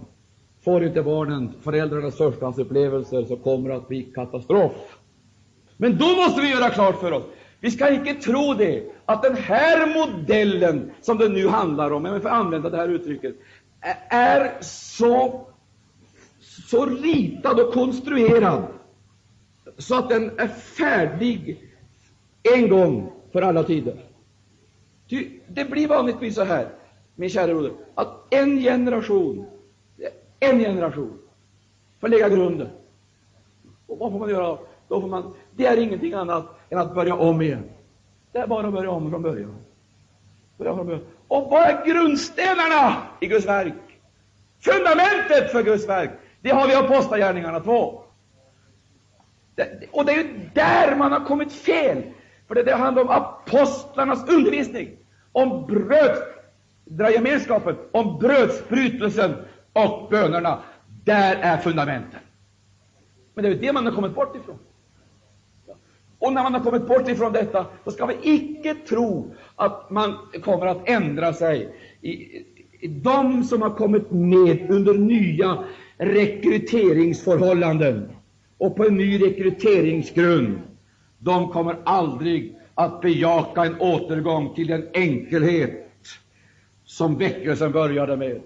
Får 0.64 0.86
inte 0.86 1.04
barnen 1.04 1.54
föräldrarnas 1.62 2.18
förstahandsupplevelser 2.18 3.24
så 3.24 3.36
kommer 3.38 3.70
det 3.70 3.76
att 3.76 3.88
bli 3.88 4.04
katastrof. 4.04 4.98
Men 5.78 5.98
då 5.98 6.06
måste 6.06 6.42
vi 6.42 6.52
göra 6.52 6.70
klart 6.70 7.00
för 7.00 7.12
oss, 7.12 7.24
vi 7.60 7.72
ska 7.72 7.90
inte 7.90 8.14
tro 8.14 8.54
det, 8.54 8.84
att 9.06 9.24
den 9.24 9.36
här 9.36 10.00
modellen 10.00 10.92
som 11.02 11.18
det 11.18 11.30
nu 11.30 11.48
handlar 11.48 11.92
om, 11.92 12.06
om 12.06 12.14
jag 12.14 12.22
får 12.22 12.30
använda 12.30 12.70
det 12.70 12.78
här 12.78 12.88
uttrycket, 12.88 13.36
är 14.10 14.58
så, 14.62 15.48
så 16.70 16.86
ritad 16.86 17.60
och 17.60 17.74
konstruerad 17.74 18.64
så 19.78 19.96
att 19.96 20.10
den 20.10 20.40
är 20.40 20.48
färdig 20.48 21.64
en 22.56 22.70
gång 22.70 23.12
för 23.32 23.42
alla 23.42 23.64
tider. 23.64 24.06
Det 25.48 25.70
blir 25.70 25.88
vanligtvis 25.88 26.36
så 26.36 26.44
här, 26.44 26.70
min 27.20 27.30
kära 27.30 27.48
broder, 27.48 27.72
att 27.96 28.34
en 28.34 28.60
generation, 28.60 29.46
en 30.40 30.60
generation 30.60 31.20
får 32.00 32.08
lägga 32.08 32.30
grunden. 32.30 32.70
Och 33.88 33.98
vad 33.98 34.12
får 34.12 34.20
man 34.20 34.30
göra? 34.30 34.58
Då 34.88 35.02
får 35.02 35.08
man, 35.08 35.34
det 35.56 35.66
är 35.66 35.78
ingenting 35.78 36.14
annat 36.14 36.46
än 36.70 36.78
att 36.78 36.96
börja 36.96 37.16
om 37.16 37.42
igen. 37.42 37.64
Det 38.32 38.40
är 38.40 38.48
bara 38.48 38.68
att 38.68 38.74
börja 38.74 38.90
om 38.92 39.12
från 39.12 39.22
början. 39.22 39.56
Börja 40.58 40.76
från 40.76 40.86
början. 40.86 41.06
Och 41.28 41.52
vad 41.52 41.62
är 41.62 41.86
grundstenarna 41.86 42.96
i 43.20 43.28
Guds 43.28 43.46
verk? 43.46 43.74
Fundamentet 44.60 45.52
för 45.52 45.64
Guds 45.64 45.90
verk, 45.90 46.12
det 46.42 46.50
har 46.50 46.68
vi 46.68 46.74
i 46.74 46.76
Apostlagärningarna 46.76 47.60
2. 47.60 48.04
Och 49.92 50.06
det 50.06 50.12
är 50.12 50.18
ju 50.18 50.50
där 50.54 50.96
man 50.96 51.12
har 51.12 51.26
kommit 51.26 51.54
fel. 51.54 52.04
För 52.48 52.56
det, 52.56 52.76
handlar 52.76 53.04
om 53.04 53.10
apostlarnas 53.10 54.30
undervisning, 54.30 54.90
om 55.32 55.68
brödgemenskapen, 56.90 57.76
om 57.92 58.20
brödsbrytelsen 58.20 59.34
och 59.74 60.10
bönerna. 60.10 60.60
Där 61.04 61.36
är 61.36 61.58
fundamenten. 61.58 62.20
Men 63.34 63.44
det 63.44 63.50
är 63.50 63.54
ju 63.54 63.60
det 63.60 63.74
man 63.74 63.86
har 63.86 63.94
kommit 63.94 64.16
bort 64.16 64.36
ifrån. 64.36 64.60
Och 66.20 66.34
när 66.34 66.44
man 66.44 66.54
har 66.54 66.62
kommit 66.62 66.88
bort 66.88 67.10
ifrån 67.10 67.34
detta, 67.34 67.66
så 67.84 67.92
ska 67.92 68.06
vi 68.06 68.18
icke 68.22 68.76
tro 68.76 69.36
att 69.56 69.90
man 69.90 70.18
kommer 70.44 70.66
att 70.66 70.90
ändra 70.90 71.34
sig. 71.34 71.76
De 73.04 73.44
som 73.44 73.62
har 73.62 73.70
kommit 73.70 74.12
med 74.12 74.72
under 74.72 74.94
nya 74.94 75.64
rekryteringsförhållanden, 75.98 78.12
och 78.58 78.76
på 78.76 78.86
en 78.86 78.98
ny 78.98 79.26
rekryteringsgrund, 79.26 80.60
de 81.20 81.50
kommer 81.50 81.76
aldrig 81.84 82.56
att 82.74 83.02
bejaka 83.02 83.66
en 83.66 83.80
återgång 83.80 84.56
till 84.56 84.68
den 84.68 84.88
enkelhet 84.94 85.89
som 86.90 87.18
väckelsen 87.18 87.72
började 87.72 88.18
med. 88.18 88.42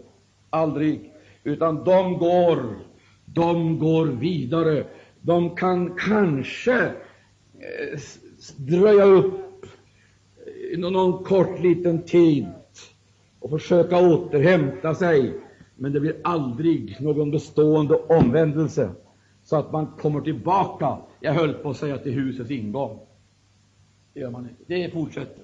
Aldrig. 0.49 1.11
Utan 1.43 1.83
de 1.83 2.17
går, 2.17 2.79
de 3.25 3.79
går 3.79 4.05
vidare. 4.05 4.85
De 5.21 5.55
kan 5.55 5.95
kanske 5.95 6.83
eh, 6.83 7.99
dröja 8.57 9.03
upp 9.03 9.65
någon 10.77 11.23
kort 11.23 11.59
liten 11.59 12.01
tid 12.01 12.47
och 13.39 13.49
försöka 13.49 14.09
återhämta 14.09 14.95
sig, 14.95 15.33
men 15.75 15.93
det 15.93 15.99
blir 15.99 16.15
aldrig 16.23 16.97
någon 17.01 17.31
bestående 17.31 17.95
omvändelse 17.95 18.89
så 19.43 19.55
att 19.55 19.71
man 19.71 19.87
kommer 19.87 20.21
tillbaka, 20.21 20.97
jag 21.19 21.33
höll 21.33 21.53
på 21.53 21.69
att 21.69 21.77
säga 21.77 21.97
till 21.97 22.13
husets 22.13 22.51
ingång. 22.51 22.99
Det 24.13 24.19
gör 24.19 24.29
man 24.29 24.49
inte. 24.49 24.63
Det 24.67 24.93
fortsätter. 24.93 25.43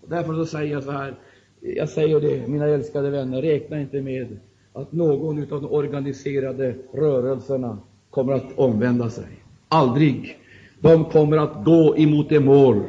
Och 0.00 0.08
därför 0.08 0.34
så 0.34 0.46
säger 0.46 0.72
jag 0.72 0.82
så 0.84 0.90
här, 0.90 1.14
jag 1.60 1.88
säger 1.88 2.20
det, 2.20 2.48
mina 2.48 2.66
älskade 2.66 3.10
vänner, 3.10 3.42
räkna 3.42 3.80
inte 3.80 4.02
med 4.02 4.38
att 4.72 4.92
någon 4.92 5.38
av 5.52 5.62
de 5.62 5.72
organiserade 5.72 6.74
rörelserna 6.92 7.78
kommer 8.10 8.32
att 8.32 8.58
omvända 8.58 9.10
sig. 9.10 9.24
Aldrig. 9.68 10.38
De 10.80 11.04
kommer 11.04 11.36
att 11.36 11.64
gå 11.64 11.96
emot 11.96 12.28
det 12.28 12.40
mål 12.40 12.80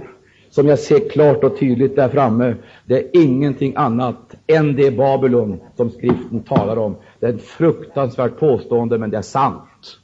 som 0.50 0.68
jag 0.68 0.80
ser 0.80 1.10
klart 1.10 1.44
och 1.44 1.60
tydligt 1.60 1.96
där 1.96 2.10
framme. 2.10 2.56
Det 2.86 3.00
är 3.00 3.24
ingenting 3.24 3.74
annat 3.76 4.36
än 4.48 4.76
det 4.76 4.92
Babylon 4.92 5.60
som 5.76 5.90
skriften 5.90 6.44
talar 6.44 6.78
om. 6.78 6.96
Det 7.20 7.26
är 7.26 7.34
ett 7.34 7.42
fruktansvärt 7.42 8.40
påstående, 8.40 8.98
men 8.98 9.10
det 9.10 9.18
är 9.18 9.22
sant. 9.22 10.00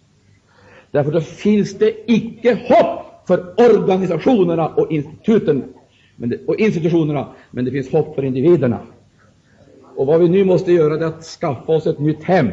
Därför 0.92 1.12
då 1.12 1.22
finns 1.22 1.78
det 1.78 2.12
icke 2.12 2.60
hopp 2.68 3.28
för 3.28 3.54
organisationerna 3.58 4.68
och 4.68 4.92
instituten 4.92 5.64
det, 6.16 6.40
och 6.48 6.56
institutionerna, 6.56 7.28
men 7.52 7.66
det 7.66 7.72
finns 7.72 7.92
hopp 7.92 8.16
för 8.16 8.24
individerna. 8.26 8.80
Och 9.96 10.08
vad 10.08 10.20
vi 10.20 10.30
nu 10.30 10.46
måste 10.46 10.72
göra 10.72 10.96
är 10.96 11.08
att 11.08 11.24
skaffa 11.24 11.72
oss 11.72 11.88
ett 11.88 12.00
nytt 12.00 12.24
hem 12.24 12.48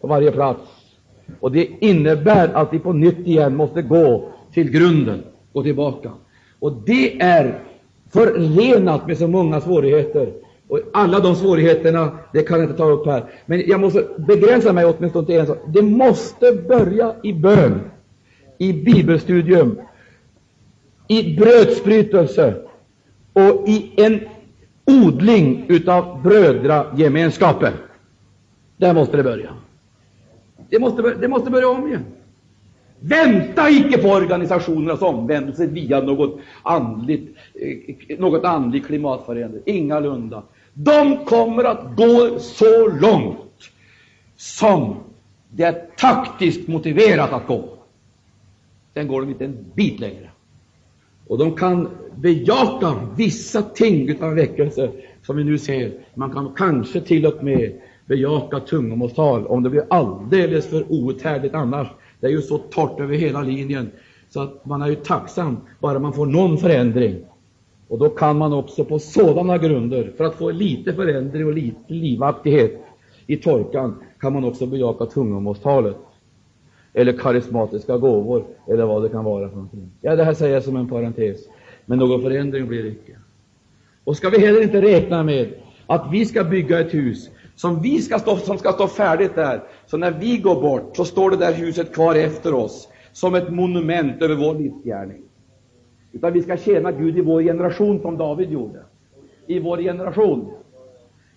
på 0.00 0.06
varje 0.06 0.32
plats. 0.32 0.60
Och 1.40 1.52
det 1.52 1.68
innebär 1.80 2.48
att 2.48 2.72
vi 2.72 2.78
på 2.78 2.92
nytt 2.92 3.26
igen 3.26 3.56
måste 3.56 3.82
gå 3.82 4.28
till 4.52 4.70
grunden, 4.70 5.22
gå 5.52 5.62
tillbaka. 5.62 6.10
Och 6.58 6.72
det 6.86 7.20
är 7.22 7.58
förenat 8.10 9.06
med 9.06 9.18
så 9.18 9.28
många 9.28 9.60
svårigheter. 9.60 10.32
Och 10.68 10.80
alla 10.92 11.20
de 11.20 11.36
svårigheterna, 11.36 12.18
det 12.32 12.42
kan 12.42 12.58
jag 12.58 12.64
inte 12.64 12.78
ta 12.78 12.90
upp 12.90 13.06
här. 13.06 13.24
Men 13.46 13.62
jag 13.66 13.80
måste 13.80 14.06
begränsa 14.16 14.72
mig 14.72 14.84
åtminstone 14.84 15.26
till 15.26 15.38
en 15.38 15.46
sak. 15.46 15.58
Det 15.66 15.82
måste 15.82 16.52
börja 16.52 17.14
i 17.22 17.32
bön, 17.32 17.80
i 18.58 18.72
bibelstudium, 18.72 19.78
i 21.08 21.36
brödsbrytelse 21.36 22.54
och 23.32 23.68
i 23.68 23.92
en 23.96 24.20
odling 24.84 25.64
utav 25.68 26.22
brödragemenskapen. 26.22 27.72
Där 28.76 28.94
måste 28.94 29.16
det 29.16 29.22
börja. 29.22 29.50
Det 30.70 30.78
måste, 30.78 31.02
det 31.02 31.28
måste 31.28 31.50
börja 31.50 31.68
om 31.68 31.88
igen. 31.88 32.04
Vänta 33.00 33.70
icke 33.70 33.98
på 33.98 34.08
organisationernas 34.08 35.02
omvändelse 35.02 35.66
via 35.66 36.00
något 36.00 36.40
andligt, 36.62 37.36
eh, 37.54 38.18
något 38.18 38.44
andligt 38.44 38.86
klimatförändring. 38.86 39.62
Ingalunda. 39.66 40.42
De 40.74 41.24
kommer 41.24 41.64
att 41.64 41.96
gå 41.96 42.38
så 42.38 42.88
långt 42.88 43.70
som 44.36 44.96
det 45.50 45.62
är 45.62 45.86
taktiskt 45.96 46.68
motiverat 46.68 47.32
att 47.32 47.46
gå. 47.46 47.68
Sen 48.94 49.08
går 49.08 49.20
de 49.20 49.30
inte 49.30 49.44
en 49.44 49.66
bit 49.74 50.00
längre. 50.00 50.27
Och 51.28 51.38
de 51.38 51.56
kan 51.56 51.88
bejaka 52.16 52.94
vissa 53.16 53.62
ting 53.62 54.08
utav 54.08 54.34
väckelse, 54.34 54.90
som 55.22 55.36
vi 55.36 55.44
nu 55.44 55.58
ser. 55.58 55.92
Man 56.14 56.30
kan 56.30 56.52
kanske 56.56 57.00
till 57.00 57.26
och 57.26 57.44
med 57.44 57.72
bejaka 58.06 58.60
tungomålstal, 58.60 59.46
om 59.46 59.62
det 59.62 59.70
blir 59.70 59.84
alldeles 59.90 60.66
för 60.66 60.92
outhärdligt 60.92 61.54
annars. 61.54 61.88
Det 62.20 62.26
är 62.26 62.30
ju 62.30 62.42
så 62.42 62.58
torrt 62.58 63.00
över 63.00 63.16
hela 63.16 63.42
linjen, 63.42 63.90
så 64.30 64.40
att 64.40 64.66
man 64.66 64.82
är 64.82 64.88
ju 64.88 64.94
tacksam 64.94 65.56
bara 65.80 65.98
man 65.98 66.12
får 66.12 66.26
någon 66.26 66.58
förändring. 66.58 67.16
Och 67.88 67.98
då 67.98 68.08
kan 68.08 68.38
man 68.38 68.52
också 68.52 68.84
på 68.84 68.98
sådana 68.98 69.58
grunder, 69.58 70.12
för 70.16 70.24
att 70.24 70.34
få 70.34 70.50
lite 70.50 70.92
förändring 70.92 71.46
och 71.46 71.52
lite 71.52 71.92
livaktighet 71.92 72.84
i 73.26 73.36
torkan, 73.36 73.94
kan 74.20 74.32
man 74.32 74.44
också 74.44 74.66
bejaka 74.66 75.06
tungomålstalet 75.06 75.96
eller 76.98 77.12
karismatiska 77.12 77.96
gåvor, 77.96 78.44
eller 78.66 78.86
vad 78.86 79.02
det 79.02 79.08
kan 79.08 79.24
vara 79.24 79.48
för 79.48 79.56
någonting. 79.56 79.90
Ja, 80.00 80.16
det 80.16 80.24
här 80.24 80.34
säger 80.34 80.54
jag 80.54 80.62
som 80.62 80.76
en 80.76 80.88
parentes, 80.88 81.40
men 81.86 81.98
någon 81.98 82.22
förändring 82.22 82.66
blir 82.66 82.82
det 82.82 82.88
icke. 82.88 83.16
Och 84.04 84.16
ska 84.16 84.30
vi 84.30 84.38
heller 84.38 84.62
inte 84.62 84.82
räkna 84.82 85.22
med 85.22 85.48
att 85.86 86.08
vi 86.12 86.26
ska 86.26 86.44
bygga 86.44 86.80
ett 86.80 86.94
hus 86.94 87.30
som, 87.54 87.82
vi 87.82 88.02
ska 88.02 88.18
stå, 88.18 88.36
som 88.36 88.58
ska 88.58 88.72
stå 88.72 88.86
färdigt 88.86 89.34
där, 89.34 89.62
så 89.86 89.96
när 89.96 90.10
vi 90.10 90.38
går 90.38 90.60
bort 90.60 90.96
så 90.96 91.04
står 91.04 91.30
det 91.30 91.36
där 91.36 91.52
huset 91.52 91.94
kvar 91.94 92.14
efter 92.14 92.54
oss 92.54 92.88
som 93.12 93.34
ett 93.34 93.50
monument 93.50 94.22
över 94.22 94.34
vår 94.34 94.54
livsgärning. 94.54 95.22
Utan 96.12 96.32
vi 96.32 96.42
ska 96.42 96.56
tjäna 96.56 96.92
Gud 96.92 97.18
i 97.18 97.20
vår 97.20 97.42
generation 97.42 98.00
som 98.00 98.16
David 98.16 98.52
gjorde. 98.52 98.82
I 99.46 99.60
vår 99.60 99.78
generation. 99.78 100.52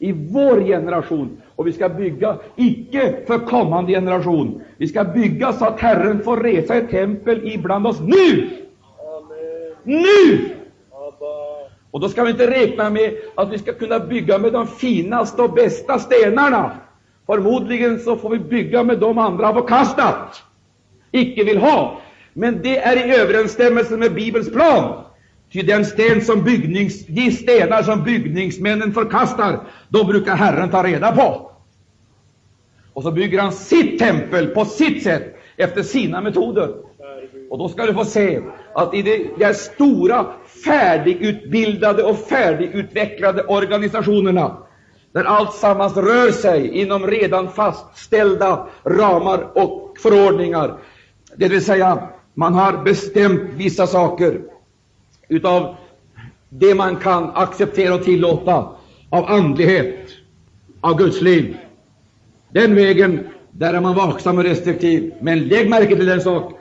I 0.01 0.11
vår 0.11 0.61
generation. 0.61 1.41
Och 1.55 1.67
vi 1.67 1.71
ska 1.73 1.89
bygga, 1.89 2.37
icke 2.55 3.15
för 3.27 3.39
kommande 3.39 3.91
generation. 3.91 4.61
Vi 4.77 4.87
ska 4.87 5.03
bygga 5.03 5.53
så 5.53 5.65
att 5.65 5.79
Herren 5.79 6.23
får 6.23 6.37
resa 6.37 6.75
ett 6.75 6.89
tempel 6.89 7.47
ibland 7.47 7.87
oss 7.87 7.99
nu! 7.99 8.49
Amen. 9.17 9.75
Nu! 9.83 10.49
Och 11.91 11.99
då 11.99 12.09
ska 12.09 12.23
vi 12.23 12.31
inte 12.31 12.51
räkna 12.51 12.89
med 12.89 13.13
att 13.35 13.53
vi 13.53 13.57
ska 13.57 13.73
kunna 13.73 13.99
bygga 13.99 14.37
med 14.37 14.53
de 14.53 14.67
finaste 14.67 15.41
och 15.41 15.53
bästa 15.53 15.99
stenarna. 15.99 16.71
Förmodligen 17.25 17.99
så 17.99 18.15
får 18.15 18.29
vi 18.29 18.39
bygga 18.39 18.83
med 18.83 18.99
de 18.99 19.17
andra 19.17 19.45
har 19.45 19.53
förkastat, 19.53 20.43
icke 21.11 21.43
vill 21.43 21.57
ha. 21.57 21.97
Men 22.33 22.61
det 22.61 22.77
är 22.77 23.07
i 23.07 23.15
överensstämmelse 23.15 23.97
med 23.97 24.13
Bibelns 24.13 24.51
plan. 24.51 25.03
Ty 25.51 25.61
den 25.61 25.85
sten 25.85 26.21
som 26.21 26.43
byggnings, 26.43 27.05
de 27.05 27.31
stenar 27.31 27.83
som 27.83 28.03
byggningsmännen 28.03 28.93
förkastar, 28.93 29.59
de 29.89 30.07
brukar 30.07 30.35
Herren 30.35 30.69
ta 30.69 30.83
reda 30.83 31.11
på. 31.11 31.51
Och 32.93 33.03
så 33.03 33.11
bygger 33.11 33.39
han 33.39 33.51
sitt 33.51 33.99
tempel 33.99 34.47
på 34.47 34.65
sitt 34.65 35.03
sätt, 35.03 35.35
efter 35.57 35.83
sina 35.83 36.21
metoder. 36.21 36.73
Och 37.49 37.57
då 37.57 37.69
ska 37.69 37.85
du 37.85 37.93
få 37.93 38.05
se 38.05 38.41
att 38.73 38.93
i 38.93 39.01
de 39.01 39.29
där 39.37 39.53
stora, 39.53 40.25
färdigutbildade 40.65 42.03
och 42.03 42.17
färdigutvecklade 42.17 43.43
organisationerna, 43.43 44.57
där 45.13 45.23
allt 45.23 45.53
sammans 45.53 45.97
rör 45.97 46.31
sig 46.31 46.67
inom 46.67 47.07
redan 47.07 47.51
fastställda 47.51 48.67
ramar 48.83 49.57
och 49.57 49.95
förordningar, 49.99 50.77
det 51.35 51.47
vill 51.47 51.65
säga 51.65 52.07
man 52.33 52.53
har 52.53 52.83
bestämt 52.83 53.41
vissa 53.55 53.87
saker 53.87 54.41
utav 55.31 55.75
det 56.49 56.75
man 56.75 56.95
kan 56.95 57.31
acceptera 57.33 57.95
och 57.95 58.03
tillåta 58.03 58.69
av 59.09 59.25
andlighet, 59.25 60.09
av 60.81 60.97
Guds 60.97 61.21
liv. 61.21 61.57
Den 62.53 62.75
vägen, 62.75 63.19
där 63.51 63.73
är 63.73 63.81
man 63.81 63.95
vaksam 63.95 64.37
och 64.37 64.43
restriktiv. 64.43 65.13
Men 65.21 65.47
lägg 65.47 65.69
märke 65.69 65.95
till 65.95 66.09
en 66.09 66.21
sak. 66.21 66.53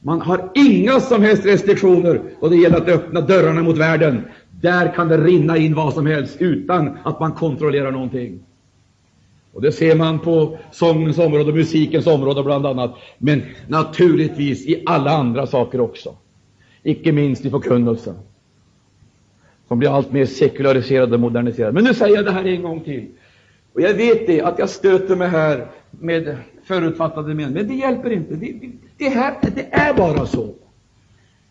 Man 0.00 0.20
har 0.20 0.50
inga 0.54 1.00
som 1.00 1.22
helst 1.22 1.46
restriktioner 1.46 2.22
då 2.40 2.48
det 2.48 2.56
gäller 2.56 2.76
att 2.76 2.88
öppna 2.88 3.20
dörrarna 3.20 3.62
mot 3.62 3.78
världen. 3.78 4.24
Där 4.50 4.94
kan 4.94 5.08
det 5.08 5.18
rinna 5.18 5.56
in 5.56 5.74
vad 5.74 5.94
som 5.94 6.06
helst 6.06 6.36
utan 6.38 6.98
att 7.02 7.20
man 7.20 7.32
kontrollerar 7.32 7.90
någonting. 7.90 8.40
Och 9.52 9.62
Det 9.62 9.72
ser 9.72 9.94
man 9.96 10.18
på 10.18 10.58
sångens 10.72 11.18
område 11.18 11.52
musikens 11.52 12.06
område 12.06 12.42
bland 12.42 12.66
annat, 12.66 12.94
men 13.18 13.42
naturligtvis 13.68 14.66
i 14.66 14.82
alla 14.86 15.10
andra 15.10 15.46
saker 15.46 15.80
också. 15.80 16.16
Icke 16.82 17.12
minst 17.12 17.44
i 17.44 17.50
förkunnelsen, 17.50 18.14
som 19.68 19.78
blir 19.78 19.96
allt 19.96 20.12
mer 20.12 20.26
sekulariserad 20.26 21.14
och 21.14 21.20
moderniserad. 21.20 21.74
Men 21.74 21.84
nu 21.84 21.94
säger 21.94 22.16
jag 22.16 22.24
det 22.24 22.30
här 22.30 22.44
en 22.44 22.62
gång 22.62 22.80
till. 22.80 23.08
Och 23.72 23.80
jag 23.80 23.94
vet 23.94 24.26
det, 24.26 24.40
att 24.40 24.58
jag 24.58 24.68
stöter 24.68 25.16
mig 25.16 25.28
här 25.28 25.70
med 25.90 26.36
förutfattade 26.64 27.34
meningar, 27.34 27.50
men 27.50 27.68
det 27.68 27.74
hjälper 27.74 28.10
inte. 28.10 28.34
Det, 28.34 28.54
det, 28.96 29.08
här, 29.08 29.34
det 29.54 29.66
är 29.70 29.94
bara 29.94 30.26
så. 30.26 30.54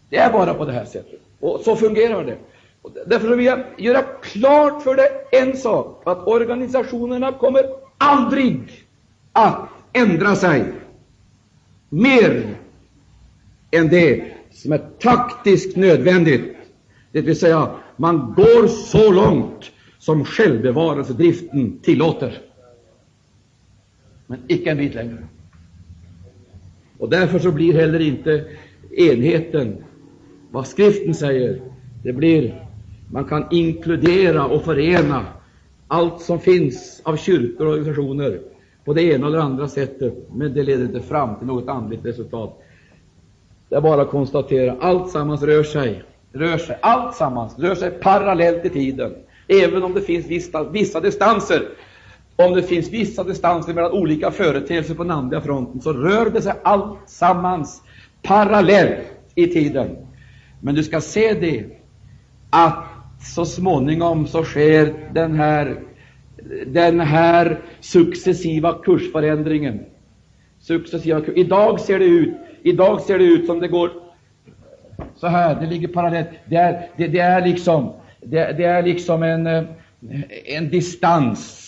Det 0.10 0.18
är 0.18 0.32
bara 0.34 0.54
på 0.54 0.66
det 0.66 0.72
här 0.72 0.86
sättet. 0.86 1.20
Och 1.40 1.60
så 1.60 1.76
fungerar 1.76 2.26
det. 2.26 2.38
Och 2.82 2.92
därför 3.08 3.36
vill 3.36 3.46
jag 3.46 3.60
göra 3.78 4.02
klart 4.22 4.84
för 4.84 4.96
dig 4.96 5.10
en 5.32 5.58
sak, 5.58 6.02
att 6.06 6.28
organisationerna 6.28 7.32
kommer 7.32 7.64
aldrig 7.98 8.60
att 9.32 9.70
ändra 9.94 10.36
sig 10.36 10.64
mer 11.90 12.56
än 13.72 13.88
det 13.88 14.32
som 14.52 14.72
är 14.72 14.78
taktiskt 15.00 15.76
nödvändigt. 15.76 16.56
Det 17.12 17.22
vill 17.22 17.40
säga, 17.40 17.70
man 17.98 18.34
går 18.36 18.68
så 18.68 19.12
långt 19.12 19.72
som 20.00 20.26
självbevarelsedriften 20.26 21.80
tillåter. 21.80 22.42
Men 24.28 24.40
icke 24.48 24.72
en 24.72 24.78
bit 24.78 24.96
längre. 24.96 25.18
Och 26.98 27.10
därför 27.10 27.40
så 27.40 27.52
blir 27.52 27.74
heller 27.74 28.00
inte 28.00 28.46
enheten 28.92 29.84
vad 30.52 30.68
skriften 30.68 31.14
säger. 31.14 31.62
Det 32.04 32.14
blir, 32.14 32.68
man 33.12 33.26
kan 33.26 33.46
inkludera 33.52 34.46
och 34.46 34.64
förena 34.64 35.26
allt 35.88 36.22
som 36.22 36.40
finns 36.40 37.02
av 37.04 37.18
kyrkor 37.18 37.66
och 37.66 37.72
organisationer 37.72 38.42
på 38.86 38.94
det 38.94 39.04
ena 39.04 39.28
eller 39.28 39.40
andra 39.40 39.68
sättet, 39.68 40.14
men 40.34 40.54
det 40.54 40.64
leder 40.64 40.86
inte 40.86 41.02
fram 41.02 41.36
till 41.36 41.48
något 41.48 41.68
andligt 41.68 42.06
resultat. 42.06 42.62
Det 43.72 43.78
är 43.78 43.82
bara 43.82 44.02
att 44.02 44.10
konstatera, 44.10 44.76
allt 44.80 45.12
sammans 45.12 45.44
rör 45.44 45.64
sig, 45.64 46.04
rör 46.34 46.58
sig, 46.58 46.78
allt 46.82 47.16
sammans 47.16 47.60
rör 47.60 47.76
sig 47.76 47.92
parallellt 47.92 48.66
i 48.66 48.70
tiden, 48.70 49.14
även 49.48 49.84
om 49.84 49.94
det 49.94 50.02
finns 50.02 50.26
vissa, 50.26 50.64
vissa 50.64 51.00
distanser. 51.00 51.62
Om 52.36 52.54
det 52.54 52.64
finns 52.64 52.90
vissa 52.90 53.24
distanser 53.24 53.74
mellan 53.74 53.92
olika 53.92 54.32
företeelser 54.32 54.96
på 54.96 55.04
den 55.04 55.12
andliga 55.12 55.42
fronten, 55.42 55.82
så 55.82 55.94
rör 55.94 56.30
det 56.30 56.42
sig 56.42 56.54
allt 56.64 57.00
sammans 57.06 57.82
parallellt 58.22 59.00
i 59.36 59.48
tiden. 59.48 59.98
Men 60.62 60.76
du 60.76 60.84
ska 60.84 61.02
se 61.02 61.34
det, 61.34 61.66
att 62.50 62.86
så 63.36 63.46
småningom 63.46 64.28
så 64.28 64.44
sker 64.44 64.94
den 65.14 65.34
här, 65.36 65.80
den 66.68 67.00
här 67.00 67.60
successiva 67.80 68.74
kursförändringen. 68.84 69.80
Successiva, 70.62 71.22
idag 71.36 71.80
ser 71.80 72.00
det 72.00 72.06
ut 72.06 72.34
Idag 72.64 73.02
ser 73.02 73.18
det 73.18 73.26
ut 73.26 73.46
som 73.46 73.60
det 73.60 73.68
går 73.68 73.92
så 75.16 75.28
här, 75.28 75.56
det 75.62 75.66
ligger 75.66 75.88
parallellt. 75.88 76.28
Det 76.46 76.56
är, 76.56 76.90
det, 76.98 77.08
det 77.08 77.20
är 77.20 77.42
liksom, 77.42 77.94
det, 78.22 78.58
det, 78.58 78.64
är 78.64 78.84
liksom 78.84 79.24
en, 79.24 79.48
eh, 79.48 79.64
en 80.46 80.70
distans 80.70 81.68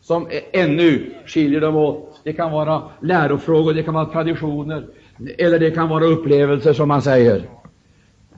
som 0.00 0.28
ännu 0.52 1.14
skiljer 1.26 1.60
dem 1.60 1.76
åt. 1.76 2.20
Det 2.24 2.32
kan 2.32 2.52
vara 2.52 2.82
lärofrågor, 3.02 3.74
det 3.74 3.82
kan 3.82 3.94
vara 3.94 4.06
traditioner, 4.06 4.86
eller 5.38 5.58
det 5.58 5.70
kan 5.70 5.88
vara 5.88 6.04
upplevelser, 6.04 6.72
som 6.72 6.88
man 6.88 7.02
säger. 7.02 7.42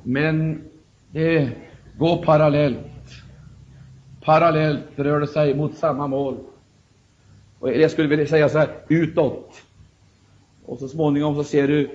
Men 0.02 0.62
det 1.10 1.48
går 1.98 2.24
parallellt. 2.24 2.78
Parallellt 4.24 4.84
rör 4.96 5.20
det 5.20 5.26
sig 5.26 5.54
mot 5.54 5.74
samma 5.74 6.06
mål. 6.06 6.36
Och 7.58 7.76
jag 7.76 7.90
skulle 7.90 8.08
vilja 8.08 8.26
säga 8.26 8.48
så 8.48 8.58
här, 8.58 8.68
utåt. 8.88 9.62
Och 10.70 10.78
så 10.78 10.88
småningom 10.88 11.34
så 11.34 11.44
ser 11.44 11.68
du 11.68 11.90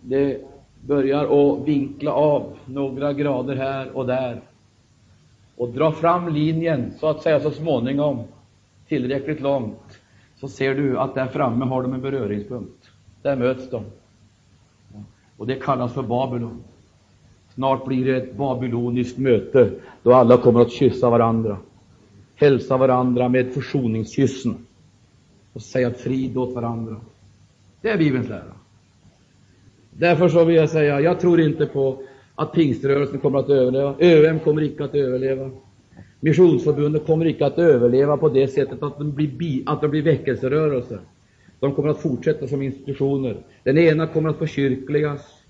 det 0.00 0.40
börjar 0.80 1.24
att 1.24 1.68
vinkla 1.68 2.12
av 2.12 2.56
några 2.66 3.12
grader 3.12 3.56
här 3.56 3.96
och 3.96 4.06
där 4.06 4.40
och 5.56 5.68
dra 5.68 5.92
fram 5.92 6.34
linjen 6.34 6.92
så 7.00 7.06
att 7.06 7.22
säga 7.22 7.40
så 7.40 7.50
småningom 7.50 8.22
tillräckligt 8.88 9.40
långt 9.40 10.00
så 10.36 10.48
ser 10.48 10.74
du 10.74 10.98
att 10.98 11.14
där 11.14 11.26
framme 11.26 11.64
har 11.64 11.82
de 11.82 11.92
en 11.92 12.00
beröringspunkt. 12.00 12.90
Där 13.22 13.36
möts 13.36 13.70
de. 13.70 13.84
Och 15.36 15.46
det 15.46 15.54
kallas 15.54 15.92
för 15.92 16.02
Babylon. 16.02 16.62
Snart 17.54 17.86
blir 17.86 18.04
det 18.04 18.16
ett 18.16 18.36
babyloniskt 18.36 19.18
möte 19.18 19.70
då 20.02 20.12
alla 20.12 20.36
kommer 20.36 20.60
att 20.60 20.72
kyssa 20.72 21.10
varandra, 21.10 21.58
hälsa 22.36 22.76
varandra 22.76 23.28
med 23.28 23.54
försoningskyssen 23.54 24.66
och 25.52 25.62
säga 25.62 25.90
frid 25.90 26.36
åt 26.36 26.54
varandra. 26.54 26.96
Det 27.82 27.90
är 27.90 27.98
Bibelns 27.98 28.28
lära. 28.28 28.54
Därför 29.90 30.28
så 30.28 30.44
vill 30.44 30.56
jag 30.56 30.70
säga, 30.70 31.00
jag 31.00 31.20
tror 31.20 31.40
inte 31.40 31.66
på 31.66 32.02
att 32.34 32.52
pingströrelsen 32.52 33.20
kommer 33.20 33.38
att 33.38 33.48
överleva. 33.50 33.94
ÖM 33.98 34.38
kommer 34.38 34.62
icke 34.62 34.84
att 34.84 34.94
överleva. 34.94 35.50
Missionsförbundet 36.20 37.06
kommer 37.06 37.26
icke 37.26 37.46
att 37.46 37.58
överleva 37.58 38.16
på 38.16 38.28
det 38.28 38.48
sättet 38.48 38.82
att 38.82 38.98
de 38.98 39.12
blir, 39.12 39.28
bi, 39.28 39.62
att 39.66 39.80
de 39.80 39.90
blir 39.90 40.02
väckelserörelser. 40.02 41.00
De 41.60 41.74
kommer 41.74 41.88
att 41.88 42.02
fortsätta 42.02 42.46
som 42.46 42.62
institutioner. 42.62 43.36
Den 43.62 43.78
ena 43.78 44.06
kommer 44.06 44.28
att 44.28 44.38
förkyrkligas. 44.38 45.42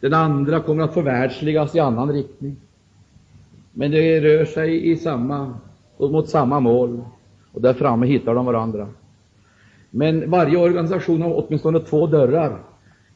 Den 0.00 0.14
andra 0.14 0.60
kommer 0.60 0.84
att 0.84 0.94
förvärldsligas 0.94 1.74
i 1.74 1.78
annan 1.78 2.12
riktning. 2.12 2.56
Men 3.72 3.90
det 3.90 4.20
rör 4.20 4.44
sig 4.44 4.90
i 4.90 4.96
samma, 4.96 5.54
mot 5.98 6.28
samma 6.28 6.60
mål. 6.60 7.04
Och 7.52 7.62
där 7.62 7.72
framme 7.74 8.06
hittar 8.06 8.34
de 8.34 8.46
varandra. 8.46 8.88
Men 9.96 10.30
varje 10.30 10.56
organisation 10.56 11.22
har 11.22 11.46
åtminstone 11.46 11.80
två 11.80 12.06
dörrar, 12.06 12.58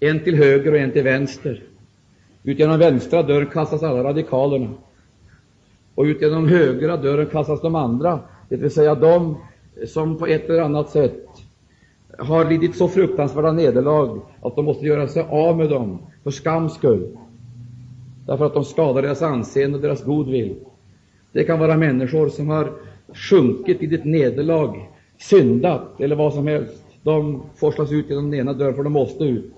en 0.00 0.20
till 0.20 0.34
höger 0.34 0.72
och 0.72 0.78
en 0.78 0.90
till 0.90 1.02
vänster. 1.02 1.62
Ut 2.42 2.58
genom 2.58 2.78
vänstra 2.78 3.22
dörren 3.22 3.46
kastas 3.46 3.82
alla 3.82 4.04
radikalerna. 4.04 4.68
Och 5.94 6.04
ut 6.04 6.22
genom 6.22 6.48
högra 6.48 6.96
dörren 6.96 7.26
kastas 7.26 7.60
de 7.60 7.74
andra, 7.74 8.20
det 8.48 8.56
vill 8.56 8.70
säga 8.70 8.94
de 8.94 9.36
som 9.86 10.18
på 10.18 10.26
ett 10.26 10.50
eller 10.50 10.62
annat 10.62 10.90
sätt 10.90 11.26
har 12.18 12.44
lidit 12.44 12.76
så 12.76 12.88
fruktansvärda 12.88 13.52
nederlag 13.52 14.20
att 14.42 14.56
de 14.56 14.64
måste 14.64 14.86
göra 14.86 15.08
sig 15.08 15.26
av 15.28 15.56
med 15.56 15.70
dem 15.70 15.98
för 16.24 16.30
skams 16.30 16.74
skull, 16.74 17.16
därför 18.26 18.46
att 18.46 18.54
de 18.54 18.64
skadar 18.64 19.02
deras 19.02 19.22
anseende 19.22 19.76
och 19.76 19.82
deras 19.82 20.04
godvill. 20.04 20.56
Det 21.32 21.44
kan 21.44 21.58
vara 21.58 21.76
människor 21.76 22.28
som 22.28 22.48
har 22.48 22.72
sjunkit 23.14 23.82
i 23.82 23.94
ett 23.94 24.04
nederlag 24.04 24.88
syndat 25.20 26.00
eller 26.00 26.16
vad 26.16 26.34
som 26.34 26.46
helst, 26.46 26.84
de 27.02 27.42
forslas 27.56 27.92
ut 27.92 28.08
genom 28.10 28.30
den 28.30 28.40
ena 28.40 28.52
dörren, 28.52 28.74
för 28.74 28.82
de 28.82 28.92
måste 28.92 29.24
ut. 29.24 29.54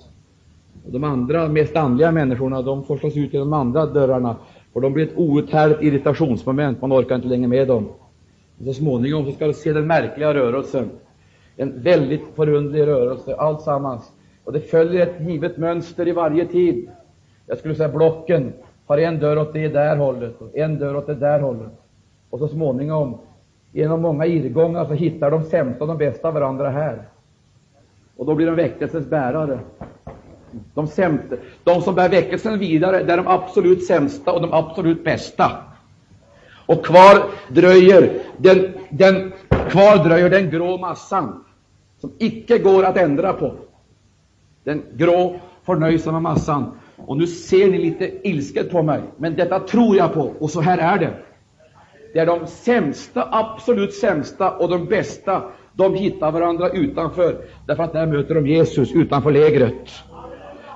De 0.87 1.05
andra, 1.05 1.49
mest 1.49 1.77
andliga 1.77 2.13
människorna, 2.13 2.63
de 2.63 2.85
forslas 2.85 3.17
ut 3.17 3.33
genom 3.33 3.51
de 3.51 3.57
andra 3.57 3.87
dörrarna, 3.87 4.37
för 4.73 4.81
de 4.81 4.93
blir 4.93 5.05
ett 5.05 5.17
outhärdligt 5.17 5.83
irritationsmoment, 5.83 6.81
man 6.81 6.93
orkar 6.93 7.15
inte 7.15 7.29
längre 7.29 7.49
med 7.49 7.69
dem. 7.69 7.89
Och 8.59 8.65
så 8.65 8.75
småningom 8.75 9.25
så 9.25 9.33
ska 9.33 9.47
du 9.47 9.53
se 9.53 9.73
den 9.73 9.87
märkliga 9.87 10.35
rörelsen, 10.35 10.91
en 11.57 11.83
väldigt 11.83 12.23
förunderlig 12.35 12.87
rörelse, 12.87 13.35
alltsammans. 13.37 14.13
Och 14.45 14.53
det 14.53 14.61
följer 14.61 15.07
ett 15.07 15.29
givet 15.29 15.57
mönster 15.57 16.09
i 16.09 16.13
varje 16.13 16.47
tid. 16.47 16.89
Jag 17.47 17.59
skulle 17.59 17.75
säga 17.75 17.89
blocken 17.89 18.53
har 18.87 18.99
en 18.99 19.19
dörr 19.19 19.39
åt 19.39 19.53
det 19.53 19.69
där 19.69 19.97
hållet 19.97 20.41
och 20.41 20.57
en 20.57 20.79
dörr 20.79 20.97
åt 20.97 21.07
det 21.07 21.15
där 21.15 21.41
hållet. 21.41 21.73
Och 22.31 22.39
så 22.39 22.49
småningom 22.49 23.19
Genom 23.73 24.03
många 24.03 24.27
irrgångar 24.27 24.85
så 24.85 24.93
hittar 24.93 25.31
de 25.31 25.45
sämsta 25.45 25.85
och 25.85 25.89
de 25.89 25.99
bästa 25.99 26.31
varandra 26.31 26.71
här. 26.71 27.03
Och 28.17 28.27
då 28.27 28.35
blir 28.35 28.47
de 28.47 28.57
väckelsens 28.57 29.07
bärare. 29.07 29.59
De, 30.75 30.87
sämsta, 30.87 31.37
de 31.65 31.83
som 31.83 31.95
bär 31.95 32.09
väckelsen 32.09 32.59
vidare, 32.59 33.03
det 33.03 33.13
är 33.13 33.17
de 33.17 33.27
absolut 33.27 33.87
sämsta 33.87 34.33
och 34.33 34.41
de 34.41 34.53
absolut 34.53 35.05
bästa. 35.05 35.51
Och 36.67 36.87
kvar 36.87 37.25
dröjer 37.49 38.21
den, 38.37 38.73
den, 38.91 39.33
kvar 39.69 40.05
dröjer 40.05 40.31
den 40.31 40.51
grå 40.51 40.79
massan, 40.79 41.45
som 42.01 42.13
icke 42.19 42.59
går 42.59 42.85
att 42.85 42.97
ändra 42.97 43.33
på. 43.33 43.55
Den 44.65 44.83
grå, 44.93 45.41
förnöjsamma 45.65 46.21
massan. 46.21 46.73
Och 46.97 47.17
nu 47.17 47.27
ser 47.27 47.71
ni 47.71 47.79
lite 47.79 48.29
ilsket 48.29 48.71
på 48.71 48.83
mig, 48.83 49.03
men 49.17 49.37
detta 49.37 49.61
tror 49.61 49.97
jag 49.97 50.15
på, 50.15 50.33
och 50.39 50.51
så 50.51 50.61
här 50.61 50.79
är 50.79 50.99
det. 50.99 51.15
Det 52.13 52.19
är 52.19 52.27
de 52.27 52.47
sämsta, 52.47 53.29
absolut 53.31 53.95
sämsta 53.95 54.51
och 54.51 54.69
de 54.69 54.87
bästa, 54.87 55.43
de 55.73 55.95
hittar 55.95 56.33
varandra 56.33 56.69
utanför, 56.71 57.37
därför 57.67 57.83
att 57.83 57.93
där 57.93 58.07
möter 58.07 58.35
de 58.35 58.47
Jesus 58.47 58.93
utanför 58.93 59.31
lägret. 59.31 59.91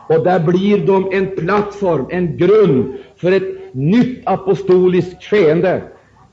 Och 0.09 0.25
där 0.25 0.41
blir 0.41 0.87
de 0.87 1.11
en 1.13 1.37
plattform, 1.37 2.07
en 2.11 2.37
grund 2.37 2.95
för 3.17 3.33
ett 3.33 3.75
nytt 3.75 4.23
apostoliskt 4.25 5.23
skeende. 5.25 5.83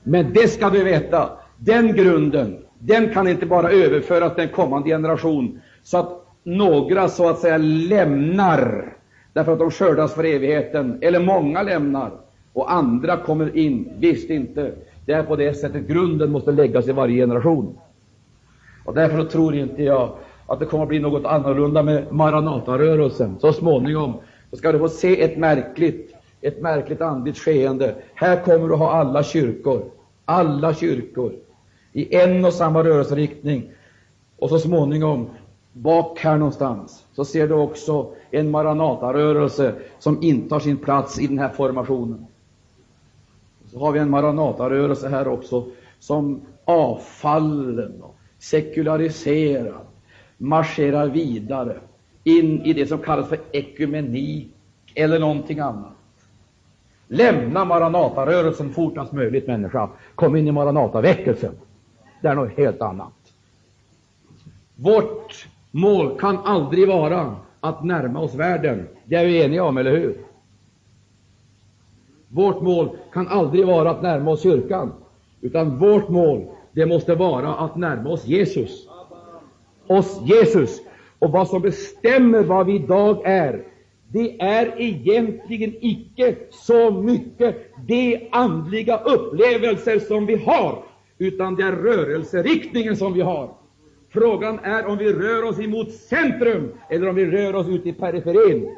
Men 0.02 0.32
det 0.32 0.48
ska 0.48 0.70
du 0.70 0.84
veta, 0.84 1.30
den 1.56 1.92
grunden, 1.92 2.56
den 2.78 3.14
kan 3.14 3.28
inte 3.28 3.46
bara 3.46 3.70
överföras 3.70 4.34
till 4.34 4.44
en 4.44 4.50
kommande 4.50 4.88
generation, 4.88 5.60
så 5.82 5.98
att 5.98 6.26
några 6.42 7.08
så 7.08 7.28
att 7.28 7.38
säga 7.38 7.56
lämnar, 7.58 8.92
därför 9.32 9.52
att 9.52 9.58
de 9.58 9.70
skördas 9.70 10.14
för 10.14 10.24
evigheten, 10.24 10.98
eller 11.00 11.20
många 11.20 11.62
lämnar, 11.62 12.10
och 12.52 12.72
andra 12.72 13.16
kommer 13.16 13.56
in. 13.56 13.88
Visst 13.98 14.30
inte. 14.30 14.72
Det 15.06 15.12
är 15.12 15.22
på 15.22 15.36
det 15.36 15.54
sättet 15.54 15.86
grunden 15.86 16.30
måste 16.30 16.52
läggas 16.52 16.88
i 16.88 16.92
varje 16.92 17.22
generation. 17.22 17.78
Och 18.84 18.94
därför 18.94 19.24
tror 19.24 19.54
inte 19.54 19.82
jag 19.82 20.16
att 20.46 20.60
det 20.60 20.66
kommer 20.66 20.82
att 20.82 20.88
bli 20.88 20.98
något 20.98 21.24
annorlunda 21.24 21.82
med 21.82 22.12
Maranatarörelsen. 22.12 23.36
Så 23.40 23.52
småningom 23.52 24.14
så 24.50 24.56
ska 24.56 24.72
du 24.72 24.78
få 24.78 24.88
se 24.88 25.22
ett 25.22 25.38
märkligt, 25.38 26.14
ett 26.40 26.60
märkligt 26.60 27.00
andligt 27.00 27.38
skeende. 27.38 27.94
Här 28.14 28.44
kommer 28.44 28.68
du 28.68 28.74
ha 28.74 28.92
alla 28.92 29.22
kyrkor, 29.22 29.82
alla 30.24 30.74
kyrkor, 30.74 31.32
i 31.92 32.16
en 32.16 32.44
och 32.44 32.52
samma 32.52 32.84
rörelseriktning. 32.84 33.70
Och 34.38 34.48
så 34.48 34.58
småningom, 34.58 35.30
bak 35.72 36.18
här 36.18 36.38
någonstans, 36.38 37.04
så 37.12 37.24
ser 37.24 37.48
du 37.48 37.54
också 37.54 38.12
en 38.30 38.50
Maranatarörelse 38.50 39.74
som 39.98 40.22
intar 40.22 40.60
sin 40.60 40.76
plats 40.76 41.18
i 41.18 41.26
den 41.26 41.38
här 41.38 41.48
formationen. 41.48 42.26
Så 43.74 43.80
har 43.80 43.92
vi 43.92 43.98
en 43.98 44.10
Maranatarörelse 44.10 45.08
här 45.08 45.28
också, 45.28 45.66
som 45.98 46.40
avfallen 46.64 48.02
och 48.02 48.16
sekulariserad 48.38 49.86
marscherar 50.38 51.08
vidare 51.08 51.76
in 52.24 52.62
i 52.62 52.72
det 52.72 52.86
som 52.86 52.98
kallas 52.98 53.28
för 53.28 53.38
ekumenik 53.52 54.52
eller 54.94 55.18
någonting 55.18 55.58
annat. 55.58 55.96
Lämna 57.08 57.64
Maranatarörelsen 57.64 58.70
fortast 58.72 59.12
möjligt, 59.12 59.46
människa. 59.46 59.90
Kom 60.14 60.36
in 60.36 60.48
i 60.48 60.52
Maranataväckelsen. 60.52 61.54
Det 62.22 62.28
är 62.28 62.34
något 62.34 62.56
helt 62.56 62.80
annat. 62.80 63.32
Vårt 64.76 65.48
mål 65.70 66.18
kan 66.20 66.38
aldrig 66.38 66.88
vara 66.88 67.36
att 67.60 67.84
närma 67.84 68.20
oss 68.20 68.34
världen. 68.34 68.88
Det 69.04 69.16
är 69.16 69.24
vi 69.24 69.42
eniga 69.42 69.64
om, 69.64 69.76
eller 69.76 69.96
hur? 69.96 70.16
Vårt 72.34 72.60
mål 72.60 72.88
kan 73.12 73.28
aldrig 73.28 73.66
vara 73.66 73.90
att 73.90 74.02
närma 74.02 74.30
oss 74.30 74.42
kyrkan, 74.42 74.92
utan 75.40 75.78
vårt 75.78 76.08
mål 76.08 76.44
det 76.72 76.86
måste 76.86 77.14
vara 77.14 77.54
att 77.54 77.76
närma 77.76 78.10
oss 78.10 78.26
Jesus. 78.26 78.88
Oss 79.86 80.20
Jesus. 80.24 80.80
Och 81.18 81.30
vad 81.30 81.48
som 81.48 81.62
bestämmer 81.62 82.42
vad 82.42 82.66
vi 82.66 82.74
idag 82.74 83.22
är, 83.24 83.62
det 84.08 84.40
är 84.40 84.74
egentligen 84.80 85.74
icke 85.80 86.34
så 86.50 86.90
mycket 86.90 87.56
de 87.86 88.28
andliga 88.32 88.98
upplevelser 88.98 89.98
som 89.98 90.26
vi 90.26 90.36
har, 90.36 90.84
utan 91.18 91.54
det 91.54 91.62
är 91.62 91.72
rörelseriktningen 91.72 92.96
som 92.96 93.12
vi 93.12 93.20
har. 93.20 93.50
Frågan 94.12 94.58
är 94.58 94.86
om 94.86 94.98
vi 94.98 95.12
rör 95.12 95.48
oss 95.48 95.60
emot 95.60 95.92
centrum 95.92 96.72
eller 96.90 97.08
om 97.08 97.14
vi 97.14 97.26
rör 97.26 97.54
oss 97.54 97.68
ut 97.68 97.86
i 97.86 97.92
periferin. 97.92 98.76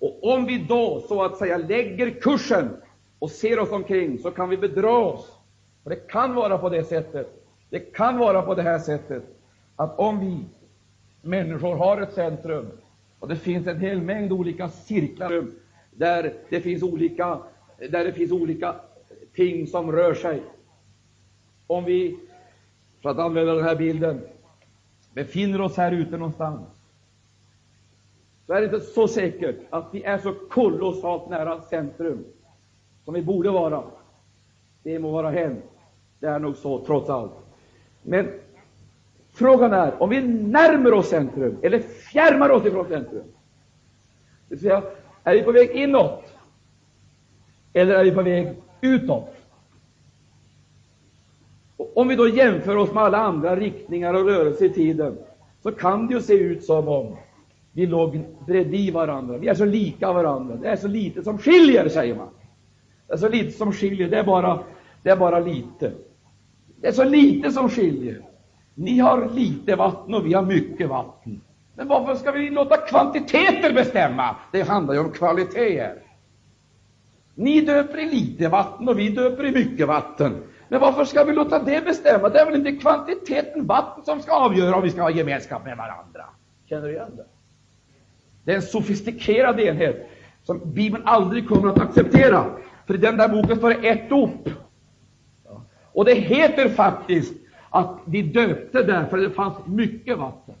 Och 0.00 0.34
om 0.34 0.46
vi 0.46 0.58
då 0.58 1.04
så 1.08 1.22
att 1.22 1.36
säga 1.36 1.56
lägger 1.56 2.10
kursen 2.10 2.76
och 3.18 3.30
ser 3.30 3.58
oss 3.58 3.70
omkring, 3.70 4.18
så 4.18 4.30
kan 4.30 4.48
vi 4.48 4.56
bedra 4.56 4.98
oss. 4.98 5.32
För 5.82 5.90
det 5.90 6.08
kan 6.08 6.34
vara 6.34 6.58
på 6.58 6.68
det 6.68 6.84
sättet, 6.84 7.44
det 7.70 7.80
kan 7.80 8.18
vara 8.18 8.42
på 8.42 8.54
det 8.54 8.62
här 8.62 8.78
sättet, 8.78 9.22
att 9.76 9.98
om 9.98 10.20
vi 10.20 10.44
människor 11.22 11.76
har 11.76 12.00
ett 12.00 12.12
centrum, 12.12 12.70
och 13.18 13.28
det 13.28 13.36
finns 13.36 13.66
en 13.66 13.80
hel 13.80 14.02
mängd 14.02 14.32
olika 14.32 14.68
cirklar 14.68 15.46
där 15.90 16.32
det 16.48 16.60
finns 16.60 16.82
olika, 16.82 17.38
där 17.90 18.04
det 18.04 18.12
finns 18.12 18.32
olika 18.32 18.74
ting 19.34 19.66
som 19.66 19.92
rör 19.92 20.14
sig. 20.14 20.42
Om 21.66 21.84
vi, 21.84 22.18
för 23.02 23.10
att 23.10 23.18
använda 23.18 23.54
den 23.54 23.64
här 23.64 23.76
bilden, 23.76 24.20
befinner 25.14 25.60
oss 25.60 25.76
här 25.76 25.92
ute 25.92 26.16
någonstans, 26.16 26.60
så 28.50 28.54
är 28.54 28.60
det 28.60 28.64
inte 28.64 28.80
så 28.80 29.08
säkert 29.08 29.56
att 29.70 29.88
vi 29.92 30.02
är 30.02 30.18
så 30.18 30.34
kolossalt 30.50 31.30
nära 31.30 31.60
centrum 31.60 32.24
som 33.04 33.14
vi 33.14 33.22
borde 33.22 33.50
vara. 33.50 33.82
Det 34.82 34.98
må 34.98 35.10
vara 35.10 35.30
hänt. 35.30 35.64
Det 36.18 36.26
är 36.26 36.38
nog 36.38 36.56
så, 36.56 36.84
trots 36.84 37.10
allt. 37.10 37.32
Men 38.02 38.28
frågan 39.32 39.72
är 39.72 40.02
om 40.02 40.10
vi 40.10 40.20
närmar 40.28 40.92
oss 40.92 41.08
centrum 41.08 41.56
eller 41.62 41.78
fjärmar 41.78 42.50
oss 42.50 42.66
ifrån 42.66 42.88
centrum. 42.88 43.24
Det 44.48 44.54
vill 44.54 44.60
säga, 44.60 44.82
är 45.24 45.34
vi 45.34 45.42
på 45.42 45.52
väg 45.52 45.70
inåt 45.70 46.24
eller 47.72 47.94
är 47.94 48.04
vi 48.04 48.12
på 48.12 48.22
väg 48.22 48.54
utåt? 48.80 49.34
Och 51.76 51.96
om 51.96 52.08
vi 52.08 52.16
då 52.16 52.28
jämför 52.28 52.76
oss 52.76 52.92
med 52.92 53.02
alla 53.02 53.18
andra 53.18 53.56
riktningar 53.56 54.14
och 54.14 54.26
rörelser 54.26 54.64
i 54.64 54.70
tiden, 54.70 55.18
så 55.62 55.72
kan 55.72 56.06
det 56.06 56.14
ju 56.14 56.20
se 56.20 56.34
ut 56.34 56.64
som 56.64 56.88
om 56.88 57.16
vi 57.72 57.86
låg 57.86 58.20
bredvid 58.46 58.92
varandra. 58.92 59.38
Vi 59.38 59.48
är 59.48 59.54
så 59.54 59.64
lika 59.64 60.12
varandra. 60.12 60.56
Det 60.56 60.68
är 60.68 60.76
så 60.76 60.88
lite 60.88 61.22
som 61.22 61.38
skiljer, 61.38 61.88
säger 61.88 62.14
man. 62.14 62.28
Det 63.06 63.12
är 63.12 63.16
så 63.16 63.28
lite 63.28 63.50
som 63.50 63.72
skiljer. 63.72 64.08
Det 64.08 64.18
är 64.18 64.24
bara, 64.24 64.60
det 65.02 65.10
är 65.10 65.16
bara 65.16 65.40
lite. 65.40 65.92
Det 66.80 66.88
är 66.88 66.92
så 66.92 67.04
lite 67.04 67.50
som 67.50 67.68
skiljer. 67.68 68.22
Ni 68.74 68.98
har 68.98 69.28
lite 69.34 69.76
vatten 69.76 70.14
och 70.14 70.26
vi 70.26 70.32
har 70.32 70.42
mycket 70.42 70.88
vatten. 70.88 71.40
Men 71.74 71.88
varför 71.88 72.14
ska 72.14 72.32
vi 72.32 72.50
låta 72.50 72.76
kvantiteter 72.76 73.72
bestämma? 73.72 74.36
Det 74.52 74.62
handlar 74.62 74.94
ju 74.94 75.00
om 75.00 75.10
kvaliteter. 75.10 76.02
Ni 77.34 77.60
döper 77.60 77.98
i 77.98 78.10
lite 78.10 78.48
vatten 78.48 78.88
och 78.88 78.98
vi 78.98 79.08
döper 79.08 79.46
i 79.46 79.52
mycket 79.52 79.88
vatten. 79.88 80.42
Men 80.68 80.80
varför 80.80 81.04
ska 81.04 81.24
vi 81.24 81.32
låta 81.32 81.58
det 81.58 81.84
bestämma? 81.84 82.28
Det 82.28 82.40
är 82.40 82.46
väl 82.46 82.54
inte 82.54 82.72
kvantiteten 82.72 83.66
vatten 83.66 84.04
som 84.04 84.20
ska 84.20 84.32
avgöra 84.32 84.76
om 84.76 84.82
vi 84.82 84.90
ska 84.90 85.02
ha 85.02 85.10
gemenskap 85.10 85.64
med 85.64 85.76
varandra? 85.76 86.24
Känner 86.68 86.88
du 86.88 86.94
igen 86.94 87.16
det? 87.16 87.24
Det 88.50 88.54
är 88.54 88.56
en 88.56 88.62
sofistikerad 88.62 89.60
enhet 89.60 90.10
som 90.42 90.72
Bibeln 90.74 91.02
aldrig 91.06 91.48
kommer 91.48 91.68
att 91.68 91.78
acceptera. 91.78 92.46
För 92.86 92.94
i 92.94 92.96
den 92.96 93.16
där 93.16 93.28
boken 93.28 93.56
står 93.56 93.68
det 93.68 93.88
ett 93.88 94.08
dop. 94.08 94.48
Och 95.92 96.04
det 96.04 96.14
heter 96.14 96.68
faktiskt 96.68 97.34
att 97.70 97.98
de 98.06 98.22
döpte 98.22 98.82
därför 98.82 99.18
att 99.18 99.24
det 99.24 99.30
fanns 99.30 99.54
mycket 99.66 100.18
vatten. 100.18 100.54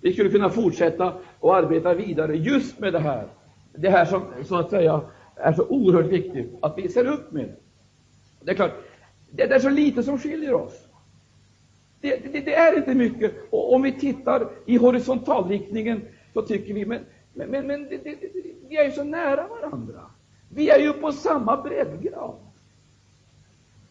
Vi 0.00 0.12
skulle 0.12 0.30
kunna 0.30 0.50
fortsätta 0.50 1.12
och 1.40 1.56
arbeta 1.56 1.94
vidare 1.94 2.36
just 2.36 2.78
med 2.78 2.92
det 2.92 2.98
här. 2.98 3.26
Det 3.74 3.90
här 3.90 4.04
som 4.04 4.22
så 4.44 4.56
att 4.56 4.70
säga 4.70 5.00
är 5.36 5.52
så 5.52 5.66
oerhört 5.68 6.06
viktigt 6.06 6.58
att 6.62 6.78
vi 6.78 6.88
ser 6.88 7.06
upp 7.06 7.32
med. 7.32 7.56
Det 8.40 8.50
är 8.50 8.54
klart, 8.54 8.74
det 9.30 9.42
är 9.42 9.58
så 9.58 9.70
lite 9.70 10.02
som 10.02 10.18
skiljer 10.18 10.54
oss. 10.54 10.88
Det, 12.00 12.32
det, 12.32 12.40
det 12.40 12.54
är 12.54 12.76
inte 12.76 12.94
mycket. 12.94 13.34
Och 13.50 13.74
om 13.74 13.82
vi 13.82 13.92
tittar 13.92 14.48
i 14.66 14.76
horisontalriktningen 14.76 16.02
så 16.36 16.42
tycker 16.42 16.74
vi, 16.74 16.86
men, 16.86 17.00
men, 17.34 17.50
men, 17.50 17.66
men 17.66 17.88
det, 17.88 18.16
vi 18.68 18.76
är 18.76 18.84
ju 18.84 18.90
så 18.90 19.04
nära 19.04 19.46
varandra. 19.48 20.00
Vi 20.48 20.70
är 20.70 20.78
ju 20.78 20.92
på 20.92 21.12
samma 21.12 21.62
breddgrad. 21.62 22.34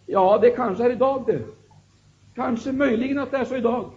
Ja, 0.05 0.37
det 0.41 0.49
kanske 0.49 0.83
är 0.83 0.91
idag 0.91 1.23
det. 1.27 1.41
Kanske 2.35 2.71
möjligen 2.71 3.19
att 3.19 3.31
det 3.31 3.37
är 3.37 3.45
så 3.45 3.55
idag. 3.55 3.91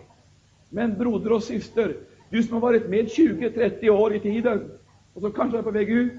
Men 0.70 0.98
broder 0.98 1.32
och 1.32 1.42
syster, 1.42 1.96
du 2.30 2.42
som 2.42 2.54
har 2.54 2.60
varit 2.60 2.88
med 2.88 3.06
20-30 3.06 3.90
år 3.90 4.14
i 4.14 4.20
tiden 4.20 4.70
och 5.14 5.20
som 5.20 5.32
kanske 5.32 5.58
är 5.58 5.62
på 5.62 5.70
väg 5.70 5.90
ut 5.90 6.12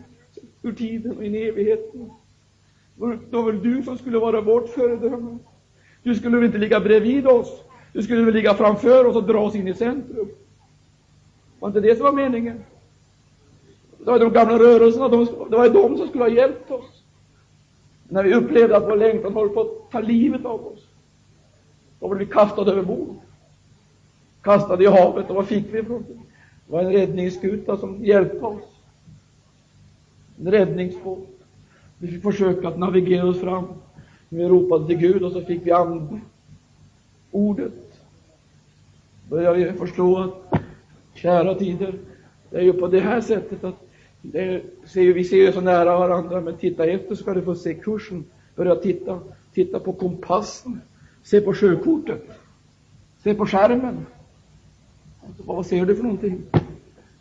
ur 0.62 0.74
tiden 0.74 1.18
och 1.18 1.24
in 1.24 1.36
i 1.36 1.42
evigheten. 1.42 2.10
Det 3.30 3.38
var 3.38 3.52
väl 3.52 3.64
du 3.64 3.84
som 3.84 3.98
skulle 3.98 4.20
vara 4.20 4.42
vårt 4.42 4.70
föredöme. 4.70 5.38
Du 6.04 6.16
skulle 6.16 6.38
väl 6.38 6.46
inte 6.46 6.58
ligga 6.58 6.80
bredvid 6.80 7.28
oss. 7.28 7.64
Du 7.94 8.04
skulle 8.04 8.24
väl 8.24 8.34
ligga 8.34 8.54
framför 8.54 9.06
oss 9.06 9.16
och 9.16 9.28
dra 9.28 9.40
oss 9.40 9.56
in 9.56 9.68
i 9.68 9.74
centrum. 9.74 10.30
Var 11.60 11.68
inte 11.68 11.80
det 11.80 11.96
som 11.96 12.04
var 12.06 12.12
meningen? 12.12 12.64
Det 13.98 14.06
var 14.06 14.20
de 14.20 14.34
gamla 14.34 14.60
rörelserna, 14.60 15.10
de, 15.10 15.26
det 15.26 15.58
var 15.58 15.70
de 15.70 15.98
som 15.98 16.08
skulle 16.08 16.24
ha 16.24 16.30
hjälpt 16.30 16.72
oss. 16.72 17.04
När 18.10 18.24
vi 18.24 18.34
upplevde 18.34 18.78
att 18.78 18.84
vår 18.84 18.96
längtan 18.96 19.34
håller 19.34 19.54
på 19.54 19.62
att 19.62 19.92
ta 19.92 20.00
livet 20.00 20.46
av 20.46 20.68
oss. 20.68 20.80
Då 22.00 22.08
blev 22.08 22.28
vi 22.28 22.34
kastade 22.34 22.72
över 22.72 22.84
bord. 22.84 23.16
Kastade 24.42 24.84
i 24.84 24.88
havet, 24.88 25.30
och 25.30 25.36
vad 25.36 25.48
fick 25.48 25.74
vi 25.74 25.84
för 25.84 25.94
det? 25.94 26.04
Det 26.68 26.74
var 26.74 26.82
en 26.82 26.92
räddningsskuta 26.92 27.78
som 27.78 28.06
hjälpte 28.06 28.46
oss. 28.46 28.64
En 30.40 30.52
räddningsbåt. 30.52 31.28
Vi 31.98 32.08
fick 32.08 32.24
försöka 32.24 32.68
att 32.68 32.80
navigera 32.80 33.28
oss 33.28 33.42
fram. 33.42 33.66
Vi 34.30 34.44
ropade 34.44 34.88
till 34.88 34.98
Gud 34.98 35.24
och 35.24 35.32
så 35.32 35.42
fick 35.42 35.66
vi 35.66 35.72
anden, 35.72 36.22
ordet. 37.32 37.74
Började 39.30 39.58
vi 39.58 39.74
förstå 39.74 40.18
att, 40.20 40.62
kära 41.22 41.56
tider, 41.56 41.94
det 42.50 42.58
är 42.58 42.62
ju 42.62 42.74
på 42.74 42.88
det 42.88 43.00
här 43.00 43.22
sättet 43.22 43.64
att 43.64 43.76
det 44.22 44.62
ser, 44.86 45.14
vi 45.14 45.24
ser 45.24 45.38
ju 45.38 45.52
så 45.52 45.62
nära 45.62 46.00
varandra, 46.00 46.42
men 46.42 46.58
titta 46.58 46.86
efter 46.86 47.16
så 47.16 47.22
ska 47.22 47.34
du 47.34 47.42
få 47.42 47.56
se 47.56 47.74
kursen. 47.74 48.26
Börja 48.56 48.76
titta, 48.76 49.20
titta 49.54 49.80
på 49.80 49.94
kompassen, 49.94 50.82
se 51.24 51.42
på 51.42 51.54
sjökortet, 51.54 52.24
se 53.24 53.34
på 53.34 53.46
skärmen. 53.46 54.06
Vad 55.38 55.66
ser 55.66 55.86
du 55.86 55.96
för 55.96 56.04
någonting? 56.04 56.42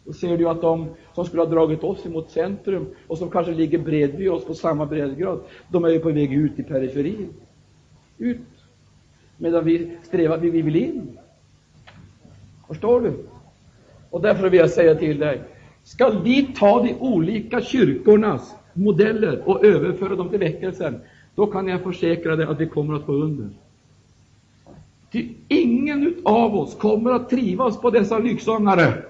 Då 0.05 0.13
ser 0.13 0.39
du 0.39 0.49
att 0.49 0.61
de 0.61 0.89
som 1.15 1.25
skulle 1.25 1.43
ha 1.43 1.51
dragit 1.51 1.85
oss 1.85 2.07
emot 2.07 2.31
centrum 2.31 2.87
och 3.07 3.19
som 3.19 3.31
kanske 3.31 3.53
ligger 3.53 3.79
bredvid 3.79 4.31
oss 4.31 4.45
på 4.45 4.55
samma 4.55 4.87
breddgrad, 4.87 5.41
de 5.69 5.85
är 5.85 5.89
ju 5.89 5.99
på 5.99 6.11
väg 6.11 6.33
ut 6.33 6.59
i 6.59 6.63
periferin. 6.63 7.29
Ut. 8.19 8.39
Medan 9.37 9.65
vi 9.65 9.97
strävar, 10.03 10.39
vi 10.39 10.51
vill 10.51 10.77
in. 10.77 11.19
Förstår 12.69 13.01
du? 13.01 13.13
Och 14.11 14.21
därför 14.21 14.51
vill 14.51 14.61
jag 14.61 14.71
säga 14.71 14.95
till 14.95 15.19
dig, 15.19 15.43
Skall 15.89 16.23
vi 16.23 16.43
ta 16.43 16.83
de 16.83 16.95
olika 16.95 17.61
kyrkornas 17.61 18.55
modeller 18.73 19.49
och 19.49 19.65
överföra 19.65 20.17
dem 20.17 20.29
till 20.29 20.39
väckelsen, 20.39 21.01
då 21.35 21.47
kan 21.47 21.69
jag 21.69 21.83
försäkra 21.83 22.37
dig 22.37 22.47
att 22.47 22.61
vi 22.61 22.67
kommer 22.67 22.95
att 22.95 23.07
gå 23.07 23.13
under. 23.13 23.49
Ty 25.13 25.29
ingen 25.49 26.15
av 26.25 26.57
oss 26.57 26.75
kommer 26.75 27.11
att 27.11 27.31
trivas 27.31 27.81
på 27.81 27.91
dessa 27.91 28.19
lycksångare. 28.19 29.03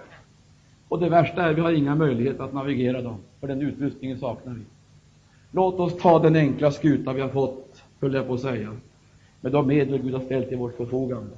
Och 0.89 0.99
det 0.99 1.09
värsta 1.09 1.43
är, 1.43 1.55
vi 1.55 1.61
har 1.61 1.73
inga 1.73 1.95
möjligheter 1.95 2.45
att 2.45 2.53
navigera 2.53 3.03
dem, 3.03 3.17
för 3.41 3.49
den 3.49 3.63
utrustningen 3.63 4.19
saknar 4.19 4.53
vi. 4.55 4.63
Låt 5.53 5.81
oss 5.81 5.97
ta 5.97 6.19
den 6.19 6.37
enkla 6.37 6.71
skuta 6.71 7.13
vi 7.13 7.21
har 7.21 7.29
fått, 7.29 7.83
höll 8.01 8.15
jag 8.15 8.27
på 8.27 8.35
att 8.35 8.41
säga, 8.41 8.77
med 9.41 9.53
de 9.53 9.67
medel 9.67 10.03
Gud 10.03 10.15
har 10.15 10.21
ställt 10.21 10.49
till 10.49 10.59
vårt 10.59 10.77
förfogande. 10.77 11.37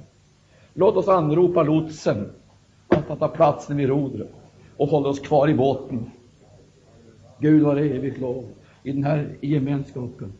Låt 0.73 0.95
oss 0.95 1.07
anropa 1.07 1.63
lotsen 1.63 2.29
att 3.11 3.19
ta 3.19 3.27
platsen 3.27 3.77
vid 3.77 3.89
rodret 3.89 4.33
och 4.77 4.87
hålla 4.87 5.09
oss 5.09 5.19
kvar 5.19 5.49
i 5.49 5.53
båten. 5.53 6.11
Gud 7.39 7.63
var 7.63 7.75
evigt 7.75 8.19
lov. 8.19 8.45
I 8.83 8.91
den 8.91 9.03
här 9.03 9.29
gemenskapen 9.41 10.33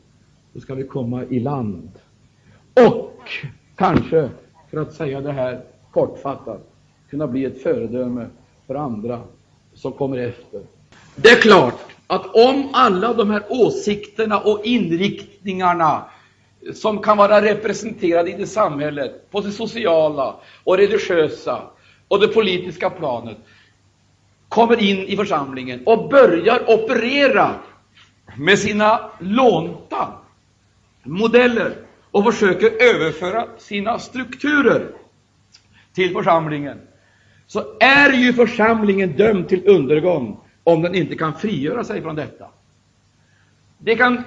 så 0.53 0.59
ska 0.59 0.75
vi 0.75 0.83
komma 0.83 1.23
i 1.23 1.39
land. 1.39 1.91
Och 2.73 3.17
kanske, 3.75 4.29
för 4.69 4.81
att 4.81 4.93
säga 4.93 5.21
det 5.21 5.31
här 5.31 5.61
kortfattat, 5.91 6.67
kunna 7.09 7.27
bli 7.27 7.45
ett 7.45 7.63
föredöme 7.63 8.27
för 8.67 8.75
andra 8.75 9.21
som 9.73 9.91
kommer 9.91 10.17
efter. 10.17 10.61
Det 11.15 11.29
är 11.29 11.41
klart 11.41 11.79
att 12.07 12.25
om 12.35 12.69
alla 12.73 13.13
de 13.13 13.29
här 13.29 13.43
åsikterna 13.49 14.39
och 14.39 14.65
inriktningarna 14.65 16.03
som 16.73 16.99
kan 16.99 17.17
vara 17.17 17.41
representerade 17.41 18.31
i 18.31 18.33
det 18.37 18.47
samhället, 18.47 19.31
på 19.31 19.41
det 19.41 19.51
sociala 19.51 20.35
och 20.63 20.77
religiösa 20.77 21.61
och 22.11 22.19
det 22.19 22.27
politiska 22.27 22.89
planet, 22.89 23.37
kommer 24.49 24.81
in 24.83 24.97
i 24.97 25.15
församlingen 25.15 25.83
och 25.85 26.09
börjar 26.09 26.69
operera 26.69 27.55
med 28.37 28.59
sina 28.59 29.11
lånta 29.19 30.07
modeller 31.03 31.75
och 32.11 32.33
försöker 32.33 32.67
överföra 32.67 33.47
sina 33.57 33.99
strukturer 33.99 34.87
till 35.93 36.13
församlingen, 36.13 36.81
så 37.47 37.63
är 37.79 38.13
ju 38.13 38.33
församlingen 38.33 39.17
dömd 39.17 39.49
till 39.49 39.67
undergång 39.67 40.39
om 40.63 40.81
den 40.81 40.95
inte 40.95 41.15
kan 41.15 41.39
frigöra 41.39 41.83
sig 41.83 42.01
från 42.01 42.15
detta. 42.15 42.47
Det 43.77 43.95
kan, 43.95 44.23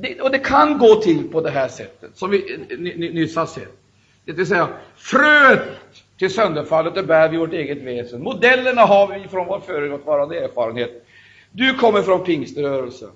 det, 0.00 0.20
och 0.20 0.30
det 0.30 0.38
kan 0.38 0.78
gå 0.78 0.94
till 0.94 1.28
på 1.28 1.40
det 1.40 1.50
här 1.50 1.68
sättet, 1.68 2.16
som 2.16 2.30
vi 2.30 2.66
nyss 2.96 3.36
har 3.36 3.46
sett. 3.46 3.78
Det 4.24 4.32
vill 4.32 4.46
säga, 4.46 4.68
fröet 4.96 6.05
till 6.18 6.30
sönderfallet, 6.30 6.94
det 6.94 7.02
bär 7.02 7.28
vi 7.28 7.36
vårt 7.36 7.52
eget 7.52 7.78
väsen. 7.78 8.22
Modellerna 8.22 8.82
har 8.82 9.18
vi 9.18 9.28
från 9.28 9.46
vår 9.46 9.60
förutvarande 9.60 10.38
erfarenhet. 10.38 11.06
Du 11.52 11.74
kommer 11.74 12.02
från 12.02 12.24
pingströrelsen. 12.24 13.10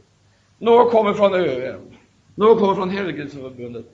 Någon 0.58 0.90
kommer 0.90 1.14
från 1.14 1.34
ÖM. 1.34 1.80
Någon 2.34 2.58
kommer 2.58 2.74
från 2.74 2.90
Helgelseförbundet. 2.90 3.84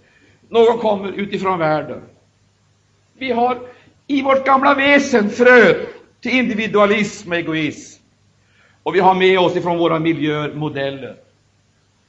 Någon 0.48 0.78
kommer 0.78 1.12
utifrån 1.12 1.58
världen. 1.58 2.02
Vi 3.14 3.32
har 3.32 3.58
i 4.06 4.22
vårt 4.22 4.46
gamla 4.46 4.74
väsen 4.74 5.30
fröet 5.30 5.88
till 6.20 6.38
individualism 6.38 7.30
och 7.30 7.36
egoism. 7.36 8.02
Och 8.82 8.94
vi 8.94 9.00
har 9.00 9.14
med 9.14 9.38
oss 9.38 9.56
ifrån 9.56 9.78
våra 9.78 9.98
miljöer 9.98 10.54
modeller, 10.54 11.16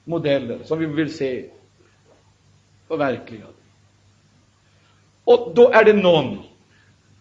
modeller 0.03 0.59
som 0.63 0.79
vi 0.79 0.85
vill 0.85 1.17
se 1.17 1.45
förverkligade. 2.87 3.53
Och 5.23 5.51
då 5.55 5.69
är 5.71 5.83
det 5.83 5.93
någon, 5.93 6.39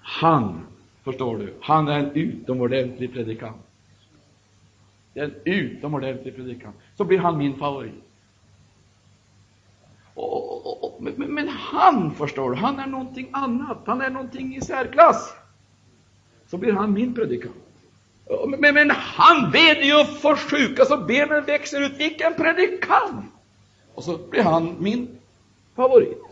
han, 0.09 0.67
förstår 1.05 1.39
du, 1.39 1.55
han 1.61 1.89
är 1.89 1.99
en 1.99 2.11
utomordentlig 2.15 3.13
predikant. 3.13 3.57
En 5.15 5.35
utomordentlig 5.45 6.37
predikant. 6.37 6.77
Så 6.97 7.05
blir 7.05 7.19
han 7.19 7.39
min 7.39 7.57
favorit. 7.59 8.05
Och, 10.15 10.67
och, 10.67 10.85
och, 10.85 11.03
men, 11.03 11.35
men, 11.35 11.49
han, 11.49 12.15
förstår 12.15 12.51
du, 12.51 12.57
han 12.57 12.79
är 12.79 12.87
någonting 12.87 13.29
annat. 13.33 13.79
Han 13.87 14.01
är 14.01 14.11
någonting 14.11 14.57
i 14.57 14.61
särklass. 14.61 15.33
Så 16.47 16.57
blir 16.57 16.73
han 16.73 16.93
min 16.93 17.15
predikant. 17.15 17.55
Men, 18.59 18.75
men 18.75 18.91
han 18.91 19.51
ber 19.51 19.83
ju 19.83 20.05
för 20.05 20.37
sjuka 20.37 20.85
så 20.85 20.97
benen 20.97 21.45
växer 21.45 21.81
ut. 21.81 22.01
Vilken 22.01 22.35
predikant! 22.35 23.25
Och 23.95 24.05
så 24.05 24.19
blir 24.31 24.43
han 24.43 24.77
min 24.79 25.19
favorit. 25.75 26.23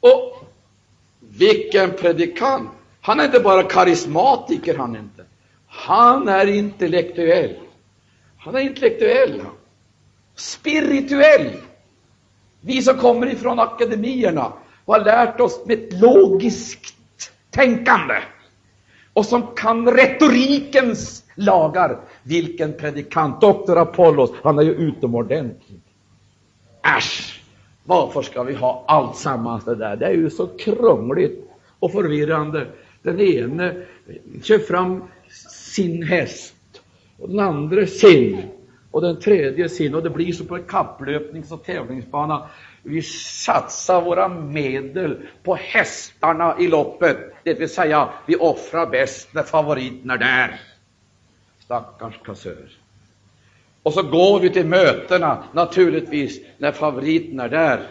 Och 0.00 0.50
vilken 1.20 1.90
predikant! 1.90 2.70
Han 3.04 3.20
är 3.20 3.24
inte 3.24 3.40
bara 3.40 3.62
karismatiker, 3.62 4.78
han 4.78 4.94
är 4.94 4.98
inte. 4.98 5.24
Han 5.66 6.28
är 6.28 6.46
intellektuell. 6.46 7.56
Han 8.38 8.54
är 8.54 8.60
intellektuell, 8.60 9.42
spirituell. 10.34 11.50
Vi 12.60 12.82
som 12.82 12.96
kommer 12.96 13.26
ifrån 13.26 13.60
akademierna 13.60 14.52
och 14.84 14.94
har 14.94 15.04
lärt 15.04 15.40
oss 15.40 15.62
med 15.66 15.78
ett 15.78 16.00
logiskt 16.00 16.94
tänkande 17.50 18.14
och 19.12 19.26
som 19.26 19.46
kan 19.56 19.90
retorikens 19.90 21.24
lagar. 21.34 22.00
Vilken 22.22 22.72
predikant! 22.72 23.40
Doktor 23.40 23.78
Apollos, 23.78 24.30
han 24.42 24.58
är 24.58 24.62
ju 24.62 24.72
utomordentlig. 24.72 25.80
Äsch! 26.98 27.42
Varför 27.84 28.22
ska 28.22 28.42
vi 28.42 28.54
ha 28.54 28.84
allt 28.86 29.16
sammans 29.16 29.64
det 29.64 29.74
där? 29.74 29.96
Det 29.96 30.06
är 30.06 30.12
ju 30.12 30.30
så 30.30 30.46
krångligt 30.46 31.50
och 31.78 31.92
förvirrande. 31.92 32.66
Den 33.02 33.20
ene 33.20 33.74
kör 34.42 34.58
fram 34.58 35.02
sin 35.50 36.02
häst 36.02 36.54
och 37.18 37.28
den 37.28 37.40
andra 37.40 37.86
sin 37.86 38.42
och 38.90 39.02
den 39.02 39.20
tredje 39.20 39.68
sin. 39.68 39.94
Och 39.94 40.02
det 40.02 40.10
blir 40.10 40.32
så 40.32 40.44
på 40.44 40.56
en 40.56 40.62
kapplöpnings 40.62 41.52
och 41.52 41.64
tävlingsbana. 41.64 42.48
Vi 42.82 43.02
satsar 43.02 44.00
våra 44.02 44.28
medel 44.28 45.16
på 45.42 45.54
hästarna 45.54 46.56
i 46.58 46.68
loppet, 46.68 47.16
det 47.44 47.54
vill 47.54 47.68
säga 47.68 48.08
vi 48.26 48.36
offrar 48.36 48.86
bäst 48.86 49.34
när 49.34 49.42
favoriten 49.42 50.10
är 50.10 50.18
där. 50.18 50.60
Stackars 51.58 52.18
kassör. 52.24 52.68
Och 53.82 53.92
så 53.92 54.02
går 54.02 54.40
vi 54.40 54.50
till 54.50 54.66
mötena, 54.66 55.44
naturligtvis, 55.52 56.40
när 56.58 56.72
favoriten 56.72 57.40
är 57.40 57.48
där. 57.48 57.86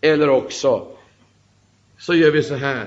Eller 0.00 0.28
också 0.28 0.86
så 1.98 2.14
gör 2.14 2.30
vi 2.30 2.42
så 2.42 2.54
här. 2.54 2.86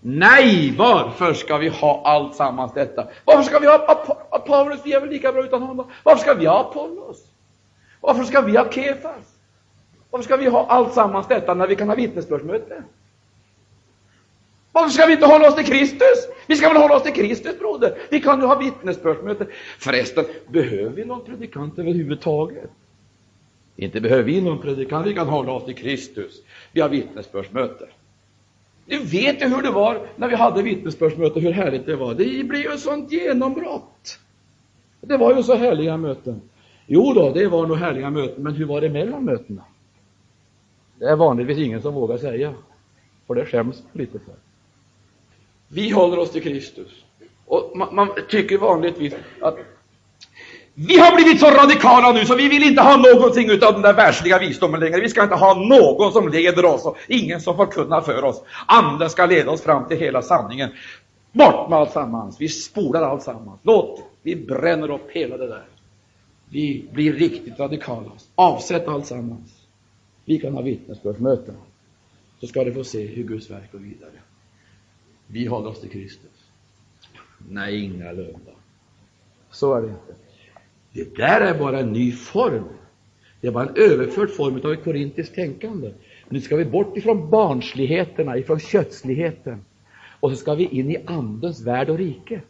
Nej, 0.00 0.74
varför 0.78 1.34
ska 1.34 1.56
vi 1.56 1.68
ha 1.68 2.02
allt 2.04 2.34
sammans 2.34 2.74
detta? 2.74 3.08
Varför 3.24 3.42
ska 3.42 3.58
vi 3.58 3.66
ha 3.66 3.78
Paulus? 4.46 4.80
Vi 4.84 4.92
är 4.92 5.00
väl 5.00 5.08
lika 5.08 5.32
bra 5.32 5.44
utan 5.44 5.62
honom. 5.62 5.86
Varför 6.02 6.22
ska 6.22 6.34
vi 6.34 6.46
ha 6.46 6.60
Apollos? 6.60 7.24
Varför 8.00 8.24
ska 8.24 8.40
vi 8.40 8.56
ha 8.56 8.70
Kefas? 8.70 9.36
Varför 10.10 10.24
ska 10.24 10.36
vi 10.36 10.46
ha 10.46 10.66
allt 10.66 10.92
sammans 10.94 11.28
detta 11.28 11.54
när 11.54 11.66
vi 11.66 11.76
kan 11.76 11.88
ha 11.88 11.94
vittnesbördsmöte? 11.94 12.82
Varför 14.72 14.90
ska 14.90 15.06
vi 15.06 15.12
inte 15.12 15.26
hålla 15.26 15.48
oss 15.48 15.54
till 15.54 15.64
Kristus? 15.64 16.28
Vi 16.46 16.56
ska 16.56 16.68
väl 16.68 16.76
hålla 16.76 16.96
oss 16.96 17.02
till 17.02 17.12
Kristus, 17.12 17.58
broder. 17.58 17.98
Vi 18.10 18.20
kan 18.20 18.40
ju 18.40 18.46
ha 18.46 18.54
vittnesbördsmöte. 18.54 19.46
Förresten, 19.78 20.24
behöver 20.48 20.90
vi 20.90 21.04
någon 21.04 21.24
predikant 21.24 21.78
överhuvudtaget? 21.78 22.70
Inte 23.76 24.00
behöver 24.00 24.22
vi 24.22 24.40
någon 24.40 24.58
predikant, 24.58 25.06
vi 25.06 25.14
kan 25.14 25.28
hålla 25.28 25.52
oss 25.52 25.64
till 25.64 25.74
Kristus. 25.74 26.42
Vi 26.72 26.80
har 26.80 26.88
vittnesbördsmöte. 26.88 27.88
Du 28.90 28.98
vet 28.98 29.42
ju 29.42 29.48
hur 29.48 29.62
det 29.62 29.70
var 29.70 30.06
när 30.16 30.28
vi 30.28 30.36
hade 30.36 30.62
vittnesbördsmöte, 30.62 31.40
hur 31.40 31.52
härligt 31.52 31.86
det 31.86 31.96
var. 31.96 32.14
Det 32.14 32.44
blev 32.44 32.60
ju 32.60 32.78
sånt 32.78 33.12
genombrott. 33.12 34.18
Det 35.00 35.16
var 35.16 35.36
ju 35.36 35.42
så 35.42 35.54
härliga 35.54 35.96
möten. 35.96 36.40
Jo 36.86 37.12
då, 37.12 37.32
det 37.32 37.48
var 37.48 37.66
nog 37.66 37.76
härliga 37.76 38.10
möten, 38.10 38.42
men 38.42 38.54
hur 38.54 38.64
var 38.64 38.80
det 38.80 38.88
mellan 38.88 39.24
mötena? 39.24 39.64
Det 40.98 41.04
är 41.04 41.16
vanligtvis 41.16 41.58
ingen 41.58 41.82
som 41.82 41.94
vågar 41.94 42.18
säga, 42.18 42.54
för 43.26 43.34
det 43.34 43.46
skäms 43.46 43.82
lite 43.92 44.18
för. 44.18 44.34
Vi 45.68 45.90
håller 45.90 46.18
oss 46.18 46.30
till 46.30 46.42
Kristus. 46.42 47.04
Och 47.46 47.72
man, 47.76 47.94
man 47.94 48.08
tycker 48.28 48.58
vanligtvis 48.58 49.14
att 49.40 49.58
vi 50.74 50.98
har 50.98 51.16
blivit 51.16 51.40
så 51.40 51.50
radikala 51.50 52.12
nu 52.12 52.24
så 52.24 52.34
vi 52.34 52.48
vill 52.48 52.62
inte 52.62 52.82
ha 52.82 52.96
någonting 52.96 53.50
av 53.50 53.72
den 53.72 53.82
där 53.82 53.94
världsliga 53.94 54.38
visdomen 54.38 54.80
längre. 54.80 55.00
Vi 55.00 55.08
ska 55.08 55.22
inte 55.22 55.34
ha 55.34 55.54
någon 55.54 56.12
som 56.12 56.28
leder 56.28 56.64
oss 56.64 56.84
och 56.84 56.96
ingen 57.08 57.40
som 57.40 57.56
förkunnar 57.56 58.00
för 58.00 58.24
oss. 58.24 58.42
Anden 58.66 59.10
ska 59.10 59.26
leda 59.26 59.50
oss 59.50 59.62
fram 59.62 59.88
till 59.88 59.98
hela 59.98 60.22
sanningen. 60.22 60.70
Bort 61.32 61.70
med 61.70 61.78
alltsammans. 61.78 62.40
Vi 62.40 62.48
spolar 62.48 63.02
alltsammans. 63.02 63.60
Låt 63.62 63.98
Låt 63.98 64.04
Vi 64.22 64.36
bränner 64.36 64.90
upp 64.90 65.10
hela 65.10 65.36
det 65.36 65.46
där. 65.46 65.64
Vi 66.48 66.88
blir 66.92 67.12
riktigt 67.12 67.60
radikala. 67.60 68.10
Avsätt 68.34 68.88
alltsammans. 68.88 69.50
Vi 70.24 70.38
kan 70.38 70.54
ha 70.54 70.62
vittnesbördsmöten. 70.62 71.54
Så 72.40 72.46
ska 72.46 72.64
du 72.64 72.74
få 72.74 72.84
se 72.84 73.06
hur 73.06 73.24
Guds 73.24 73.50
verk 73.50 73.72
går 73.72 73.78
vidare. 73.78 74.10
Vi 75.26 75.46
håller 75.46 75.70
oss 75.70 75.80
till 75.80 75.90
Kristus. 75.90 76.44
Nej, 77.48 77.84
ingalunda. 77.84 78.52
Så 79.50 79.74
är 79.74 79.82
det 79.82 79.88
inte. 79.88 80.29
Det 80.92 81.16
där 81.16 81.40
är 81.40 81.58
bara 81.58 81.78
en 81.78 81.92
ny 81.92 82.12
form. 82.12 82.64
Det 83.40 83.46
är 83.46 83.52
bara 83.52 83.68
en 83.68 83.76
överförd 83.76 84.30
form 84.30 84.60
av 84.64 84.72
ett 84.72 84.84
korintiskt 84.84 85.34
tänkande. 85.34 85.92
Nu 86.28 86.40
ska 86.40 86.56
vi 86.56 86.64
bort 86.64 86.96
ifrån 86.96 87.30
barnsligheterna, 87.30 88.38
ifrån 88.38 88.58
kötsligheten. 88.58 89.64
Och 90.20 90.30
så 90.30 90.36
ska 90.36 90.54
vi 90.54 90.64
in 90.64 90.90
i 90.90 90.96
Andens 91.06 91.66
värld 91.66 91.90
och 91.90 91.98
rike. 91.98 92.40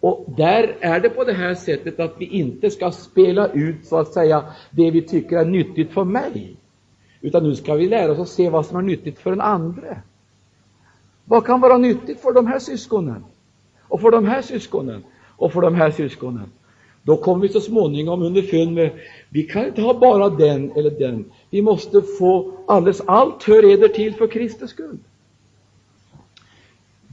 Och 0.00 0.24
där 0.36 0.76
är 0.80 1.00
det 1.00 1.10
på 1.10 1.24
det 1.24 1.32
här 1.32 1.54
sättet 1.54 2.00
att 2.00 2.14
vi 2.18 2.24
inte 2.24 2.70
ska 2.70 2.90
spela 2.90 3.48
ut 3.48 3.86
så 3.86 3.98
att 3.98 4.12
säga 4.12 4.44
det 4.70 4.90
vi 4.90 5.02
tycker 5.02 5.36
är 5.36 5.44
nyttigt 5.44 5.92
för 5.92 6.04
mig. 6.04 6.56
Utan 7.20 7.42
nu 7.42 7.54
ska 7.54 7.74
vi 7.74 7.88
lära 7.88 8.12
oss 8.12 8.18
att 8.18 8.28
se 8.28 8.50
vad 8.50 8.66
som 8.66 8.76
är 8.76 8.82
nyttigt 8.82 9.18
för 9.18 9.30
den 9.30 9.40
andre. 9.40 9.98
Vad 11.24 11.46
kan 11.46 11.60
vara 11.60 11.78
nyttigt 11.78 12.20
för 12.20 12.32
de 12.32 12.46
här 12.46 12.58
syskonen? 12.58 13.24
Och 13.82 14.00
för 14.00 14.10
de 14.10 14.26
här 14.26 14.42
syskonen? 14.42 15.04
Och 15.36 15.52
för 15.52 15.60
de 15.60 15.74
här 15.74 15.90
syskonen? 15.90 16.50
Då 17.04 17.16
kommer 17.16 17.42
vi 17.42 17.48
så 17.48 17.60
småningom 17.60 18.22
underfund 18.22 18.72
med 18.72 18.90
vi 19.28 19.42
kan 19.42 19.66
inte 19.66 19.82
ha 19.82 19.98
bara 19.98 20.30
den 20.30 20.72
eller 20.72 20.90
den. 20.90 21.24
Vi 21.50 21.62
måste 21.62 22.02
få 22.02 22.52
alldeles 22.66 23.00
allt 23.00 23.42
hör 23.42 23.72
eder 23.72 23.88
till 23.88 24.14
för 24.14 24.26
Kristus 24.26 24.70
skull. 24.70 24.98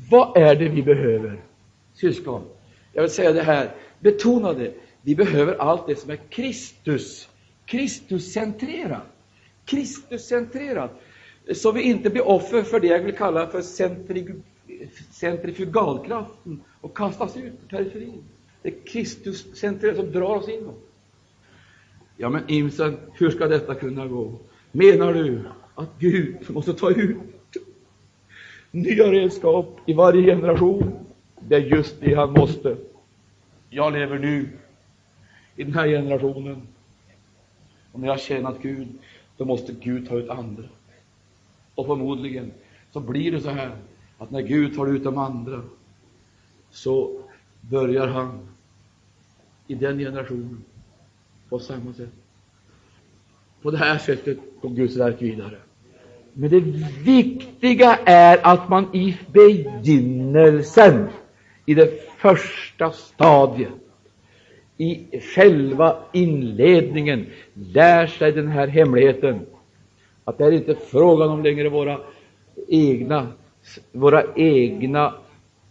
Vad 0.09 0.37
är 0.37 0.55
det 0.55 0.69
vi 0.69 0.83
behöver, 0.83 1.41
syskon? 1.93 2.41
Jag 2.93 3.01
vill 3.01 3.11
säga 3.11 3.33
det 3.33 3.41
här, 3.41 3.71
betona 3.99 4.53
det. 4.53 4.73
Vi 5.01 5.15
behöver 5.15 5.53
allt 5.55 5.87
det 5.87 5.95
som 5.95 6.09
är 6.09 6.19
Kristus, 6.29 7.29
Kristuscentrerat. 7.65 9.03
Kristuscentrerat. 9.65 11.01
Så 11.53 11.71
vi 11.71 11.81
inte 11.81 12.09
blir 12.09 12.27
offer 12.27 12.63
för 12.63 12.79
det 12.79 12.87
jag 12.87 12.99
vill 12.99 13.15
kalla 13.15 13.47
för 13.47 13.61
centrifugalkraften 15.11 16.61
och 16.81 16.97
kastas 16.97 17.37
ut 17.37 17.53
i 17.65 17.69
periferin. 17.69 18.23
Det 18.61 18.69
är 18.69 18.85
Kristuscentret 18.85 19.95
som 19.95 20.11
drar 20.11 20.35
oss 20.35 20.49
inåt. 20.49 20.89
Ja, 22.17 22.29
men 22.29 22.43
Imsen, 22.47 22.97
hur 23.13 23.29
ska 23.29 23.47
detta 23.47 23.75
kunna 23.75 24.07
gå? 24.07 24.39
Menar 24.71 25.13
du 25.13 25.41
att 25.75 25.89
Gud 25.99 26.49
måste 26.49 26.73
ta 26.73 26.91
ut 26.91 27.17
nya 28.71 29.11
redskap 29.11 29.79
i 29.85 29.93
varje 29.93 30.35
generation? 30.35 30.91
Det 31.39 31.55
är 31.55 31.59
just 31.59 32.01
det 32.01 32.13
han 32.13 32.31
måste. 32.31 32.77
Jag 33.69 33.93
lever 33.93 34.19
nu 34.19 34.49
i 35.55 35.63
den 35.63 35.73
här 35.73 35.87
generationen. 35.87 36.61
Och 37.91 37.99
när 37.99 38.07
jag 38.07 38.19
tjänat 38.19 38.61
Gud, 38.61 38.87
då 39.37 39.45
måste 39.45 39.73
Gud 39.73 40.07
ta 40.09 40.15
ut 40.15 40.29
andra. 40.29 40.63
Och 41.75 41.85
förmodligen 41.85 42.51
så 42.91 42.99
blir 42.99 43.31
det 43.31 43.41
så 43.41 43.49
här 43.49 43.75
att 44.17 44.31
när 44.31 44.41
Gud 44.41 44.75
tar 44.75 44.87
ut 44.87 45.03
de 45.03 45.17
andra, 45.17 45.61
så 46.69 47.21
börjar 47.61 48.07
han 48.07 48.50
i 49.71 49.75
den 49.75 49.97
generationen 49.97 50.63
på 51.49 51.59
samma 51.59 51.93
sätt. 51.93 52.09
På 53.61 53.71
det 53.71 53.77
här 53.77 53.97
sättet 53.97 54.37
går 54.61 54.69
Guds 54.69 54.97
verk 54.97 55.21
vidare. 55.21 55.57
Men 56.33 56.49
det 56.49 56.59
viktiga 57.03 57.99
är 58.05 58.39
att 58.43 58.69
man 58.69 58.95
i 58.95 59.17
begynnelsen, 59.33 61.07
i 61.65 61.73
det 61.73 62.09
första 62.17 62.91
stadiet, 62.91 63.69
i 64.77 65.19
själva 65.35 65.95
inledningen, 66.13 67.25
lär 67.53 68.07
sig 68.07 68.31
den 68.31 68.47
här 68.47 68.67
hemligheten. 68.67 69.39
Att 70.23 70.37
det 70.37 70.45
är 70.45 70.51
inte 70.51 70.75
frågan 70.75 71.29
om 71.29 71.43
längre 71.43 71.69
våra 71.69 71.99
egna, 72.67 73.27
våra 73.91 74.23
egna 74.35 75.13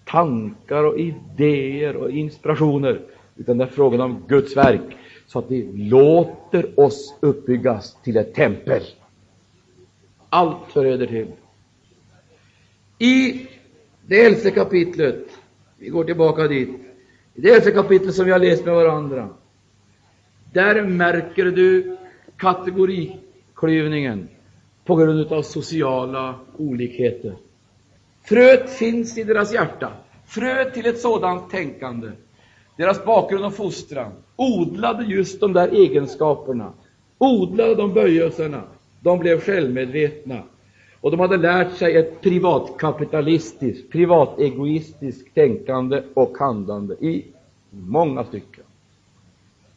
tankar 0.05 0.85
och 0.85 0.99
idéer 0.99 1.97
och 1.97 2.11
inspirationer, 2.11 3.01
utan 3.41 3.59
det 3.59 3.65
är 3.65 3.69
frågan 3.69 4.01
om 4.01 4.25
Guds 4.29 4.57
verk, 4.57 4.97
så 5.27 5.39
att 5.39 5.51
vi 5.51 5.73
låter 5.73 6.81
oss 6.81 7.15
uppbyggas 7.21 7.97
till 8.03 8.17
ett 8.17 8.35
tempel. 8.35 8.83
Allt 10.29 10.73
föröder 10.73 11.07
till. 11.07 11.27
I 12.99 13.47
det 14.07 14.25
elfte 14.25 14.51
kapitlet, 14.51 15.27
vi 15.79 15.89
går 15.89 16.05
tillbaka 16.05 16.49
dit, 16.49 16.69
i 17.35 17.41
det 17.41 17.51
elfte 17.51 17.71
kapitlet 17.71 18.15
som 18.15 18.25
vi 18.25 18.33
har 18.33 18.39
läst 18.39 18.65
med 18.65 18.75
varandra, 18.75 19.29
där 20.53 20.83
märker 20.83 21.45
du 21.45 21.97
kategoriklyvningen 22.37 24.29
på 24.85 24.97
grund 24.97 25.33
av 25.33 25.43
sociala 25.43 26.35
olikheter. 26.57 27.35
Fröet 28.23 28.71
finns 28.71 29.19
i 29.19 29.25
deras 29.25 29.55
hjärta, 29.55 29.93
fröet 30.27 30.75
till 30.75 30.87
ett 30.87 31.01
sådant 31.01 31.51
tänkande. 31.51 32.09
Deras 32.81 33.05
bakgrund 33.05 33.45
och 33.45 33.55
fostran 33.55 34.13
odlade 34.37 35.05
just 35.05 35.41
de 35.41 35.53
där 35.53 35.69
egenskaperna, 35.69 36.73
odlade 37.19 37.75
de 37.75 37.93
böjelserna. 37.95 38.63
De 39.01 39.19
blev 39.19 39.41
självmedvetna 39.41 40.43
och 41.01 41.11
de 41.11 41.21
hade 41.21 41.37
lärt 41.37 41.77
sig 41.77 41.97
ett 41.97 42.21
privatkapitalistiskt, 42.21 43.91
privategoistiskt 43.91 45.35
tänkande 45.35 46.03
och 46.15 46.39
handlande 46.39 46.95
i 46.95 47.25
många 47.71 48.25
stycken. 48.25 48.65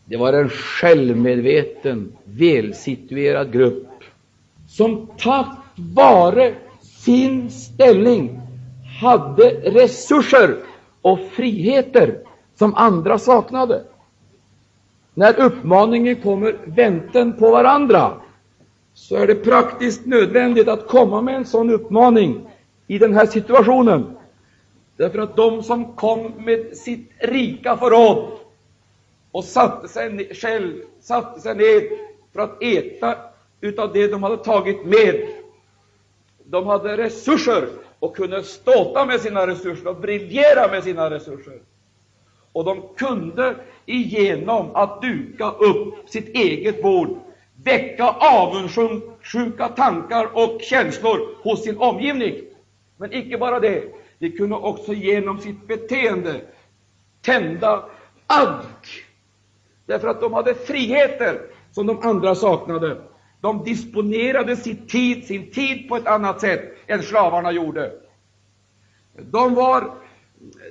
Det 0.06 0.18
var 0.18 0.34
en 0.34 0.49
självmedveten, 0.49 2.12
välsituerad 2.24 3.54
grupp 3.54 3.88
som 4.68 5.08
tack 5.18 5.58
vare 5.76 6.54
sin 6.82 7.51
ställning 7.51 8.39
hade 9.01 9.49
resurser 9.49 10.58
och 11.01 11.20
friheter 11.20 12.20
som 12.56 12.76
andra 12.76 13.20
saknade. 13.20 13.84
När 15.14 15.39
uppmaningen 15.39 16.22
kommer 16.22 16.58
vänten 16.66 17.34
på 17.34 17.51
varandra, 17.51 18.14
så 18.93 19.16
är 19.16 19.28
det 19.28 19.36
praktiskt 19.36 20.06
nödvändigt 20.06 20.68
att 20.68 20.88
komma 20.88 21.22
med 21.22 21.36
en 21.36 21.45
sån 21.45 21.70
uppmaning 21.70 22.49
i 22.88 22.97
den 22.97 23.14
här 23.14 23.26
situationen. 23.26 24.18
Därför 24.97 25.20
att 25.20 25.36
de 25.36 25.64
som 25.64 25.93
kom 25.95 26.32
med 26.38 26.78
sitt 26.78 27.12
rika 27.20 27.78
förråd 27.78 28.32
och 29.32 29.43
satte 29.43 29.88
sig 29.88 30.36
själv 30.36 30.74
satte 31.01 31.39
sig 31.39 31.56
ned 31.56 31.84
för 32.34 32.39
att 32.41 32.64
äta 32.64 33.18
utav 33.62 33.93
det 33.93 34.08
de 34.08 34.24
hade 34.24 34.38
tagit 34.38 34.86
med. 34.86 35.28
De 36.43 36.68
hade 36.68 36.97
resurser 36.97 37.68
och 37.99 38.16
kunde 38.16 38.43
ståta 38.43 39.06
med 39.06 39.22
sina 39.22 39.47
resurser 39.47 39.88
och 39.88 39.95
briljera 39.95 40.68
med 40.72 40.84
sina 40.84 41.10
resurser. 41.10 41.60
Och 42.54 42.66
de 42.66 42.82
kunde 42.97 43.56
genom 43.86 44.76
att 44.76 45.01
duka 45.01 45.51
upp 45.51 46.10
sitt 46.10 46.36
eget 46.36 46.82
bord 46.82 47.20
väcka 47.64 48.10
avundsjuka 48.10 49.68
tankar 49.68 50.30
och 50.34 50.62
känslor 50.62 51.43
hos 51.43 51.64
sin 51.64 51.78
omgivning. 51.78 52.36
Men 52.97 53.14
icke 53.14 53.38
bara 53.38 53.60
det, 53.60 53.84
de 54.20 54.30
kunde 54.30 54.56
också 54.56 54.93
genom 54.93 55.39
sitt 55.39 55.68
beteende 55.68 56.41
tända 57.22 57.86
agg, 58.28 58.66
därför 59.86 60.08
att 60.08 60.22
de 60.22 60.34
hade 60.34 60.56
friheter 60.56 61.41
som 61.72 61.88
de 61.88 61.99
andra 62.01 62.36
saknade. 62.36 62.97
De 63.41 63.64
disponerade 63.64 64.56
sin 64.56 64.88
tid, 64.88 65.26
sin 65.26 65.51
tid 65.51 65.89
på 65.89 65.95
ett 65.95 66.08
annat 66.08 66.41
sätt 66.41 66.78
än 66.88 67.04
slavarna 67.04 67.51
gjorde. 67.51 67.91
De 69.18 69.56
var, 69.56 69.91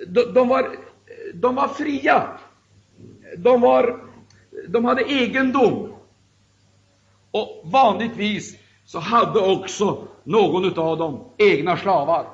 de, 0.07 0.23
de 0.23 0.49
var, 0.49 0.77
de 1.35 1.55
var 1.55 1.69
fria. 1.69 2.29
De, 3.37 3.61
var, 3.61 4.01
de 4.69 4.85
hade 4.85 5.03
egendom. 5.03 5.93
Och 7.31 7.63
vanligtvis 7.65 8.57
så 8.85 8.99
hade 8.99 9.41
också 9.41 10.09
någon 10.25 10.79
av 10.79 10.99
dem 10.99 11.25
egna 11.39 11.77
slavar. 11.77 12.27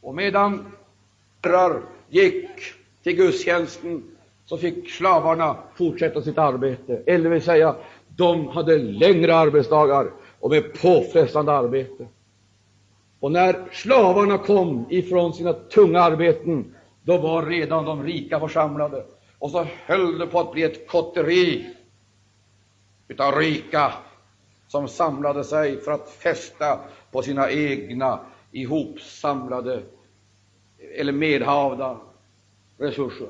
Och 0.00 0.14
medan 0.14 0.72
herrar 1.42 1.82
gick 2.08 2.48
till 3.02 3.16
gudstjänsten 3.16 4.02
så 4.44 4.58
fick 4.58 4.90
slavarna 4.90 5.56
fortsätta 5.74 6.22
sitt 6.22 6.38
arbete, 6.38 7.02
eller 7.06 7.30
vill 7.30 7.42
säga, 7.42 7.76
de 8.16 8.48
hade 8.48 8.78
längre 8.78 9.36
arbetsdagar 9.36 10.10
och 10.40 10.50
med 10.50 10.82
påfrestande 10.82 11.52
arbete. 11.52 12.06
Och 13.20 13.32
när 13.32 13.64
slavarna 13.72 14.38
kom 14.38 14.86
ifrån 14.90 15.32
sina 15.32 15.52
tunga 15.52 16.00
arbeten, 16.00 16.74
då 17.06 17.18
var 17.18 17.46
redan 17.46 17.84
de 17.84 18.02
rika 18.02 18.40
församlade. 18.40 19.04
Och 19.38 19.50
så 19.50 19.66
höll 19.86 20.18
det 20.18 20.26
på 20.26 20.40
att 20.40 20.52
bli 20.52 20.62
ett 20.62 20.88
kotteri 20.88 21.74
utav 23.08 23.34
rika 23.34 23.92
som 24.68 24.88
samlade 24.88 25.44
sig 25.44 25.80
för 25.80 25.92
att 25.92 26.10
fästa 26.10 26.80
på 27.10 27.22
sina 27.22 27.50
egna 27.50 28.20
ihopsamlade 28.52 29.82
eller 30.94 31.12
medhavda 31.12 32.00
resurser. 32.78 33.28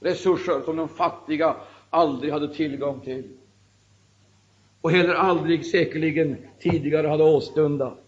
Resurser 0.00 0.60
som 0.64 0.76
de 0.76 0.88
fattiga 0.88 1.56
aldrig 1.90 2.32
hade 2.32 2.54
tillgång 2.54 3.00
till 3.00 3.28
och 4.80 4.90
heller 4.90 5.14
aldrig 5.14 5.66
säkerligen 5.66 6.36
tidigare 6.60 7.06
hade 7.06 7.24
åstundat. 7.24 7.98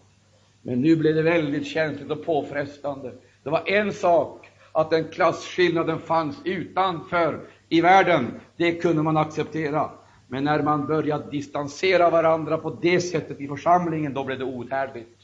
Men 0.61 0.81
nu 0.81 0.95
blev 0.95 1.15
det 1.15 1.21
väldigt 1.21 1.67
känsligt 1.67 2.11
och 2.11 2.25
påfrestande. 2.25 3.13
Det 3.45 3.51
var 3.51 3.63
en 3.69 3.93
sak 3.93 4.51
att 4.71 4.89
den 4.89 5.07
klasskillnaden 5.07 5.99
fanns 5.99 6.37
utanför 6.43 7.39
i 7.69 7.81
världen, 7.81 8.39
det 8.57 8.71
kunde 8.71 9.03
man 9.03 9.17
acceptera. 9.17 9.91
Men 10.27 10.43
när 10.43 10.63
man 10.63 10.87
började 10.87 11.31
distansera 11.31 12.09
varandra 12.09 12.57
på 12.57 12.77
det 12.81 13.01
sättet 13.01 13.41
i 13.41 13.47
församlingen, 13.47 14.13
då 14.13 14.23
blev 14.23 14.39
det 14.39 14.45
outhärdligt. 14.45 15.19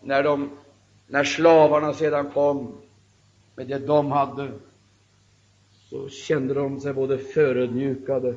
När, 0.00 0.22
de, 0.22 0.50
när 1.06 1.24
slavarna 1.24 1.94
sedan 1.94 2.30
kom 2.30 2.72
med 3.56 3.68
det 3.68 3.78
de 3.78 4.12
hade, 4.12 4.52
så 5.90 6.08
kände 6.08 6.54
de 6.54 6.80
sig 6.80 6.92
både 6.92 7.18
förödmjukade 7.18 8.34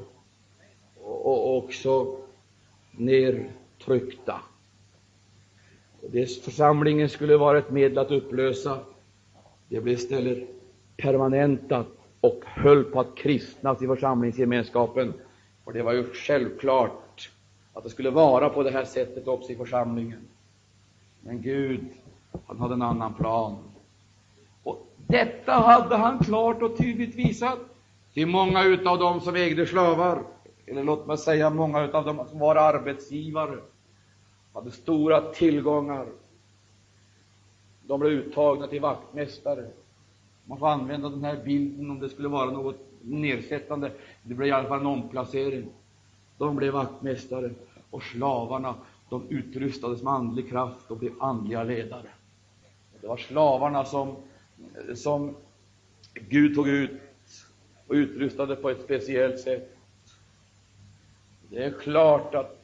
och, 1.02 1.58
också 1.58 2.18
nedtryckta. 2.92 4.42
Det 6.02 6.44
församlingen 6.44 7.10
skulle 7.10 7.38
vara 7.38 7.58
ett 7.58 7.72
medel 7.72 7.98
att 7.98 8.12
upplösa, 8.12 8.80
det 9.70 9.82
blev 9.82 9.94
istället 9.94 10.50
permanentat 10.98 11.88
och 12.22 12.42
höll 12.46 12.84
på 12.84 13.00
att 13.00 13.16
kristnas 13.16 13.82
i 13.82 13.88
församlingsgemenskapen. 13.88 15.14
Och 15.64 15.74
det 15.74 15.84
var 15.84 15.94
ju 15.94 16.14
självklart 16.14 17.30
att 17.74 17.84
det 17.84 17.90
skulle 17.90 18.10
vara 18.10 18.50
på 18.50 18.64
det 18.64 18.72
här 18.72 18.86
sättet 18.86 19.28
också 19.28 19.52
i 19.52 19.56
församlingen. 19.56 20.28
Men 21.22 21.42
Gud, 21.42 21.86
han 22.48 22.60
hade 22.60 22.74
en 22.74 22.82
annan 22.82 23.14
plan. 23.14 23.58
Och 24.64 24.88
detta 25.08 25.52
hade 25.52 25.96
han 25.96 26.20
klart 26.20 26.62
och 26.62 26.78
tydligt 26.78 27.16
visat 27.16 27.60
till 28.14 28.28
många 28.28 28.64
utav 28.64 29.00
dem 29.00 29.22
som 29.22 29.36
ägde 29.36 29.66
slavar, 29.66 30.24
eller 30.66 30.84
låt 30.84 31.08
mig 31.08 31.18
säga 31.18 31.50
många 31.50 31.84
utav 31.84 32.06
dem 32.06 32.26
som 32.30 32.40
var 32.40 32.56
arbetsgivare, 32.56 33.58
hade 34.54 34.72
stora 34.72 35.22
tillgångar. 35.22 36.06
De 37.88 38.00
blev 38.00 38.12
uttagna 38.12 38.68
till 38.68 38.82
vaktmästare. 38.82 39.68
Man 40.46 40.60
får 40.60 40.68
använda 40.68 41.10
den 41.10 41.24
här 41.24 41.44
bilden 41.46 41.92
om 41.92 42.00
det 42.00 42.10
skulle 42.10 42.28
vara 42.28 42.52
något 42.52 42.80
nedsättande. 43.02 43.92
Det 44.24 44.34
blev 44.34 44.50
i 44.50 44.52
alla 44.52 44.68
fall 44.68 44.80
en 44.80 44.86
omplacering. 44.86 45.68
De 46.38 46.56
blev 46.56 46.74
vaktmästare 46.74 47.52
och 47.90 48.04
slavarna 48.04 48.76
de 49.10 49.30
utrustades 49.30 50.04
med 50.04 50.14
andlig 50.14 50.50
kraft 50.50 50.92
och 50.92 50.98
blev 50.98 51.24
andliga 51.24 51.64
ledare. 51.64 52.08
Det 53.02 53.08
var 53.08 53.18
slavarna 53.18 53.86
som, 53.86 54.16
som 54.96 55.36
Gud 56.14 56.56
tog 56.56 56.68
ut 56.68 57.02
och 57.88 57.94
utrustade 57.94 58.56
på 58.56 58.70
ett 58.70 58.82
speciellt 58.84 59.40
sätt. 59.40 59.78
Det 61.50 61.64
är 61.64 61.72
klart 61.72 62.36
att 62.36 62.55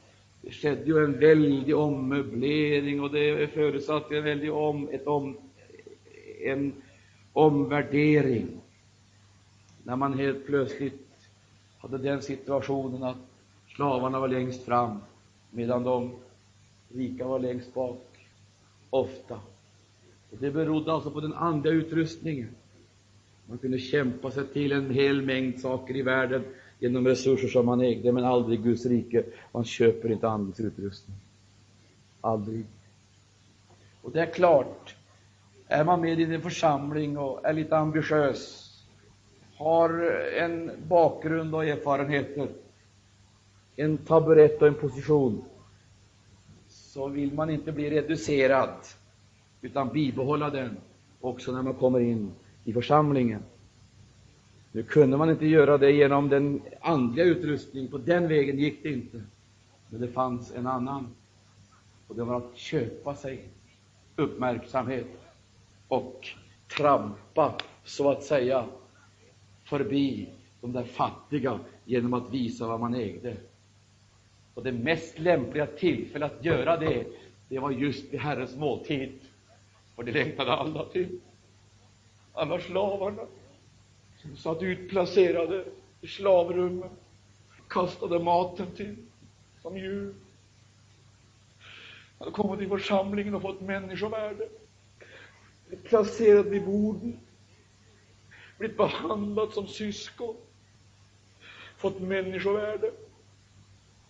det 0.42 0.50
skedde 0.50 0.84
ju 0.84 1.04
en 1.04 1.18
väldig 1.18 1.76
ommöblering 1.76 3.00
och 3.00 3.10
det 3.10 3.54
förutsatte 3.54 4.16
en 4.16 4.24
väldig 4.24 4.52
om, 4.52 4.88
ett 4.88 5.06
om, 5.06 5.36
en 6.44 6.72
omvärdering 7.32 8.60
när 9.82 9.96
man 9.96 10.18
helt 10.18 10.46
plötsligt 10.46 11.08
hade 11.78 11.98
den 11.98 12.22
situationen 12.22 13.02
att 13.02 13.16
slavarna 13.76 14.20
var 14.20 14.28
längst 14.28 14.64
fram 14.64 14.98
medan 15.50 15.82
de 15.82 16.10
rika 16.88 17.26
var 17.26 17.38
längst 17.38 17.74
bak, 17.74 18.28
ofta. 18.90 19.34
Och 20.30 20.38
det 20.38 20.50
berodde 20.50 20.92
alltså 20.92 21.10
på 21.10 21.20
den 21.20 21.34
andliga 21.34 21.74
utrustningen. 21.74 22.48
Man 23.46 23.58
kunde 23.58 23.78
kämpa 23.78 24.30
sig 24.30 24.46
till 24.46 24.72
en 24.72 24.90
hel 24.90 25.22
mängd 25.22 25.60
saker 25.60 25.96
i 25.96 26.02
världen 26.02 26.44
genom 26.82 27.06
resurser 27.06 27.48
som 27.48 27.66
man 27.66 27.80
ägde, 27.80 28.12
men 28.12 28.24
aldrig 28.24 28.62
Guds 28.62 28.86
rike. 28.86 29.24
Man 29.52 29.64
köper 29.64 30.12
inte 30.12 30.28
andens 30.28 30.60
utrustning. 30.60 31.16
Aldrig. 32.20 32.64
Och 34.02 34.12
det 34.12 34.20
är 34.20 34.26
klart, 34.26 34.96
är 35.66 35.84
man 35.84 36.00
med 36.00 36.20
i 36.20 36.34
en 36.34 36.42
församling 36.42 37.18
och 37.18 37.46
är 37.46 37.52
lite 37.52 37.76
ambitiös, 37.76 38.68
har 39.56 39.90
en 40.36 40.70
bakgrund 40.88 41.54
och 41.54 41.64
erfarenheter, 41.64 42.48
en 43.76 43.98
taburett 43.98 44.62
och 44.62 44.68
en 44.68 44.74
position, 44.74 45.44
så 46.68 47.08
vill 47.08 47.32
man 47.32 47.50
inte 47.50 47.72
bli 47.72 47.90
reducerad, 47.90 48.74
utan 49.60 49.88
bibehålla 49.88 50.50
den 50.50 50.76
också 51.20 51.52
när 51.52 51.62
man 51.62 51.74
kommer 51.74 52.00
in 52.00 52.30
i 52.64 52.72
församlingen. 52.72 53.42
Nu 54.72 54.82
kunde 54.82 55.16
man 55.16 55.30
inte 55.30 55.46
göra 55.46 55.78
det 55.78 55.92
genom 55.92 56.28
den 56.28 56.62
andliga 56.80 57.24
utrustningen, 57.24 57.90
på 57.90 57.98
den 57.98 58.28
vägen 58.28 58.58
gick 58.58 58.82
det 58.82 58.92
inte. 58.92 59.22
Men 59.88 60.00
det 60.00 60.08
fanns 60.08 60.52
en 60.54 60.66
annan, 60.66 61.14
och 62.06 62.16
det 62.16 62.24
var 62.24 62.36
att 62.36 62.56
köpa 62.56 63.14
sig 63.14 63.48
uppmärksamhet 64.16 65.06
och 65.88 66.28
trampa, 66.76 67.54
så 67.84 68.10
att 68.10 68.22
säga, 68.22 68.64
förbi 69.64 70.28
de 70.60 70.72
där 70.72 70.84
fattiga 70.84 71.60
genom 71.84 72.14
att 72.14 72.30
visa 72.30 72.66
vad 72.66 72.80
man 72.80 72.94
ägde. 72.94 73.36
Och 74.54 74.62
det 74.62 74.72
mest 74.72 75.18
lämpliga 75.18 75.66
tillfället 75.66 76.32
att 76.32 76.44
göra 76.44 76.76
det, 76.76 77.06
det 77.48 77.58
var 77.58 77.70
just 77.70 78.12
vid 78.12 78.20
Herrens 78.20 78.56
måltid. 78.56 79.18
Och 79.96 80.04
det 80.04 80.12
längtade 80.12 80.52
alla 80.52 80.84
till. 80.84 81.20
Alla 82.32 82.60
slavarna 82.60 83.22
som 84.22 84.36
satt 84.36 84.62
utplacerade 84.62 85.64
i 86.00 86.06
slavrummen, 86.06 86.90
kastade 87.68 88.18
maten 88.18 88.66
till 88.76 88.96
som 89.62 89.76
djur. 89.76 90.14
Hade 92.18 92.30
kommit 92.30 92.58
till 92.58 92.68
församlingen 92.68 93.34
och 93.34 93.42
fått 93.42 93.60
människovärde, 93.60 94.48
placerad 95.84 96.46
vid 96.46 96.64
borden, 96.64 97.20
blivit 98.58 98.76
behandlad 98.76 99.52
som 99.52 99.66
syskon, 99.66 100.36
fått 101.76 102.00
människovärde. 102.00 102.92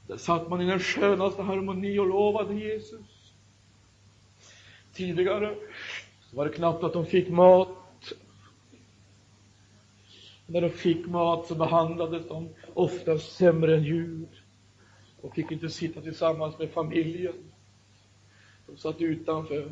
Där 0.07 0.17
satt 0.17 0.49
man 0.51 0.61
i 0.61 0.67
den 0.67 0.81
skönaste 0.81 1.43
harmoni 1.43 1.99
och 1.99 2.07
lovade 2.07 2.55
Jesus. 2.55 3.33
Tidigare 4.93 5.57
var 6.33 6.45
det 6.45 6.53
knappt 6.53 6.85
att 6.85 6.93
de 6.93 7.07
fick 7.07 7.29
mat. 7.29 7.82
När 10.47 10.61
de 10.61 10.71
fick 10.71 11.07
mat 11.07 11.47
så 11.47 11.55
behandlades 11.55 12.29
de 12.29 12.49
ofta 12.75 13.19
sämre 13.19 13.77
än 13.77 13.85
djur 13.85 14.27
och 15.21 15.35
fick 15.35 15.51
inte 15.51 15.71
sitta 15.71 16.01
tillsammans 16.01 16.59
med 16.59 16.71
familjen. 16.71 17.35
De 18.67 18.77
satt 18.77 19.01
utanför. 19.01 19.71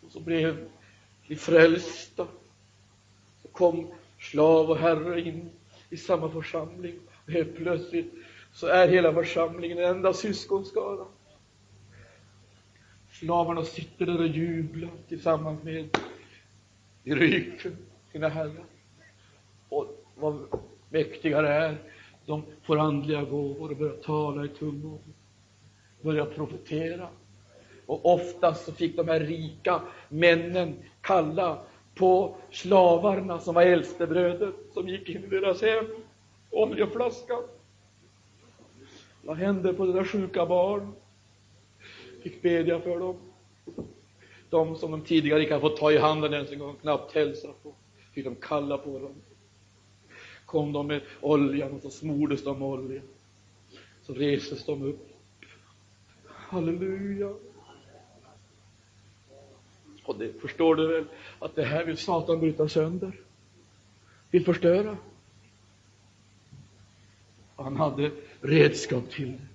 Och 0.00 0.12
så 0.12 0.20
blev 0.20 0.68
de 1.28 1.36
frälsta. 1.36 2.26
Så 3.42 3.48
kom 3.48 3.90
slav 4.20 4.70
och 4.70 4.76
herre 4.76 5.20
in 5.20 5.50
i 5.90 5.96
samma 5.96 6.30
församling. 6.30 6.98
Och 7.24 7.32
helt 7.32 7.56
plötsligt 7.56 8.14
så 8.52 8.66
är 8.66 8.88
hela 8.88 9.14
församlingen 9.14 9.78
en 9.78 9.84
enda 9.84 10.12
syskonskara. 10.12 11.06
Slavarna 13.12 13.64
sitter 13.64 14.06
där 14.06 14.18
och 14.18 14.26
jublar 14.26 14.90
tillsammans 15.08 15.62
med 15.62 15.88
i 17.04 17.14
ryggen 17.14 17.76
sina 18.12 18.28
herrar 18.28 18.64
vad 20.20 20.38
mäktiga 20.90 21.42
det 21.42 21.48
är, 21.48 21.76
de 22.26 22.42
får 22.62 22.78
andliga 22.78 23.24
gåvor 23.24 23.70
och 23.70 23.76
börjar 23.76 23.96
tala 23.96 24.44
i 24.44 24.48
tungor, 24.48 24.98
börjar 26.02 26.26
profetera. 26.26 27.08
Och 27.86 28.14
oftast 28.14 28.64
så 28.64 28.72
fick 28.72 28.96
de 28.96 29.08
här 29.08 29.20
rika 29.20 29.82
männen 30.08 30.76
kalla 31.00 31.58
på 31.94 32.36
slavarna 32.50 33.40
som 33.40 33.54
var 33.54 33.62
äldstebröder 33.62 34.52
som 34.74 34.88
gick 34.88 35.08
in 35.08 35.24
i 35.24 35.26
deras 35.26 35.62
hem, 35.62 35.84
oljeflaskan. 36.50 37.42
Vad 39.22 39.36
hände 39.36 39.72
på 39.72 39.86
deras 39.86 40.08
sjuka 40.08 40.46
barn? 40.46 40.92
Fick 42.22 42.42
bedja 42.42 42.80
för 42.80 42.98
dem. 42.98 43.16
De 44.50 44.76
som 44.76 44.90
de 44.90 45.02
tidigare 45.02 45.42
inte 45.42 45.54
hade 45.54 45.68
fått 45.68 45.76
ta 45.76 45.92
i 45.92 45.98
handen 45.98 46.34
ens 46.34 46.52
en 46.52 46.58
gång, 46.58 46.76
knappt 46.80 47.14
hälsa 47.14 47.48
på, 47.62 47.74
fick 48.14 48.24
de 48.24 48.34
kalla 48.34 48.78
på 48.78 48.98
dem. 48.98 49.14
Kom 50.48 50.72
de 50.72 50.86
med 50.86 51.00
oljan 51.20 51.72
och 51.72 51.82
så 51.82 51.90
smordes 51.90 52.44
de 52.44 52.58
med 52.58 52.68
olja. 52.68 53.02
Så 54.02 54.14
restes 54.14 54.64
de 54.64 54.82
upp. 54.82 55.08
Halleluja. 56.26 57.34
Och 60.04 60.18
det 60.18 60.40
förstår 60.40 60.76
du 60.76 60.86
väl 60.86 61.04
att 61.38 61.54
det 61.54 61.64
här 61.64 61.84
vill 61.84 61.96
Satan 61.96 62.40
bryta 62.40 62.68
sönder, 62.68 63.12
vill 64.30 64.44
förstöra. 64.44 64.96
Han 67.56 67.76
hade 67.76 68.10
redskap 68.40 69.10
till 69.10 69.32
det. 69.32 69.48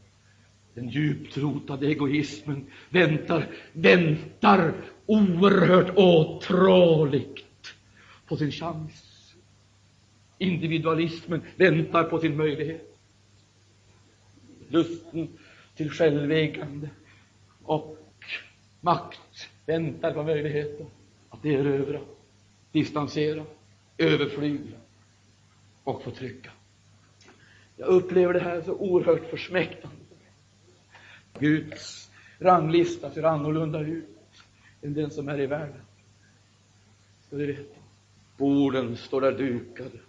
Den 0.73 0.89
djupt 0.89 1.37
rotade 1.37 1.87
egoismen 1.87 2.65
väntar, 2.89 3.47
väntar 3.71 4.73
oerhört 5.05 5.97
åtråligt 5.97 7.45
på 8.27 8.37
sin 8.37 8.51
chans. 8.51 9.12
Individualismen 10.43 11.41
väntar 11.55 12.03
på 12.03 12.19
sin 12.19 12.37
möjlighet. 12.37 12.97
Lusten 14.67 15.27
till 15.75 15.89
självägande 15.89 16.89
och 17.63 17.97
makt 18.81 19.49
väntar 19.65 20.13
på 20.13 20.23
möjligheten 20.23 20.85
att 21.29 21.45
erövra, 21.45 21.99
distansera, 22.71 23.45
överflyga 23.97 24.77
och 25.83 26.03
förtrycka. 26.03 26.51
Jag 27.77 27.87
upplever 27.87 28.33
det 28.33 28.39
här 28.39 28.61
så 28.61 28.73
oerhört 28.73 29.29
försmäktande. 29.29 29.95
Guds 31.39 32.11
ranglista 32.39 33.11
ser 33.11 33.23
annorlunda 33.23 33.79
ut 33.79 34.43
än 34.81 34.93
den 34.93 35.11
som 35.11 35.29
är 35.29 35.41
i 35.41 35.45
världen. 35.45 35.81
Ska 37.27 37.35
du 37.35 37.45
veta. 37.45 37.79
Borden 38.37 38.97
står 38.97 39.21
där 39.21 39.31
dukade. 39.31 39.99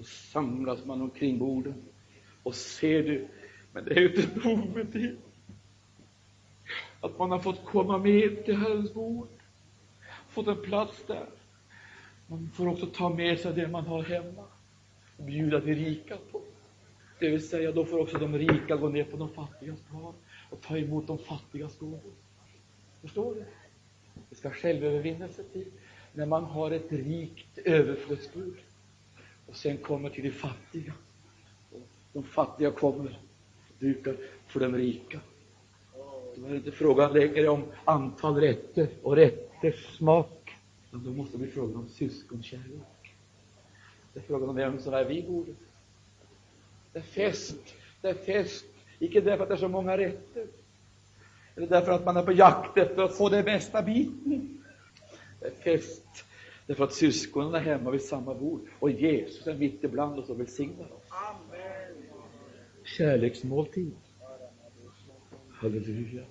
Då 0.00 0.04
samlas 0.04 0.84
man 0.84 1.02
omkring 1.02 1.38
borden. 1.38 1.74
Och 2.42 2.54
ser 2.54 3.02
du, 3.02 3.28
men 3.72 3.84
det 3.84 3.90
är 3.94 4.00
ju 4.00 4.14
inte 4.14 4.48
nog 4.48 4.76
med 4.76 4.86
det. 4.86 5.16
Att 7.00 7.18
man 7.18 7.30
har 7.30 7.38
fått 7.38 7.64
komma 7.64 7.98
med 7.98 8.44
till 8.44 8.56
Herrens 8.56 8.94
bord, 8.94 9.28
fått 10.28 10.46
en 10.46 10.62
plats 10.62 11.04
där. 11.06 11.26
Man 12.26 12.50
får 12.54 12.68
också 12.68 12.86
ta 12.86 13.08
med 13.08 13.38
sig 13.38 13.54
det 13.54 13.68
man 13.68 13.86
har 13.86 14.02
hemma 14.02 14.44
och 15.16 15.24
bjuda 15.24 15.60
de 15.60 15.74
rika 15.74 16.16
på. 16.32 16.42
Det 17.18 17.28
vill 17.30 17.48
säga, 17.48 17.72
då 17.72 17.84
får 17.84 17.98
också 17.98 18.18
de 18.18 18.38
rika 18.38 18.76
gå 18.76 18.88
ner 18.88 19.04
på 19.04 19.16
de 19.16 19.28
fattigas 19.28 19.80
plan 19.90 20.14
och 20.50 20.60
ta 20.60 20.78
emot 20.78 21.06
de 21.06 21.18
fattigas 21.18 21.78
gåvor. 21.78 22.12
Förstår 23.00 23.34
du? 23.34 23.44
Det 24.30 24.36
ska 24.36 24.50
självövervinnelse 24.50 25.42
till 25.52 25.70
när 26.12 26.26
man 26.26 26.44
har 26.44 26.70
ett 26.70 26.92
rikt 26.92 27.58
överflödsbord 27.58 28.56
och 29.50 29.56
sen 29.56 29.76
kommer 29.76 30.10
till 30.10 30.24
de 30.24 30.30
fattiga. 30.30 30.92
De 32.12 32.22
fattiga 32.22 32.70
kommer 32.70 33.18
dukar 33.78 34.16
för 34.46 34.60
de 34.60 34.76
rika. 34.76 35.20
Då 36.36 36.46
är 36.46 36.50
det 36.50 36.56
inte 36.56 36.70
frågan 36.72 37.12
längre 37.12 37.48
om 37.48 37.64
antal 37.84 38.40
rätter 38.40 38.88
och 39.02 39.16
rätters 39.16 39.96
smak, 39.96 40.56
utan 40.88 41.04
då 41.04 41.10
måste 41.10 41.36
det 41.36 41.42
bli 41.42 41.50
frågan 41.52 41.76
om 41.76 41.88
syskonkärlek. 41.88 43.14
Det 44.12 44.20
är 44.20 44.24
frågan 44.24 44.48
om 44.48 44.56
vem 44.56 44.80
som 44.80 44.94
är 44.94 45.04
vid 45.04 45.26
bordet. 45.26 45.56
Det 46.92 46.98
är 46.98 47.02
fest, 47.02 47.74
det 48.00 48.08
är 48.08 48.14
fest, 48.14 48.64
icke 48.98 49.20
därför 49.20 49.42
att 49.42 49.48
det 49.48 49.54
är 49.54 49.58
så 49.58 49.68
många 49.68 49.98
rätter, 49.98 50.46
Eller 51.56 51.66
därför 51.66 51.92
att 51.92 52.04
man 52.04 52.16
är 52.16 52.22
på 52.22 52.32
jakt 52.32 52.78
efter 52.78 53.02
att 53.02 53.16
få 53.16 53.28
den 53.28 53.44
bästa 53.44 53.82
biten. 53.82 54.64
Det 55.40 55.46
är 55.46 55.50
fest. 55.50 56.24
Därför 56.70 56.84
att 56.84 56.92
syskonen 56.92 57.54
är 57.54 57.60
hemma 57.60 57.90
vid 57.90 58.02
samma 58.02 58.34
bord 58.34 58.60
och 58.78 58.90
Jesus 58.90 59.46
är 59.46 59.54
mitt 59.54 59.84
ibland 59.84 60.18
oss 60.18 60.28
och 60.28 60.40
välsignar 60.40 60.84
oss. 60.84 61.12
Kärleksmåltid. 62.84 63.92
Halleluja. 65.50 66.22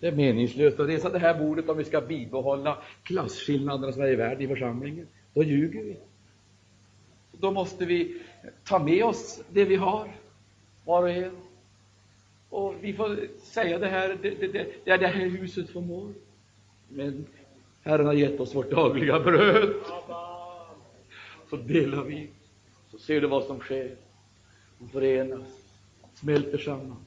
Det 0.00 0.06
är 0.06 0.12
meningslöst 0.12 0.80
att 0.80 0.88
resa 0.88 1.08
det 1.08 1.18
här 1.18 1.38
bordet 1.38 1.68
om 1.68 1.76
vi 1.76 1.84
ska 1.84 2.00
bibehålla 2.00 2.78
klasskillnaderna 3.02 3.92
som 3.92 4.02
är 4.02 4.08
i 4.08 4.14
världen 4.14 4.42
i 4.42 4.48
församlingen. 4.48 5.06
Då 5.34 5.42
ljuger 5.42 5.84
vi. 5.84 5.96
Då 7.32 7.50
måste 7.50 7.84
vi 7.84 8.22
ta 8.64 8.78
med 8.78 9.04
oss 9.04 9.42
det 9.52 9.64
vi 9.64 9.76
har, 9.76 10.16
var 10.84 11.02
och 11.02 11.10
en. 11.10 11.36
Och 12.48 12.74
vi 12.80 12.92
får 12.92 13.18
säga 13.38 13.78
det 13.78 13.88
här, 13.88 14.18
det, 14.22 14.30
det, 14.30 14.46
det, 14.46 14.66
det 14.84 14.90
är 14.90 14.98
det 14.98 15.06
här 15.06 15.28
huset 15.28 15.70
förmår. 15.70 16.12
Men 16.88 17.26
Herren 17.84 18.06
har 18.06 18.14
gett 18.14 18.40
oss 18.40 18.54
vårt 18.54 18.70
dagliga 18.70 19.20
bröd. 19.20 19.74
Så 21.50 21.56
delar 21.56 22.04
vi, 22.04 22.28
så 22.90 22.98
ser 22.98 23.20
du 23.20 23.26
vad 23.26 23.44
som 23.44 23.60
sker. 23.60 23.96
De 24.78 24.88
förenas, 24.88 25.46
smälter 26.14 26.58
samman. 26.58 27.04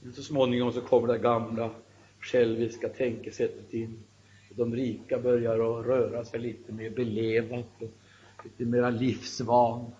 Men 0.00 0.12
så 0.12 0.22
småningom 0.22 0.72
så 0.72 0.80
kommer 0.80 1.08
det 1.08 1.18
gamla 1.18 1.70
själviska 2.20 2.88
tänkesättet 2.88 3.74
in. 3.74 3.98
De 4.50 4.74
rika 4.76 5.18
börjar 5.18 5.52
att 5.52 5.86
röra 5.86 6.24
sig 6.24 6.40
lite 6.40 6.72
mer 6.72 6.90
belevat 6.90 7.82
och 7.82 8.44
lite 8.44 8.64
mera 8.64 8.90
livsvan. 8.90 9.90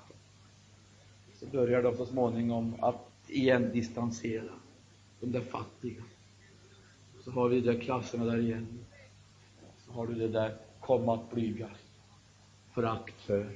Så 1.35 1.47
börjar 1.47 1.83
de 1.83 1.97
så 1.97 2.07
småningom 2.07 2.75
att 2.81 3.11
igen 3.27 3.71
distansera 3.73 4.53
de 5.21 5.33
där 5.33 5.41
fattiga. 5.41 6.03
Så 7.21 7.31
har 7.31 7.49
vi 7.49 7.61
de 7.61 7.73
där 7.73 7.81
klasserna 7.81 8.25
där 8.25 8.39
igen. 8.39 8.67
Har 9.89 10.07
du 10.07 10.15
det 10.15 10.29
där 10.29 10.55
komma 10.81 11.15
att 11.15 11.31
blygas, 11.31 11.71
förakt 12.75 13.21
för. 13.27 13.47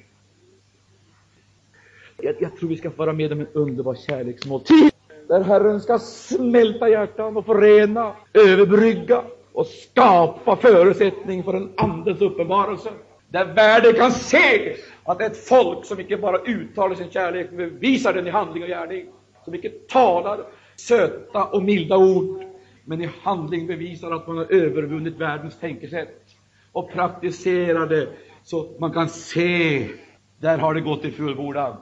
Jag, 2.16 2.34
jag 2.40 2.56
tror 2.56 2.68
vi 2.68 2.76
ska 2.76 2.90
vara 2.90 3.12
med 3.12 3.32
om 3.32 3.40
en 3.40 3.46
underbar 3.52 3.94
kärleksmåltid 3.94 4.92
där 5.28 5.40
Herren 5.40 5.80
ska 5.80 5.98
smälta 5.98 6.88
hjärtan 6.88 7.36
och 7.36 7.46
förena, 7.46 8.12
överbrygga 8.32 9.24
och 9.52 9.66
skapa 9.66 10.56
förutsättning 10.56 11.42
för 11.42 11.54
en 11.54 11.72
Andens 11.76 12.20
uppenbarelse. 12.20 12.90
Där 13.28 13.54
världen 13.54 13.94
kan 13.94 14.12
se 14.12 14.76
att 15.04 15.18
det 15.18 15.24
är 15.24 15.30
ett 15.30 15.48
folk 15.48 15.84
som 15.84 16.00
inte 16.00 16.16
bara 16.16 16.38
uttalar 16.38 16.94
sin 16.94 17.10
kärlek, 17.10 17.48
men 17.52 17.78
visar 17.78 18.12
den 18.12 18.26
i 18.26 18.30
handling 18.30 18.62
och 18.62 18.68
gärning. 18.68 19.06
Som 19.44 19.54
inte 19.54 19.68
talar 19.88 20.40
söta 20.76 21.44
och 21.44 21.62
milda 21.62 21.96
ord, 21.96 22.42
men 22.84 23.02
i 23.02 23.10
handling 23.22 23.66
bevisar 23.66 24.10
att 24.10 24.26
man 24.26 24.36
har 24.36 24.52
övervunnit 24.52 25.16
världens 25.16 25.58
tänkesätt 25.58 26.24
och 26.72 26.90
praktiserar 26.90 27.86
det 27.86 28.08
så 28.44 28.76
man 28.78 28.92
kan 28.92 29.08
se, 29.08 29.88
där 30.40 30.58
har 30.58 30.74
det 30.74 30.80
gått 30.80 31.04
i 31.04 31.10
fullbordan. 31.10 31.76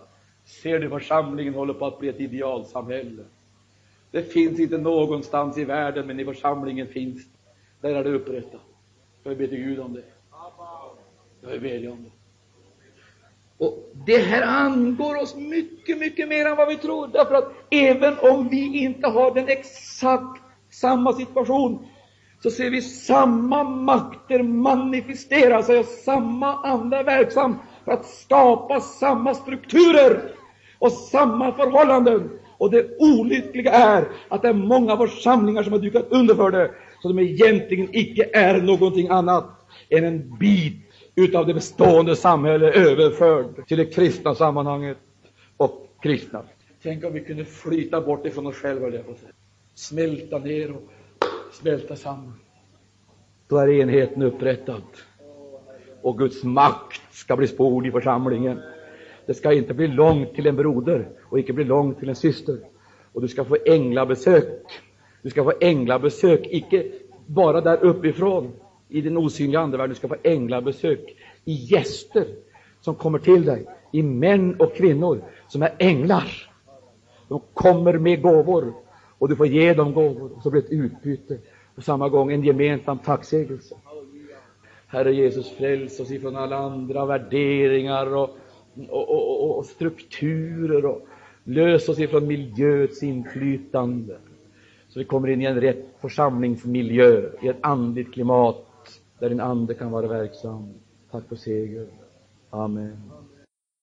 Ser 0.44 0.78
du 0.78 0.88
församlingen 0.88 1.54
håller 1.54 1.74
på 1.74 1.86
att 1.86 1.98
bli 1.98 2.08
ett 2.08 2.20
idealsamhälle? 2.20 3.22
Det 4.10 4.22
finns 4.22 4.60
inte 4.60 4.78
någonstans 4.78 5.58
i 5.58 5.64
världen, 5.64 6.06
men 6.06 6.20
i 6.20 6.24
församlingen 6.24 6.86
finns 6.86 7.26
det. 7.26 7.88
Där 7.88 7.94
är 7.94 8.04
det 8.04 8.10
upprättat. 8.10 8.60
Jag 9.22 9.38
ber 9.38 9.46
till 9.46 9.58
Gud 9.58 9.80
om 9.80 9.94
det. 9.94 10.04
Jag 11.42 11.60
ber 11.60 11.90
om 11.90 12.04
det. 12.04 12.10
Och 13.64 13.90
det 14.06 14.18
här 14.18 14.42
angår 14.42 15.22
oss 15.22 15.36
mycket, 15.36 15.98
mycket 15.98 16.28
mer 16.28 16.46
än 16.46 16.56
vad 16.56 16.68
vi 16.68 16.76
tror. 16.76 17.08
Därför 17.12 17.34
att 17.34 17.52
även 17.70 18.18
om 18.18 18.48
vi 18.48 18.78
inte 18.78 19.06
har 19.06 19.34
den 19.34 19.48
exakt 19.48 20.42
samma 20.80 21.12
situation, 21.12 21.86
så 22.42 22.50
ser 22.50 22.70
vi 22.70 22.82
samma 22.82 23.64
makter 23.64 24.42
manifestera 24.42 25.62
sig 25.62 25.78
och 25.78 25.86
samma 25.86 26.54
ande 26.54 27.02
verksam 27.02 27.56
för 27.84 27.92
att 27.92 28.06
skapa 28.06 28.80
samma 28.80 29.34
strukturer 29.34 30.20
och 30.78 30.92
samma 30.92 31.52
förhållanden. 31.52 32.30
Och 32.58 32.70
det 32.70 32.96
olyckliga 32.98 33.72
är 33.72 34.08
att 34.28 34.42
det 34.42 34.48
är 34.48 34.52
många 34.52 34.96
församlingar 34.96 35.62
som 35.62 35.72
har 35.72 35.80
dukat 35.80 36.06
under 36.10 36.34
för 36.34 36.50
det, 36.50 36.70
så 37.02 37.08
de 37.08 37.18
egentligen 37.18 37.88
icke 37.92 38.30
är 38.32 38.62
någonting 38.62 39.08
annat 39.08 39.44
än 39.88 40.04
en 40.04 40.38
bit 40.38 40.74
utav 41.14 41.46
det 41.46 41.54
bestående 41.54 42.16
samhället 42.16 42.76
överförd 42.76 43.66
till 43.66 43.78
det 43.78 43.86
kristna 43.86 44.34
sammanhanget 44.34 44.98
och 45.56 45.96
kristna. 46.02 46.42
Tänk 46.82 47.04
om 47.04 47.12
vi 47.12 47.20
kunde 47.20 47.44
flyta 47.44 48.00
bort 48.00 48.26
ifrån 48.26 48.46
oss 48.46 48.56
själva, 48.56 48.88
jag 48.88 49.06
på 49.06 49.14
säga. 49.14 49.32
Smälta 49.80 50.38
ner 50.38 50.70
och 50.72 50.82
smälta 51.52 51.96
samman. 51.96 52.34
Då 53.48 53.56
är 53.56 53.68
enheten 53.68 54.22
upprättad. 54.22 54.82
Och 56.02 56.18
Guds 56.18 56.44
makt 56.44 57.00
ska 57.10 57.36
bli 57.36 57.46
spord 57.46 57.86
i 57.86 57.90
församlingen. 57.90 58.60
Det 59.26 59.34
ska 59.34 59.52
inte 59.52 59.74
bli 59.74 59.88
långt 59.88 60.34
till 60.34 60.46
en 60.46 60.56
broder 60.56 61.08
och 61.22 61.38
inte 61.38 61.52
bli 61.52 61.64
långt 61.64 61.98
till 61.98 62.08
en 62.08 62.16
syster. 62.16 62.58
Och 63.12 63.20
du 63.20 63.28
ska 63.28 63.44
få 63.44 63.56
änglabesök. 63.66 64.62
Du 65.22 65.30
ska 65.30 65.44
få 65.44 65.52
änglabesök, 65.60 66.46
icke 66.50 66.86
bara 67.26 67.60
där 67.60 67.84
uppifrån 67.84 68.52
i 68.88 69.00
den 69.00 69.16
osynliga 69.16 69.60
andevärlden. 69.60 69.90
Du 69.90 69.98
ska 69.98 70.08
få 70.08 70.16
änglabesök 70.22 71.16
i 71.44 71.52
gäster 71.52 72.26
som 72.80 72.94
kommer 72.94 73.18
till 73.18 73.44
dig, 73.44 73.66
i 73.92 74.02
män 74.02 74.60
och 74.60 74.74
kvinnor 74.74 75.22
som 75.48 75.62
är 75.62 75.74
änglar. 75.78 76.50
De 77.28 77.40
kommer 77.54 77.98
med 77.98 78.22
gåvor 78.22 78.74
och 79.20 79.28
du 79.28 79.36
får 79.36 79.46
ge 79.46 79.74
dem 79.74 79.92
gåvor 79.92 80.30
så 80.42 80.50
blir 80.50 80.62
det 80.62 80.66
ett 80.66 80.72
utbyte. 80.72 81.38
På 81.74 81.82
samma 81.82 82.08
gång 82.08 82.32
en 82.32 82.44
gemensam 82.44 82.98
tacksägelse. 82.98 83.74
Herre 84.86 85.14
Jesus, 85.14 85.50
fräls 85.50 86.00
oss 86.00 86.10
ifrån 86.10 86.36
alla 86.36 86.56
andra 86.56 87.06
värderingar 87.06 88.16
och 88.16 88.36
och, 88.88 89.10
och, 89.10 89.58
och, 89.58 89.64
strukturer 89.66 90.86
och 90.86 91.06
lös 91.44 91.88
oss 91.88 91.98
ifrån 91.98 92.26
miljöets 92.26 93.02
inflytande. 93.02 94.18
Så 94.88 94.98
vi 94.98 95.04
kommer 95.04 95.28
in 95.28 95.42
i 95.42 95.44
en 95.44 95.60
rätt 95.60 95.86
församlingsmiljö, 96.00 97.30
i 97.42 97.48
ett 97.48 97.56
andligt 97.60 98.12
klimat 98.12 98.66
där 99.18 99.28
din 99.28 99.40
ande 99.40 99.74
kan 99.74 99.90
vara 99.90 100.06
verksam. 100.06 100.74
Tack 101.10 101.28
för 101.28 101.36
seger. 101.36 101.86
Amen. 102.50 103.19